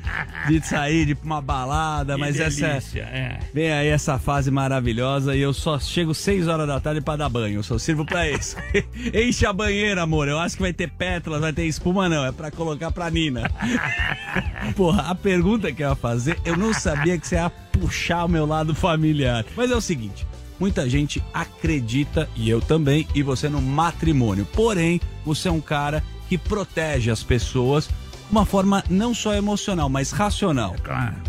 [0.47, 3.39] de sair de uma balada, Que mas delícia, essa é.
[3.53, 7.29] vem aí essa fase maravilhosa e eu só chego 6 horas da tarde pra dar
[7.29, 7.61] banho.
[7.61, 8.57] Eu só sirvo pra isso.
[9.13, 10.29] Enche a banheira, amor.
[10.29, 13.38] Eu acho que vai ter pétalas, vai ter espuma não, é pra colocar pra Nina.
[14.77, 18.29] Porra, a pergunta que eu ia fazer, eu não sabia que você ia puxar o
[18.29, 19.45] meu lado familiar.
[19.57, 20.27] Mas é o seguinte,
[20.59, 24.47] muita gente acredita, e eu também, e você no matrimônio.
[24.53, 27.89] Porém, você é um cara que protege as pessoas
[28.31, 30.75] uma forma não só emocional, mas racional.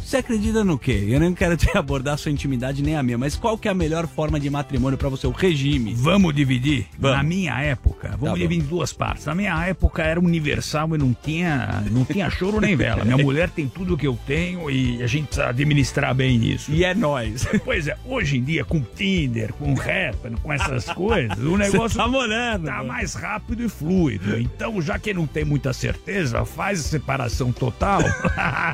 [0.03, 1.05] Você acredita no quê?
[1.09, 3.71] Eu não quero te abordar a sua intimidade nem a minha, mas qual que é
[3.71, 5.27] a melhor forma de matrimônio pra você?
[5.27, 5.93] O regime.
[5.95, 6.87] Vamos dividir?
[6.97, 7.17] Vamos.
[7.17, 9.25] Na minha época, vamos Tá dividir em duas partes.
[9.25, 13.03] Na minha época era universal e não tinha, não tinha choro nem vela.
[13.05, 16.71] Minha mulher tem tudo que eu tenho e a gente precisa administrar bem isso.
[16.71, 17.47] E é nós.
[17.69, 22.07] Pois é, hoje em dia com Tinder, com Rapper, com essas coisas, o negócio tá
[22.07, 24.39] moderno, tá mais rápido e fluido.
[24.39, 28.01] Então, já que não tem muita certeza, faz separação total.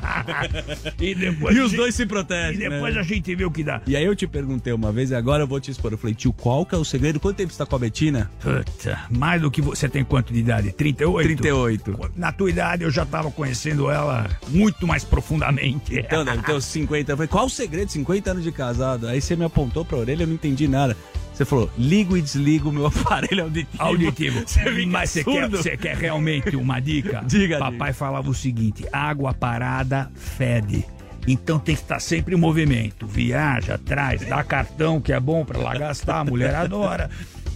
[1.00, 2.56] e depois E os gente- dois se protegem.
[2.66, 3.02] E depois né?
[3.02, 3.82] a gente vê o que dá.
[3.86, 5.92] E aí eu te perguntei uma vez e agora eu vou te expor.
[5.92, 7.20] Eu falei, tio, qual que é o segredo?
[7.20, 8.32] Quanto tempo você tá com a Betina?
[8.40, 10.72] Puta, mais do que você tem quanto de idade?
[10.72, 11.26] 38?
[11.28, 12.12] 38.
[12.16, 15.98] Na tua idade eu já tava conhecendo ela muito mais profundamente.
[15.98, 17.12] Então, deve ter uns 50.
[17.12, 17.92] Eu falei, qual o segredo?
[17.92, 19.08] 50 anos de casado.
[19.08, 20.96] Aí você me apontou pra orelha, eu não entendi nada.
[21.36, 23.84] Você falou, ligo e desligo o meu aparelho auditivo.
[23.84, 24.44] Auditivo.
[24.48, 27.24] Você Mas você quer, você quer realmente uma dica?
[27.28, 30.86] Diga, Papai falava o seguinte: água parada fede.
[31.28, 33.08] Então tem que estar sempre em movimento.
[33.08, 37.10] Viaja, traz, dá cartão que é bom pra lá gastar, a mulher adora.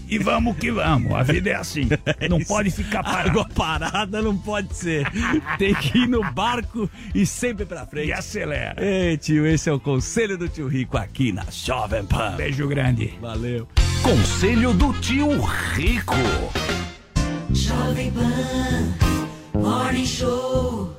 [0.09, 1.87] E vamos que vamos, a vida é assim.
[2.27, 3.29] Não pode ficar parado.
[3.29, 5.05] Água parada não pode ser.
[5.57, 8.07] Tem que ir no barco e sempre pra frente.
[8.07, 8.75] E acelera.
[8.83, 12.35] Ei, tio, esse é o conselho do tio Rico aqui na Jovem Pan.
[12.37, 13.13] Beijo grande.
[13.21, 13.67] Valeu.
[14.01, 15.29] Conselho do tio
[15.73, 16.15] Rico.
[17.51, 20.98] Jovem Pan Morning Show.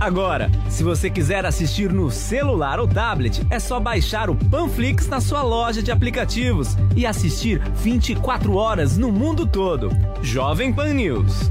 [0.00, 5.20] Agora, se você quiser assistir no celular ou tablet, é só baixar o Panflix na
[5.20, 9.90] sua loja de aplicativos e assistir 24 horas no mundo todo.
[10.20, 11.50] Jovem Pan News.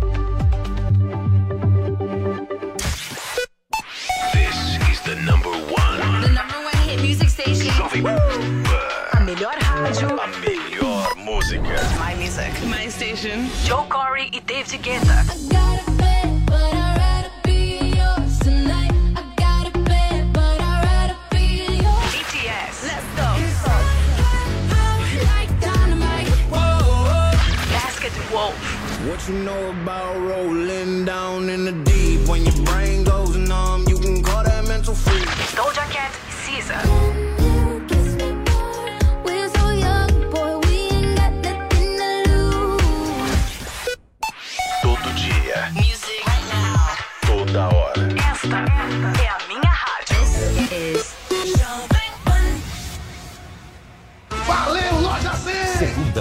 [4.34, 6.22] This is the number one.
[6.22, 7.72] The number one hit music station.
[7.74, 8.18] Jovem Pan.
[9.14, 10.20] A melhor rádio.
[10.20, 11.76] A melhor música.
[11.98, 12.52] My music.
[12.66, 13.48] My station.
[13.66, 15.53] Joe Corey e David Guetta.
[29.14, 32.28] What you know about rolling down in the deep?
[32.28, 35.22] When your brain goes numb, you can call that mental freak.
[35.54, 37.33] Doja Cat, Caesar.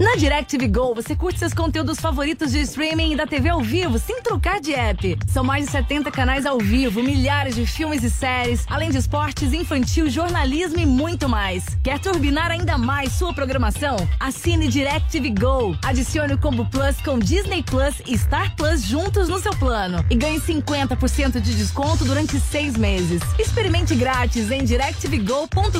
[0.00, 3.96] Na DirecTV Go, você curte seus conteúdos favoritos de streaming e da TV ao vivo,
[3.96, 5.16] sem trocar de app.
[5.28, 9.52] São mais de 70 canais ao vivo, milhares de filmes e séries, além de esportes,
[9.52, 11.64] infantil, jornalismo e muito mais.
[11.82, 13.96] Quer turbinar ainda mais sua programação?
[14.18, 15.76] Assine DirecTV Go.
[15.84, 20.04] Adicione o Combo Plus com Disney Plus e Star Plus juntos no seu plano.
[20.10, 23.22] E ganhe 50% de desconto durante seis meses.
[23.38, 25.78] Experimente grátis em directvgo.com.br.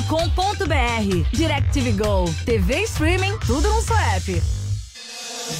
[1.33, 2.33] DirecTV Go.
[2.45, 4.27] TV streaming, tudo num só app.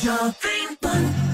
[0.03, 1.24] Jovem Pan.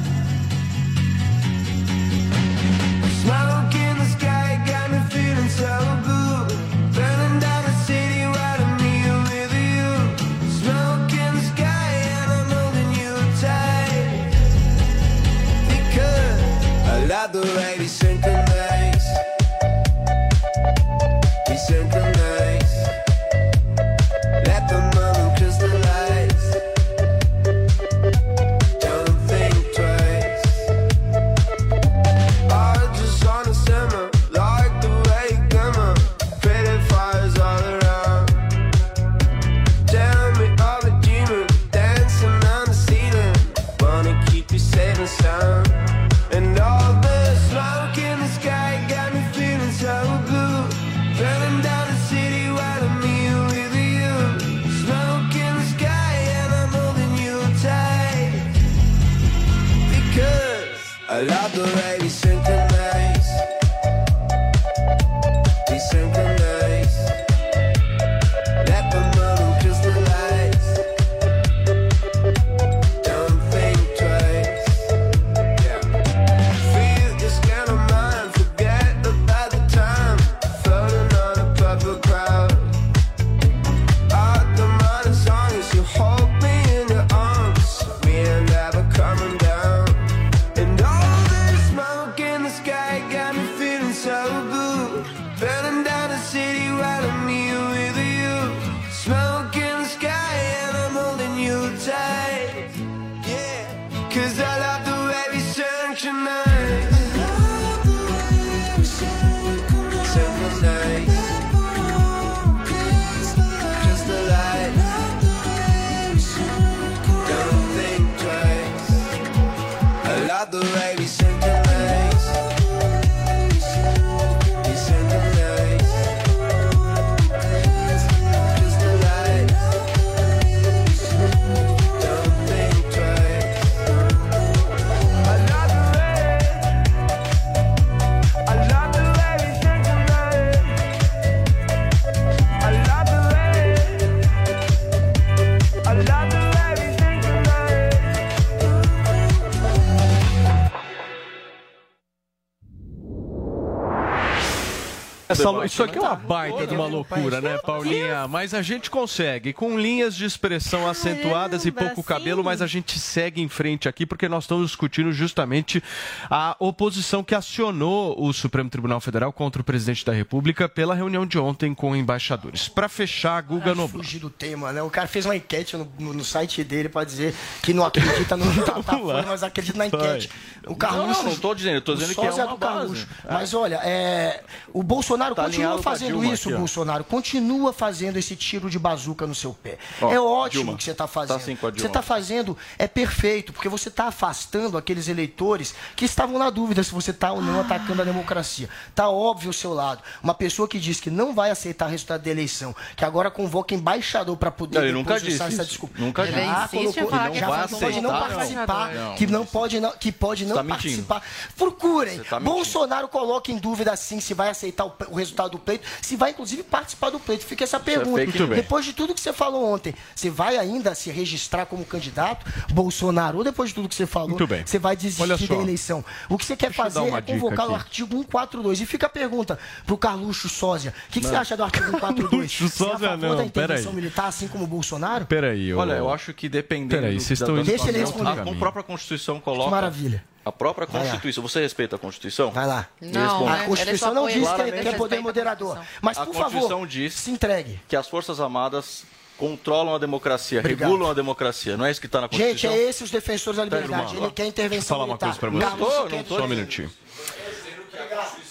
[155.42, 158.28] Essa- isso aqui é uma baita de uma loucura, né, Paulinha?
[158.28, 163.00] Mas a gente consegue, com linhas de expressão acentuadas e pouco cabelo, mas a gente
[163.12, 165.84] segue em frente aqui porque nós estamos discutindo justamente
[166.30, 171.26] a oposição que acionou o Supremo Tribunal Federal contra o presidente da República pela reunião
[171.26, 172.68] de ontem com embaixadores.
[172.70, 174.04] Para fechar, Guga Noblar.
[174.04, 174.82] Fugir do tema, né?
[174.82, 178.38] O cara fez uma enquete no, no- no site dele pra dizer que não acredita
[178.38, 180.30] no Datafolha, mas acredita na enquete.
[180.66, 181.24] O Carluxo...
[181.24, 183.08] Não, não tô dizendo, eu tô dizendo que é uma base.
[183.28, 183.34] É.
[183.34, 184.44] Mas olha, é,
[184.74, 186.58] o Bolsonaro Tá continua fazendo Dilma isso, aqui.
[186.58, 187.04] Bolsonaro.
[187.04, 189.78] Continua fazendo esse tiro de bazuca no seu pé.
[190.02, 191.38] Ó, é ótimo o que você está tá fazendo.
[191.38, 195.08] assim com a o que você está fazendo é perfeito, porque você está afastando aqueles
[195.08, 198.70] eleitores que estavam na dúvida se você está ou não atacando a democracia.
[198.90, 200.02] Está óbvio o seu lado.
[200.22, 203.74] Uma pessoa que diz que não vai aceitar o resultado da eleição, que agora convoca
[203.74, 205.66] embaixador para poder Não, ele nunca disse essa isso.
[205.66, 205.96] desculpa.
[206.00, 206.78] Nunca Já disse.
[206.78, 209.16] Ele em colocou- que já não vai falou que pode não aceitar, participar, não.
[209.16, 211.04] que não pode não, que pode não tá mentindo.
[211.06, 211.24] participar.
[211.58, 212.20] Procurem.
[212.20, 212.56] Tá mentindo.
[212.56, 216.32] Bolsonaro coloca em dúvida sim se vai aceitar o, o resultado do pleito, se vai
[216.32, 217.46] inclusive participar do pleito.
[217.46, 218.26] Fica essa pergunta.
[218.26, 218.56] fake news.
[218.56, 222.91] depois de tudo que você falou ontem, você vai ainda se registrar como candidato, Bolsonaro,
[223.38, 225.56] ou depois de tudo que você falou, você vai Olha desistir só.
[225.56, 226.06] da eleição.
[226.30, 228.82] O que você quer Deixa eu fazer é convocar o artigo 142.
[228.82, 230.94] E fica a pergunta pro Carluxo Sósia.
[231.10, 232.30] O que, que você acha do artigo 142?
[232.32, 235.26] Carluxo é Sósia favor não, da intervenção militar, assim como o Bolsonaro?
[235.26, 237.02] Peraí, ô- Olha, eu acho que dependendo.
[237.02, 238.42] Peraí, do- vocês estão Deixa ele responder.
[238.42, 239.66] A, própria Constituição coloca.
[239.66, 240.24] Que maravilha.
[240.44, 240.88] A própria.
[240.88, 241.44] Constituição.
[241.44, 242.52] Você respeita a Constituição?
[242.52, 242.88] Vai lá.
[243.00, 245.80] Não, a Constituição não diz que é, que é poder moderador.
[246.02, 247.80] Mas, por favor, diz se entregue.
[247.88, 249.04] que as Forças Armadas
[249.42, 250.88] controlam a democracia, Obrigado.
[250.88, 251.76] regulam a democracia.
[251.76, 252.70] Não é isso que está na Constituição?
[252.72, 254.16] Gente, é esse os defensores da liberdade.
[254.16, 255.26] Ele quer intervenção falar uma militar.
[255.26, 256.00] coisa pra você.
[256.00, 256.92] Não quer não tô Só um minutinho.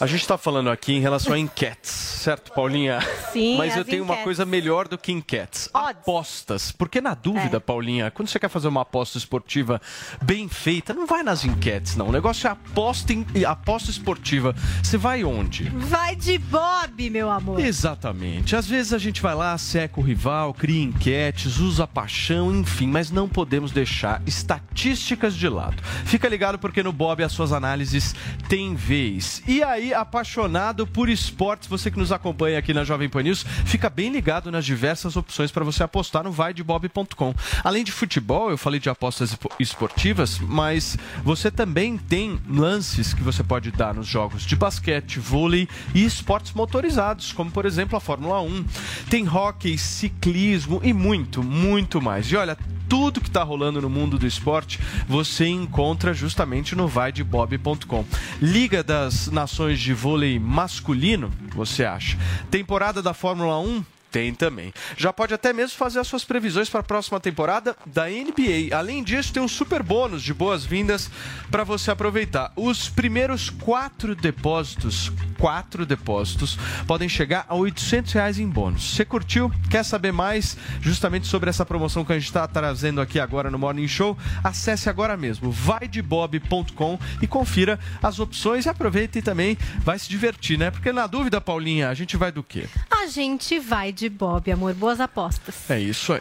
[0.00, 3.00] A gente está falando aqui em relação a enquetes, certo, Paulinha?
[3.32, 4.24] Sim, Mas eu tenho uma enquetes.
[4.24, 5.68] coisa melhor do que enquetes.
[5.72, 6.72] Apostas.
[6.72, 7.60] Porque na dúvida, É.
[7.60, 9.80] Paulinha, quando você quer fazer uma aposta esportiva
[10.22, 12.08] bem feita, não vai nas enquetes, não.
[12.08, 14.54] O negócio é aposta, em, aposta esportiva.
[14.82, 15.64] Você vai onde?
[15.70, 17.60] Vai de Bob, meu amor.
[17.60, 18.56] Exatamente.
[18.56, 23.10] Às vezes a gente vai lá, seca o rival, cria enquetes, usa paixão, enfim, mas
[23.10, 25.82] não podemos deixar estatísticas de lado.
[26.04, 28.14] Fica ligado porque no Bob as suas análises
[28.48, 29.39] têm vez.
[29.46, 33.88] E aí, apaixonado por esportes, você que nos acompanha aqui na Jovem Pan News, fica
[33.90, 37.34] bem ligado nas diversas opções para você apostar no vaidebob.com.
[37.64, 43.22] Além de futebol, eu falei de apostas espo- esportivas, mas você também tem lances que
[43.22, 48.00] você pode dar nos jogos de basquete, vôlei e esportes motorizados, como por exemplo a
[48.00, 48.64] Fórmula 1.
[49.08, 52.30] Tem hockey, ciclismo e muito, muito mais.
[52.30, 52.56] E olha,
[52.90, 58.04] tudo que está rolando no mundo do esporte você encontra justamente no vaidebob.com.
[58.42, 62.18] Liga das Nações de Vôlei Masculino, você acha?
[62.50, 63.84] Temporada da Fórmula 1?
[64.10, 64.72] Tem também.
[64.96, 68.76] Já pode até mesmo fazer as suas previsões para a próxima temporada da NBA.
[68.76, 71.10] Além disso, tem um super bônus de boas-vindas
[71.50, 72.52] para você aproveitar.
[72.56, 78.94] Os primeiros quatro depósitos, quatro depósitos, podem chegar a 800 reais em bônus.
[78.94, 79.50] Você curtiu?
[79.70, 83.58] Quer saber mais justamente sobre essa promoção que a gente está trazendo aqui agora no
[83.58, 84.18] Morning Show?
[84.42, 90.58] Acesse agora mesmo vaidebob.com e confira as opções e aproveita e também vai se divertir,
[90.58, 90.70] né?
[90.70, 92.66] Porque na dúvida, Paulinha, a gente vai do quê?
[92.90, 94.74] A gente vai de Bob, amor.
[94.74, 95.68] Boas apostas.
[95.70, 96.20] É isso aí.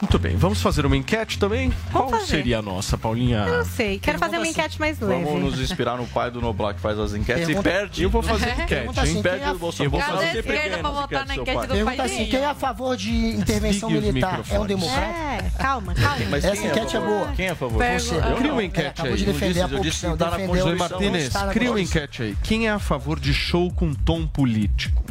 [0.00, 1.72] Muito bem, vamos fazer uma enquete também?
[1.92, 2.26] Qual fazer.
[2.26, 3.44] seria a nossa, Paulinha?
[3.46, 3.98] Eu não sei.
[3.98, 5.24] Quero fazer uma enquete mais leve.
[5.24, 8.02] Vamos nos inspirar no pai do Noblar que faz as enquetes Pergunta- e perde.
[8.02, 9.22] Eu vou fazer enquete, assim, hein?
[9.22, 9.86] Perde é- o Bolsonaro.
[9.86, 11.66] Eu vou fazer esquerda pra votar na enquete pai.
[11.66, 14.40] do Pergunta assim, quem é a favor de intervenção Desligue os militar?
[14.50, 15.06] É um democrata?
[15.06, 16.26] É, calma, calma.
[16.30, 17.32] Mas Essa é enquete é boa.
[17.34, 17.84] Quem é a favor?
[17.84, 18.14] Você.
[18.38, 19.16] Cria uma enquete aí.
[19.16, 20.16] de Não defender a eu disse que
[20.46, 20.76] corrupção.
[20.76, 22.36] Martinez, cria uma enquete aí.
[22.42, 25.02] Quem é a favor de show com tom político?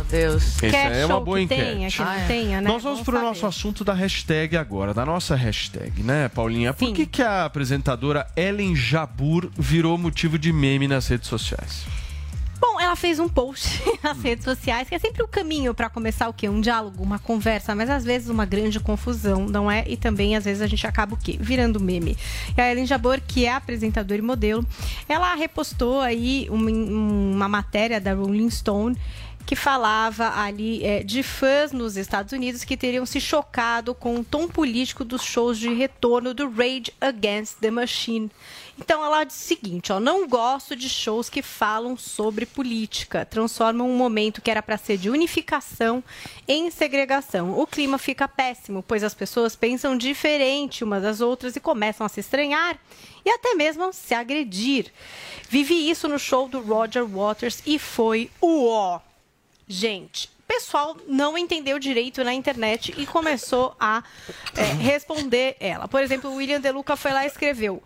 [0.00, 0.42] Meu Deus.
[0.62, 1.60] Essa Quer é uma boa que enquete.
[1.62, 2.26] tenha, que não Ah, é.
[2.26, 2.68] tenha, né?
[2.68, 6.72] Nós vamos para o nosso assunto da hashtag agora, da nossa hashtag, né, Paulinha?
[6.72, 6.94] Por Sim.
[6.94, 11.84] que, que a apresentadora Ellen Jabur virou motivo de meme nas redes sociais?
[12.58, 16.28] Bom, ela fez um post nas redes sociais, que é sempre o caminho para começar
[16.28, 16.46] o quê?
[16.48, 19.84] Um diálogo, uma conversa, mas às vezes uma grande confusão, não é?
[19.86, 21.38] E também às vezes a gente acaba o quê?
[21.40, 22.16] Virando meme.
[22.56, 24.66] E a Ellen Jabor, que é apresentadora e modelo,
[25.08, 28.94] ela repostou aí uma, uma matéria da Rolling Stone
[29.50, 34.24] que falava ali é, de fãs nos Estados Unidos que teriam se chocado com o
[34.24, 38.30] tom político dos shows de retorno do Rage Against the Machine.
[38.78, 43.90] Então ela diz o seguinte, ó, não gosto de shows que falam sobre política, transformam
[43.90, 46.00] um momento que era para ser de unificação
[46.46, 47.58] em segregação.
[47.58, 52.08] O clima fica péssimo, pois as pessoas pensam diferente umas das outras e começam a
[52.08, 52.78] se estranhar
[53.26, 54.92] e até mesmo se agredir.
[55.48, 59.09] Vivi isso no show do Roger Waters e foi o ó.
[59.72, 64.02] Gente, pessoal não entendeu direito na internet e começou a
[64.56, 65.86] é, responder ela.
[65.86, 67.80] Por exemplo, o William De Luca foi lá e escreveu.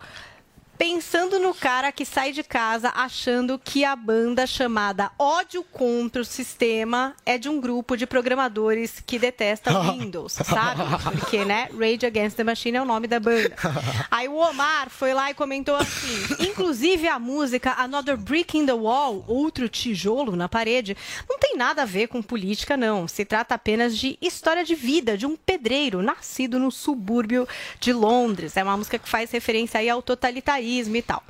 [0.77, 6.25] Pensando no cara que sai de casa achando que a banda chamada Ódio contra o
[6.25, 10.81] Sistema é de um grupo de programadores que detesta Windows, sabe?
[11.01, 11.69] Porque, né?
[11.71, 13.55] Rage Against the Machine é o nome da banda.
[14.11, 18.73] Aí o Omar foi lá e comentou assim: inclusive a música Another Brick in the
[18.73, 20.97] Wall, outro tijolo na parede,
[21.29, 23.07] não tem nada a ver com política, não.
[23.07, 27.47] Se trata apenas de história de vida de um pedreiro nascido no subúrbio
[27.79, 28.57] de Londres.
[28.57, 31.23] É uma música que faz referência aí ao totalitarismo e tal.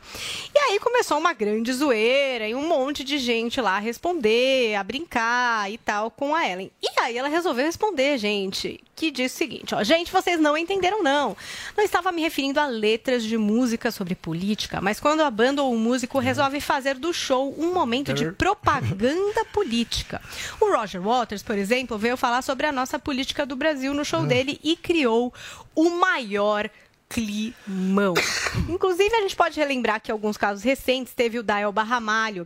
[0.53, 4.83] E aí começou uma grande zoeira e um monte de gente lá a responder, a
[4.83, 6.71] brincar e tal com a Ellen.
[6.81, 11.03] E aí ela resolveu responder, gente, que diz o seguinte, ó, gente, vocês não entenderam
[11.03, 11.35] não.
[11.75, 15.73] Não estava me referindo a letras de música sobre política, mas quando a banda ou
[15.73, 20.21] o músico resolve fazer do show um momento de propaganda política.
[20.59, 24.23] O Roger Waters, por exemplo, veio falar sobre a nossa política do Brasil no show
[24.23, 25.33] dele e criou
[25.75, 26.69] o maior
[27.15, 28.13] climão.
[28.67, 32.45] Inclusive, a gente pode relembrar que alguns casos recentes teve o Dael Barramalho,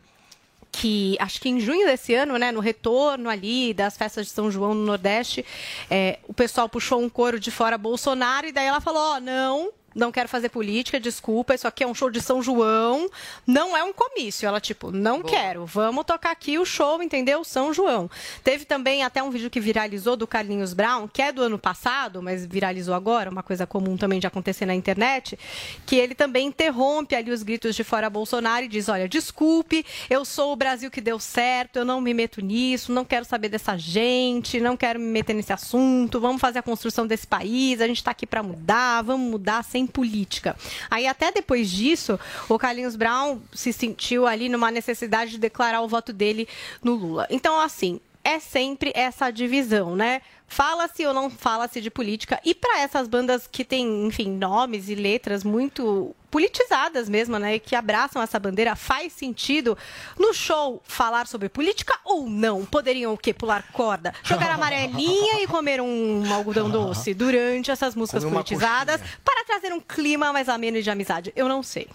[0.72, 4.52] que acho que em junho desse ano, né, no retorno ali das festas de São
[4.52, 5.44] João no Nordeste,
[5.90, 9.72] é, o pessoal puxou um coro de fora Bolsonaro e daí ela falou, ó, não,
[10.00, 13.10] não quero fazer política, desculpa, isso aqui é um show de São João,
[13.46, 14.48] não é um comício.
[14.48, 17.44] Ela, tipo, não quero, vamos tocar aqui o show, entendeu?
[17.44, 18.10] São João.
[18.44, 22.22] Teve também até um vídeo que viralizou do Carlinhos Brown, que é do ano passado,
[22.22, 25.38] mas viralizou agora, uma coisa comum também de acontecer na internet,
[25.86, 30.24] que ele também interrompe ali os gritos de fora Bolsonaro e diz, olha, desculpe, eu
[30.24, 33.78] sou o Brasil que deu certo, eu não me meto nisso, não quero saber dessa
[33.78, 37.98] gente, não quero me meter nesse assunto, vamos fazer a construção desse país, a gente
[37.98, 40.56] está aqui para mudar, vamos mudar sem política.
[40.90, 45.88] Aí até depois disso, o Carlinhos Brown se sentiu ali numa necessidade de declarar o
[45.88, 46.48] voto dele
[46.84, 47.28] no Lula.
[47.30, 50.22] Então, assim, é sempre essa divisão, né?
[50.50, 52.42] Fala-se ou não fala-se de política.
[52.44, 57.56] E para essas bandas que têm, enfim, nomes e letras muito politizadas mesmo, né?
[57.56, 59.78] e Que abraçam essa bandeira, faz sentido
[60.18, 62.66] no show falar sobre política ou não?
[62.66, 63.32] Poderiam o quê?
[63.34, 69.72] Pular corda, jogar amarelinha e comer um algodão doce durante essas músicas politizadas para trazer
[69.72, 71.32] um clima mais ameno e de amizade?
[71.36, 71.88] Eu não sei.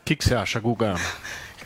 [0.00, 0.94] O que, que você acha, Guga?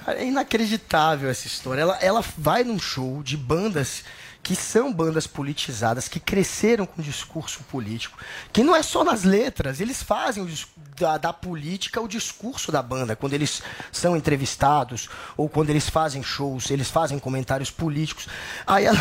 [0.05, 1.83] Cara, é inacreditável essa história.
[1.83, 4.03] Ela, ela vai num show de bandas
[4.43, 8.19] que são bandas politizadas, que cresceram com discurso político,
[8.53, 10.47] que não é só nas letras, eles fazem
[10.99, 13.63] da, da política o discurso da banda, quando eles
[13.93, 18.29] são entrevistados ou quando eles fazem shows, eles fazem comentários políticos.
[18.67, 18.99] Aí ela,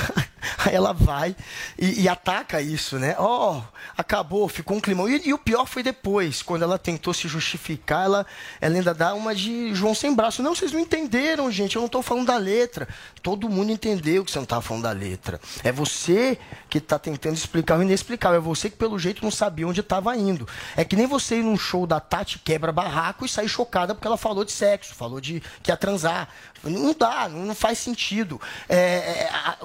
[0.58, 1.36] aí ela vai
[1.78, 3.16] e, e ataca isso, né?
[3.18, 3.62] Ó,
[3.98, 5.10] acabou, ficou um climão.
[5.10, 8.26] E, e o pior foi depois, quando ela tentou se justificar, ela,
[8.62, 10.42] ela ainda dá uma de João sem braço.
[10.44, 12.88] Não, vocês não entenderam, gente, eu não estou falando da letra.
[13.22, 15.40] Todo mundo entendeu que você não estava falando da letra.
[15.64, 16.38] É você
[16.70, 18.38] que está tentando explicar o inexplicável.
[18.40, 20.48] É você que, pelo jeito, não sabia onde estava indo.
[20.76, 24.08] É que nem você ir num show da Tati quebra barraco e sair chocada porque
[24.08, 26.30] ela falou de sexo, falou de que ia transar.
[26.64, 28.40] Não dá, não faz sentido.
[28.68, 29.58] É, é, a-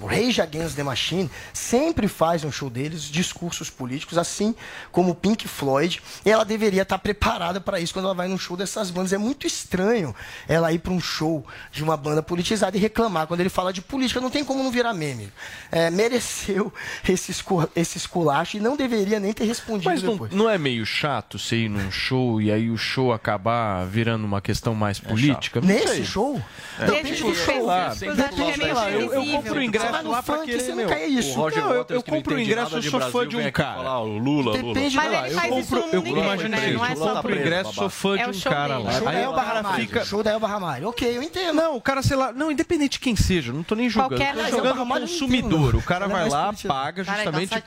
[0.00, 4.54] o Rage Against the Machine sempre faz no show deles discursos políticos, assim
[4.92, 6.02] como o Pink Floyd.
[6.24, 9.12] E ela deveria estar preparada para isso quando ela vai num show dessas bandas.
[9.12, 10.14] É muito estranho
[10.48, 13.80] ela ir para um show de uma banda politizada e reclamar quando ele fala de
[13.80, 14.20] política.
[14.20, 15.32] Não tem como não virar meme.
[15.70, 16.72] É, mereceu
[17.08, 20.32] esse, esco, esse esculacho e não deveria nem ter respondido Mas não, depois.
[20.32, 24.40] não é meio chato você ir num show e aí o show acabar virando uma
[24.40, 25.60] questão mais política?
[25.60, 26.40] Não Nesse show?
[26.78, 27.66] É, Depende do show.
[27.66, 31.06] lá, Depende lá, eu, eu compro ingresso Mas no lá pra querer, você não quer
[31.08, 31.30] isso.
[31.30, 33.28] O Roger Não, eu- Waters, eu não compro o ingresso, eu de sou fã Brasil,
[33.28, 33.74] de um cara.
[33.76, 34.56] falar, o Lula, Lula.
[34.74, 36.72] Depende Mas do- ele eu faz isso compro- eu mundo compro- inteiro, né?
[36.72, 38.92] Não é Eu só compro o ingresso, sou fã É de um cara lá.
[38.92, 39.80] Show da Aí Elba o cara Ramalho.
[39.80, 40.04] fica...
[40.04, 40.88] Show da Elba Ramalho.
[40.88, 41.54] Ok, eu entendo.
[41.54, 44.16] Não, o cara, sei lá, não, independente de quem seja, não tô nem julgando.
[44.16, 45.74] Qualquer- Eu tô Mas jogando o eu consumidor.
[45.76, 47.62] O cara é vai lá, paga é justamente isso.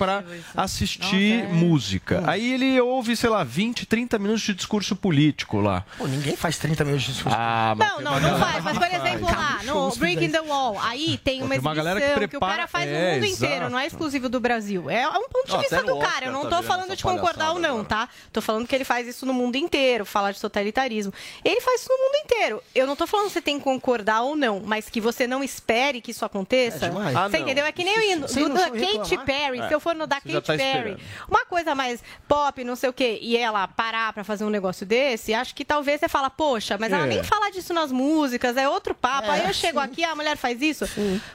[0.56, 2.24] assistir música.
[2.28, 5.84] Aí ele ouve, sei lá, 20, 30 minutos de discurso político lá.
[5.98, 7.38] Pô, ninguém faz 30 minutos de discurso.
[7.40, 8.64] Ah, mas Não, tem não, não galera faz.
[8.64, 12.38] Mas, por exemplo, lá, no Breaking the Wall, aí Tem uma exibição galera que que,
[12.38, 13.46] o prepara- cara faz é, no mundo exato.
[13.46, 14.90] inteiro, não é exclusivo do Brasil.
[14.90, 16.26] É um ponto de vista do cara.
[16.28, 18.08] Eu não tá tô falando de concordar ou não, tá?
[18.32, 21.14] Tô falando que ele faz isso no mundo inteiro, falar de totalitarismo.
[21.44, 22.64] Ele faz isso no mundo inteiro.
[22.74, 25.44] Eu não tô falando que você tem que concordar ou não, mas que você não
[25.44, 26.86] espere que isso aconteça.
[26.86, 27.12] É demais.
[27.14, 27.40] você Ah, não.
[27.40, 27.66] entendeu?
[27.66, 29.18] É que nem eu indo do, sabe Katy?
[29.26, 29.60] Perry.
[29.60, 29.68] É.
[29.68, 31.00] Se eu for no da Você Katy tá Perry, esperando.
[31.30, 34.86] uma coisa mais pop, não sei o quê, e ela parar pra fazer um negócio
[34.86, 37.08] desse, acho que talvez você fala, poxa, mas ela É.
[37.08, 39.30] nem fala disso nas músicas, é outro papo.
[39.32, 40.86] Aí eu chego aqui, a mulher faz isso.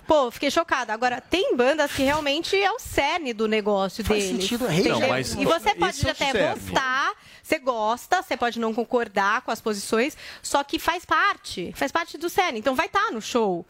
[0.06, 0.92] Pô, fiquei chocada.
[0.92, 4.42] Agora, tem bandas que realmente é o cerne do negócio Faz deles.
[4.42, 4.80] sentido, é?
[4.80, 7.12] Não, mas e você pode é até gostar,
[7.42, 12.18] você gosta, você pode não concordar com as posições, só que faz parte, faz parte
[12.18, 12.58] do cerne.
[12.58, 13.66] Então vai estar no show.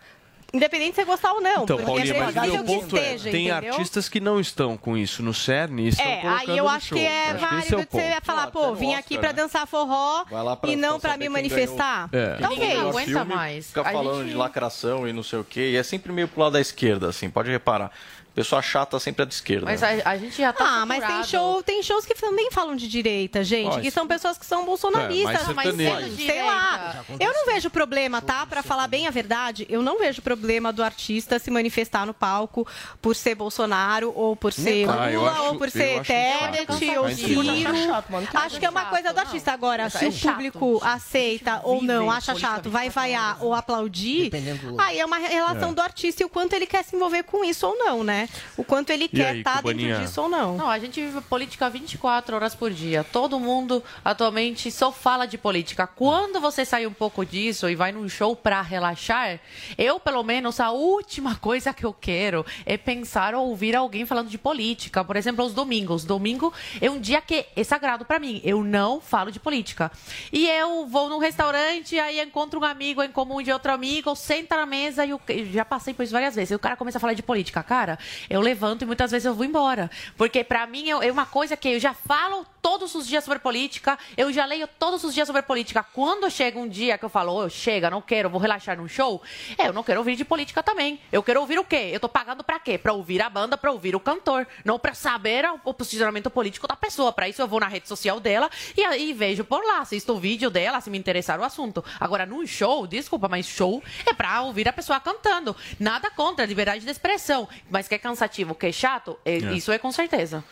[0.53, 1.65] Independente de você gostar ou não.
[1.65, 3.73] Então, porque Paulinha, é mas o meu que ponto é, esteja, tem entendeu?
[3.75, 6.71] artistas que não estão com isso no cerne e estão É, colocando aí eu no
[6.71, 6.99] acho show.
[6.99, 8.25] que é Acho válido de você ponto.
[8.25, 12.09] falar, pô, vim aqui pra dançar forró pra- e não pra me manifestar.
[12.13, 12.37] É.
[12.39, 12.69] Quem Talvez.
[12.73, 13.67] ganhou o aguenta filme, mais.
[13.69, 15.71] Fica A falando gente- de lacração e não sei o quê.
[15.73, 17.91] E é sempre meio pro lado da esquerda, assim, pode reparar.
[18.39, 19.65] Pessoa chata sempre é de esquerda.
[19.67, 21.29] Mas a, a gente já tá Ah, mas tem, saturado.
[21.29, 23.69] show, tem shows que também falam de direita, gente.
[23.71, 23.83] Pode.
[23.83, 25.25] que são pessoas que são É, bolsonaristas.
[25.49, 26.17] mais mas sertanejo.
[26.25, 27.05] sei lá.
[27.19, 28.47] Eu não vejo problema, tá?
[28.47, 32.65] Pra falar bem a verdade, eu não vejo problema do artista se manifestar no palco
[33.03, 36.97] por ser Bolsonaro, ou por ser Ah, Lula, acho- ou por ser Tebet, chato.
[36.99, 37.43] ou Mas Ciro.
[37.87, 38.25] chato, mano.
[38.25, 39.53] Não tem Acho que é uma coisa do artista.
[39.53, 44.31] Agora, Mas se é o público aceita ou não, acha chato, vai vaiar ou aplaudir,
[44.79, 47.67] aí é uma relação do artista e o quanto ele quer se envolver com isso
[47.67, 48.28] ou não, né?
[48.57, 49.99] O quanto ele quer aí, estar dentro Cubaninha?
[50.01, 50.57] disso ou não.
[50.57, 53.05] Não, a gente vive política 24 horas por dia.
[53.05, 55.87] Todo mundo atualmente só fala de política.
[55.87, 59.41] Quando você sai um pouco disso e vai num show pra relaxar,
[59.77, 64.29] eu, pelo menos, a última coisa que eu quero é pensar ou ouvir alguém falando
[64.29, 65.05] de política.
[65.05, 66.05] Por exemplo, os domingos.
[66.05, 68.41] Domingo é um dia que é sagrado pra mim.
[68.45, 69.91] Eu não falo de política.
[70.33, 74.57] E eu vou num restaurante, aí encontro um amigo em comum de outro amigo, senta
[74.57, 75.21] na mesa e o...
[75.53, 76.51] já passei por isso várias vezes.
[76.51, 77.63] E o cara começa a falar de política.
[77.63, 77.99] Cara,
[78.29, 79.91] eu levanto e muitas vezes eu vou embora.
[80.17, 83.39] Porque pra mim é é uma coisa que eu já falo todos os dias sobre
[83.39, 85.83] política, eu já leio todos os dias sobre política.
[85.83, 89.23] Quando chega um dia que eu falo, oh, chega, não quero, vou relaxar num show,
[89.57, 91.01] é, eu não quero ouvir de política também.
[91.11, 91.91] Eu quero ouvir o quê?
[91.93, 92.77] Eu tô pagando pra quê?
[92.77, 96.77] Pra ouvir a banda, pra ouvir o cantor, não pra saber o, posicionamento político da
[96.77, 97.13] pessoa.
[97.13, 100.19] Pra isso eu vou na rede social dela e aí vejo por lá, assisto o
[100.19, 101.85] vídeo dela, se me interessar o assunto.
[101.99, 105.57] Agora, num show, desculpa, mas show é pra ouvir a pessoa cantando.
[105.79, 109.53] Nada contra a liberdade de expressão, mas que é cansativo, que é chato, é- É.
[109.53, 110.43] isso é com certeza.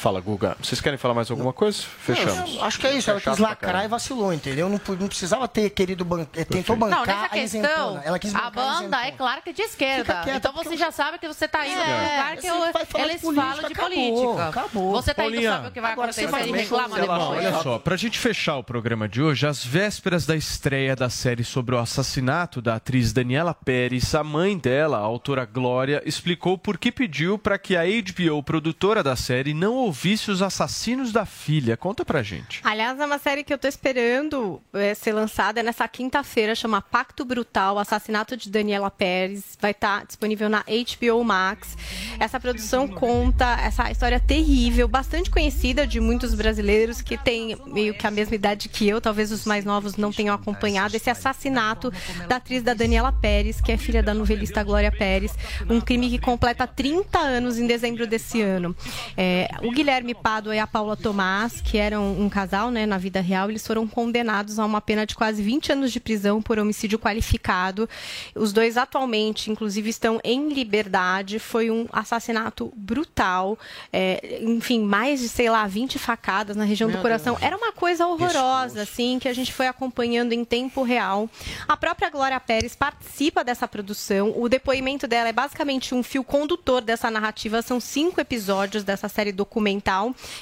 [0.00, 0.56] Fala, Guga.
[0.62, 1.82] Vocês querem falar mais alguma coisa?
[1.82, 2.54] Fechamos.
[2.56, 4.66] Eu acho que é isso, ela quis lacrar e vacilou, entendeu?
[4.66, 8.00] Não, não precisava ter querido bancar, tentou Não, bancar nessa a questão.
[8.02, 10.22] Ela quis a bancar banda é claro que é de esquerda.
[10.22, 12.48] Quieta, então você eu- já sabe que você tá indo É, num lugar que você
[12.50, 14.48] eu- eles política, falam de acabou, política.
[14.48, 14.90] acabou.
[14.92, 17.20] Você tá indo sabe o que vai agora você acontecer vai e reclama depois.
[17.20, 21.44] Olha só, pra gente fechar o programa de hoje, às vésperas da estreia da série
[21.44, 26.78] sobre o assassinato da atriz Daniela Pérez, a mãe dela, a autora Glória, explicou por
[26.78, 31.76] que pediu para que a HBO, produtora da série, não ouvisse os assassinos da filha.
[31.76, 32.60] Conta pra gente.
[32.62, 37.24] Aliás, é uma série que eu tô esperando é, ser lançada nessa quinta-feira, chama Pacto
[37.24, 39.58] Brutal, Assassinato de Daniela Pérez.
[39.60, 41.76] Vai estar disponível na HBO Max.
[42.20, 48.06] Essa produção conta essa história terrível, bastante conhecida de muitos brasileiros que têm meio que
[48.06, 51.92] a mesma idade que eu, talvez os mais novos não tenham acompanhado esse assassinato
[52.28, 55.34] da atriz da Daniela Pérez, que é filha da novelista Glória Pérez.
[55.68, 58.76] Um crime que completa 30 anos em dezembro desse ano.
[59.16, 63.18] É, o Guilherme Pádua e a Paula Tomás, que eram um casal né, na vida
[63.22, 66.98] real, eles foram condenados a uma pena de quase 20 anos de prisão por homicídio
[66.98, 67.88] qualificado.
[68.34, 71.38] Os dois atualmente, inclusive, estão em liberdade.
[71.38, 73.58] Foi um assassinato brutal.
[73.90, 77.36] É, enfim, mais de, sei lá, 20 facadas na região Meu do coração.
[77.36, 77.46] Deus.
[77.46, 81.26] Era uma coisa horrorosa, assim, que a gente foi acompanhando em tempo real.
[81.66, 84.34] A própria Glória Pérez participa dessa produção.
[84.36, 87.62] O depoimento dela é basicamente um fio condutor dessa narrativa.
[87.62, 89.59] São cinco episódios dessa série documental,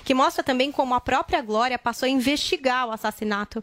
[0.05, 3.62] que mostra também como a própria Glória passou a investigar o assassinato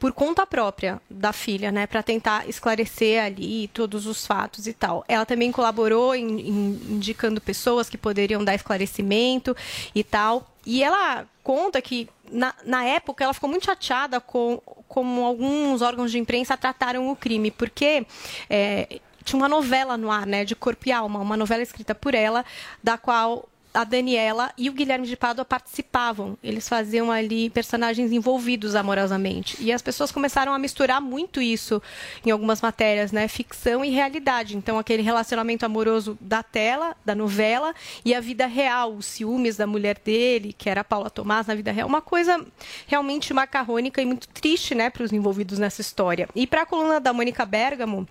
[0.00, 5.04] por conta própria da filha, né, para tentar esclarecer ali todos os fatos e tal.
[5.08, 9.56] Ela também colaborou em, em- indicando pessoas que poderiam dar esclarecimento
[9.94, 10.50] e tal.
[10.64, 16.10] E ela conta que, na, na época, ela ficou muito chateada com como alguns órgãos
[16.10, 18.06] de imprensa trataram o crime, porque
[18.48, 22.14] é, tinha uma novela no ar, né, de Corpo e Alma, uma novela escrita por
[22.14, 22.44] ela,
[22.82, 26.38] da qual a Daniela e o Guilherme de Pádua participavam.
[26.42, 29.56] Eles faziam ali personagens envolvidos amorosamente.
[29.60, 31.82] E as pessoas começaram a misturar muito isso
[32.24, 33.28] em algumas matérias, né?
[33.28, 34.56] Ficção e realidade.
[34.56, 39.66] Então, aquele relacionamento amoroso da tela, da novela, e a vida real, os ciúmes da
[39.66, 41.86] mulher dele, que era a Paula Tomás na vida real.
[41.86, 42.44] Uma coisa
[42.86, 46.28] realmente macarrônica e muito triste, né, para os envolvidos nessa história.
[46.34, 48.08] E para a coluna da Mônica Bergamo,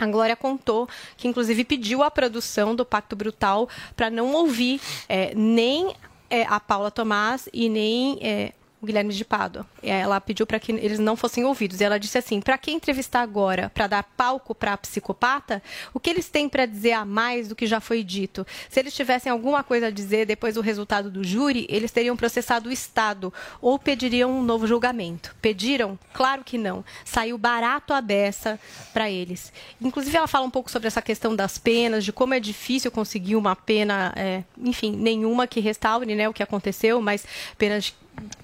[0.00, 5.32] a Glória contou que, inclusive, pediu a produção do Pacto Brutal para não ouvir eh,
[5.36, 5.94] nem
[6.30, 9.66] eh, a Paula Tomás e nem eh, o Guilherme de Pádua.
[9.82, 11.80] Ela pediu para que eles não fossem ouvidos.
[11.80, 15.62] E ela disse assim: para quem entrevistar agora, para dar palco para a psicopata,
[15.92, 18.46] o que eles têm para dizer a mais do que já foi dito?
[18.68, 22.68] Se eles tivessem alguma coisa a dizer depois do resultado do júri, eles teriam processado
[22.68, 25.34] o Estado ou pediriam um novo julgamento.
[25.42, 25.98] Pediram?
[26.12, 26.84] Claro que não.
[27.04, 28.58] Saiu barato a beça
[28.92, 29.52] para eles.
[29.80, 33.36] Inclusive, ela fala um pouco sobre essa questão das penas, de como é difícil conseguir
[33.36, 37.26] uma pena, é, enfim, nenhuma que restaure né, o que aconteceu, mas
[37.58, 37.94] penas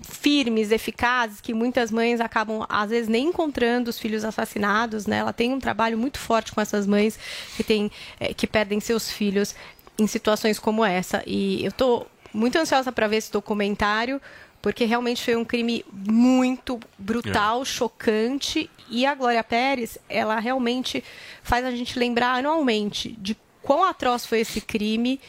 [0.03, 5.19] firmes, eficazes, que muitas mães acabam, às vezes, nem encontrando os filhos assassinados, né?
[5.19, 7.19] Ela tem um trabalho muito forte com essas mães
[7.57, 9.55] que, tem, eh, que perdem seus filhos
[9.99, 11.23] em situações como essa.
[11.27, 14.21] E eu estou muito ansiosa para ver esse documentário,
[14.61, 18.71] porque realmente foi um crime muito brutal, chocante.
[18.91, 21.05] E a Glória Pérez, ela realmente
[21.43, 25.21] faz a gente lembrar anualmente de quão atroz foi esse crime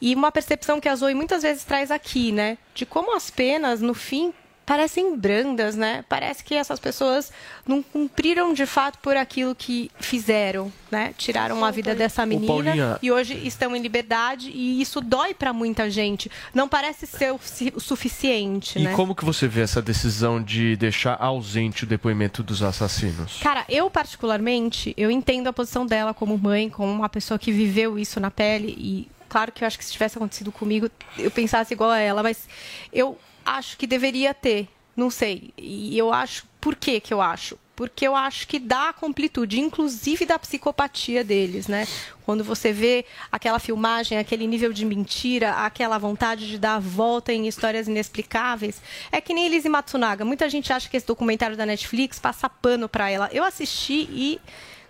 [0.00, 2.58] e uma percepção que a Zoe muitas vezes traz aqui, né?
[2.74, 4.32] De como as penas, no fim,
[4.66, 6.04] parecem brandas, né?
[6.08, 7.32] Parece que essas pessoas
[7.64, 11.14] não cumpriram de fato por aquilo que fizeram, né?
[11.16, 15.52] Tiraram a vida dessa menina Paulinha- e hoje estão em liberdade e isso dói pra
[15.52, 16.28] muita gente.
[16.52, 17.38] Não parece ser o
[17.80, 18.92] suficiente, E né?
[18.94, 23.38] como que você vê essa decisão de deixar ausente o depoimento dos assassinos?
[23.40, 27.96] Cara, eu particularmente, eu entendo a posição dela como mãe, como uma pessoa que viveu
[27.98, 31.74] isso na pele e claro que eu acho que se tivesse acontecido comigo, eu pensasse
[31.74, 32.48] igual a ela, mas
[32.92, 35.52] eu acho que deveria ter, não sei.
[35.56, 37.58] E eu acho, por que que eu acho?
[37.76, 41.86] Porque eu acho que dá a completude, inclusive da psicopatia deles, né?
[42.24, 47.34] Quando você vê aquela filmagem, aquele nível de mentira, aquela vontade de dar a volta
[47.34, 48.80] em histórias inexplicáveis,
[49.12, 50.24] é que nem Elise Matsunaga.
[50.24, 53.28] Muita gente acha que esse documentário da Netflix passa pano pra ela.
[53.30, 54.40] Eu assisti e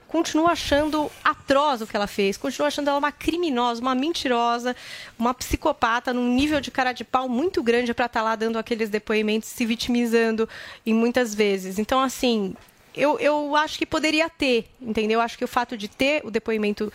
[0.08, 4.74] continuo achando atroz o que ela fez, continuo achando ela uma criminosa, uma mentirosa,
[5.18, 8.88] uma psicopata num nível de cara de pau muito grande para estar lá dando aqueles
[8.88, 10.48] depoimentos, se vitimizando
[10.84, 11.78] em muitas vezes.
[11.78, 12.54] Então, assim,
[12.94, 15.18] eu, eu acho que poderia ter, entendeu?
[15.18, 16.92] Eu acho que o fato de ter o depoimento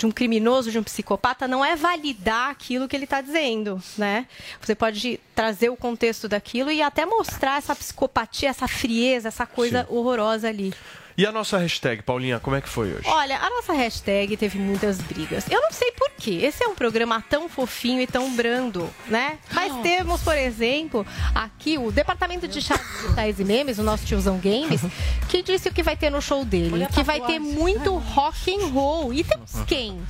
[0.00, 4.26] de um criminoso, de um psicopata, não é validar aquilo que ele está dizendo, né?
[4.58, 9.86] Você pode trazer o contexto daquilo e até mostrar essa psicopatia, essa frieza, essa coisa
[9.90, 10.72] horrorosa ali.
[11.16, 13.06] E a nossa hashtag, Paulinha, como é que foi hoje?
[13.06, 15.44] Olha, a nossa hashtag teve muitas brigas.
[15.50, 16.40] Eu não sei porquê.
[16.42, 19.38] Esse é um programa tão fofinho e tão brando, né?
[19.52, 24.38] Mas temos, por exemplo, aqui o departamento de chats digitais e memes, o nosso tiozão
[24.38, 24.80] Games,
[25.28, 26.86] que disse o que vai ter no show dele.
[26.92, 29.12] Que vai ter muito rock and roll.
[29.12, 30.00] E temos quem?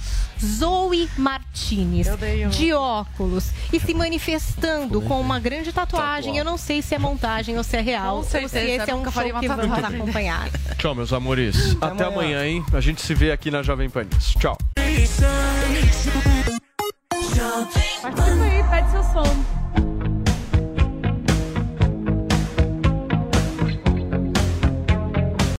[0.45, 2.07] Zoe Martinez,
[2.51, 6.37] de óculos, e se manifestando com uma grande tatuagem.
[6.37, 8.59] Eu não sei se é montagem ou se é real, ou se esse
[8.91, 10.49] é um show que vamos acompanhar.
[10.79, 11.77] Tchau, meus amores.
[11.81, 12.39] Até, Até amanhã.
[12.41, 12.65] amanhã, hein?
[12.73, 14.07] A gente se vê aqui na Jovem Pan
[14.39, 14.57] Tchau.
[18.03, 19.90] Participa aí, pede seu som.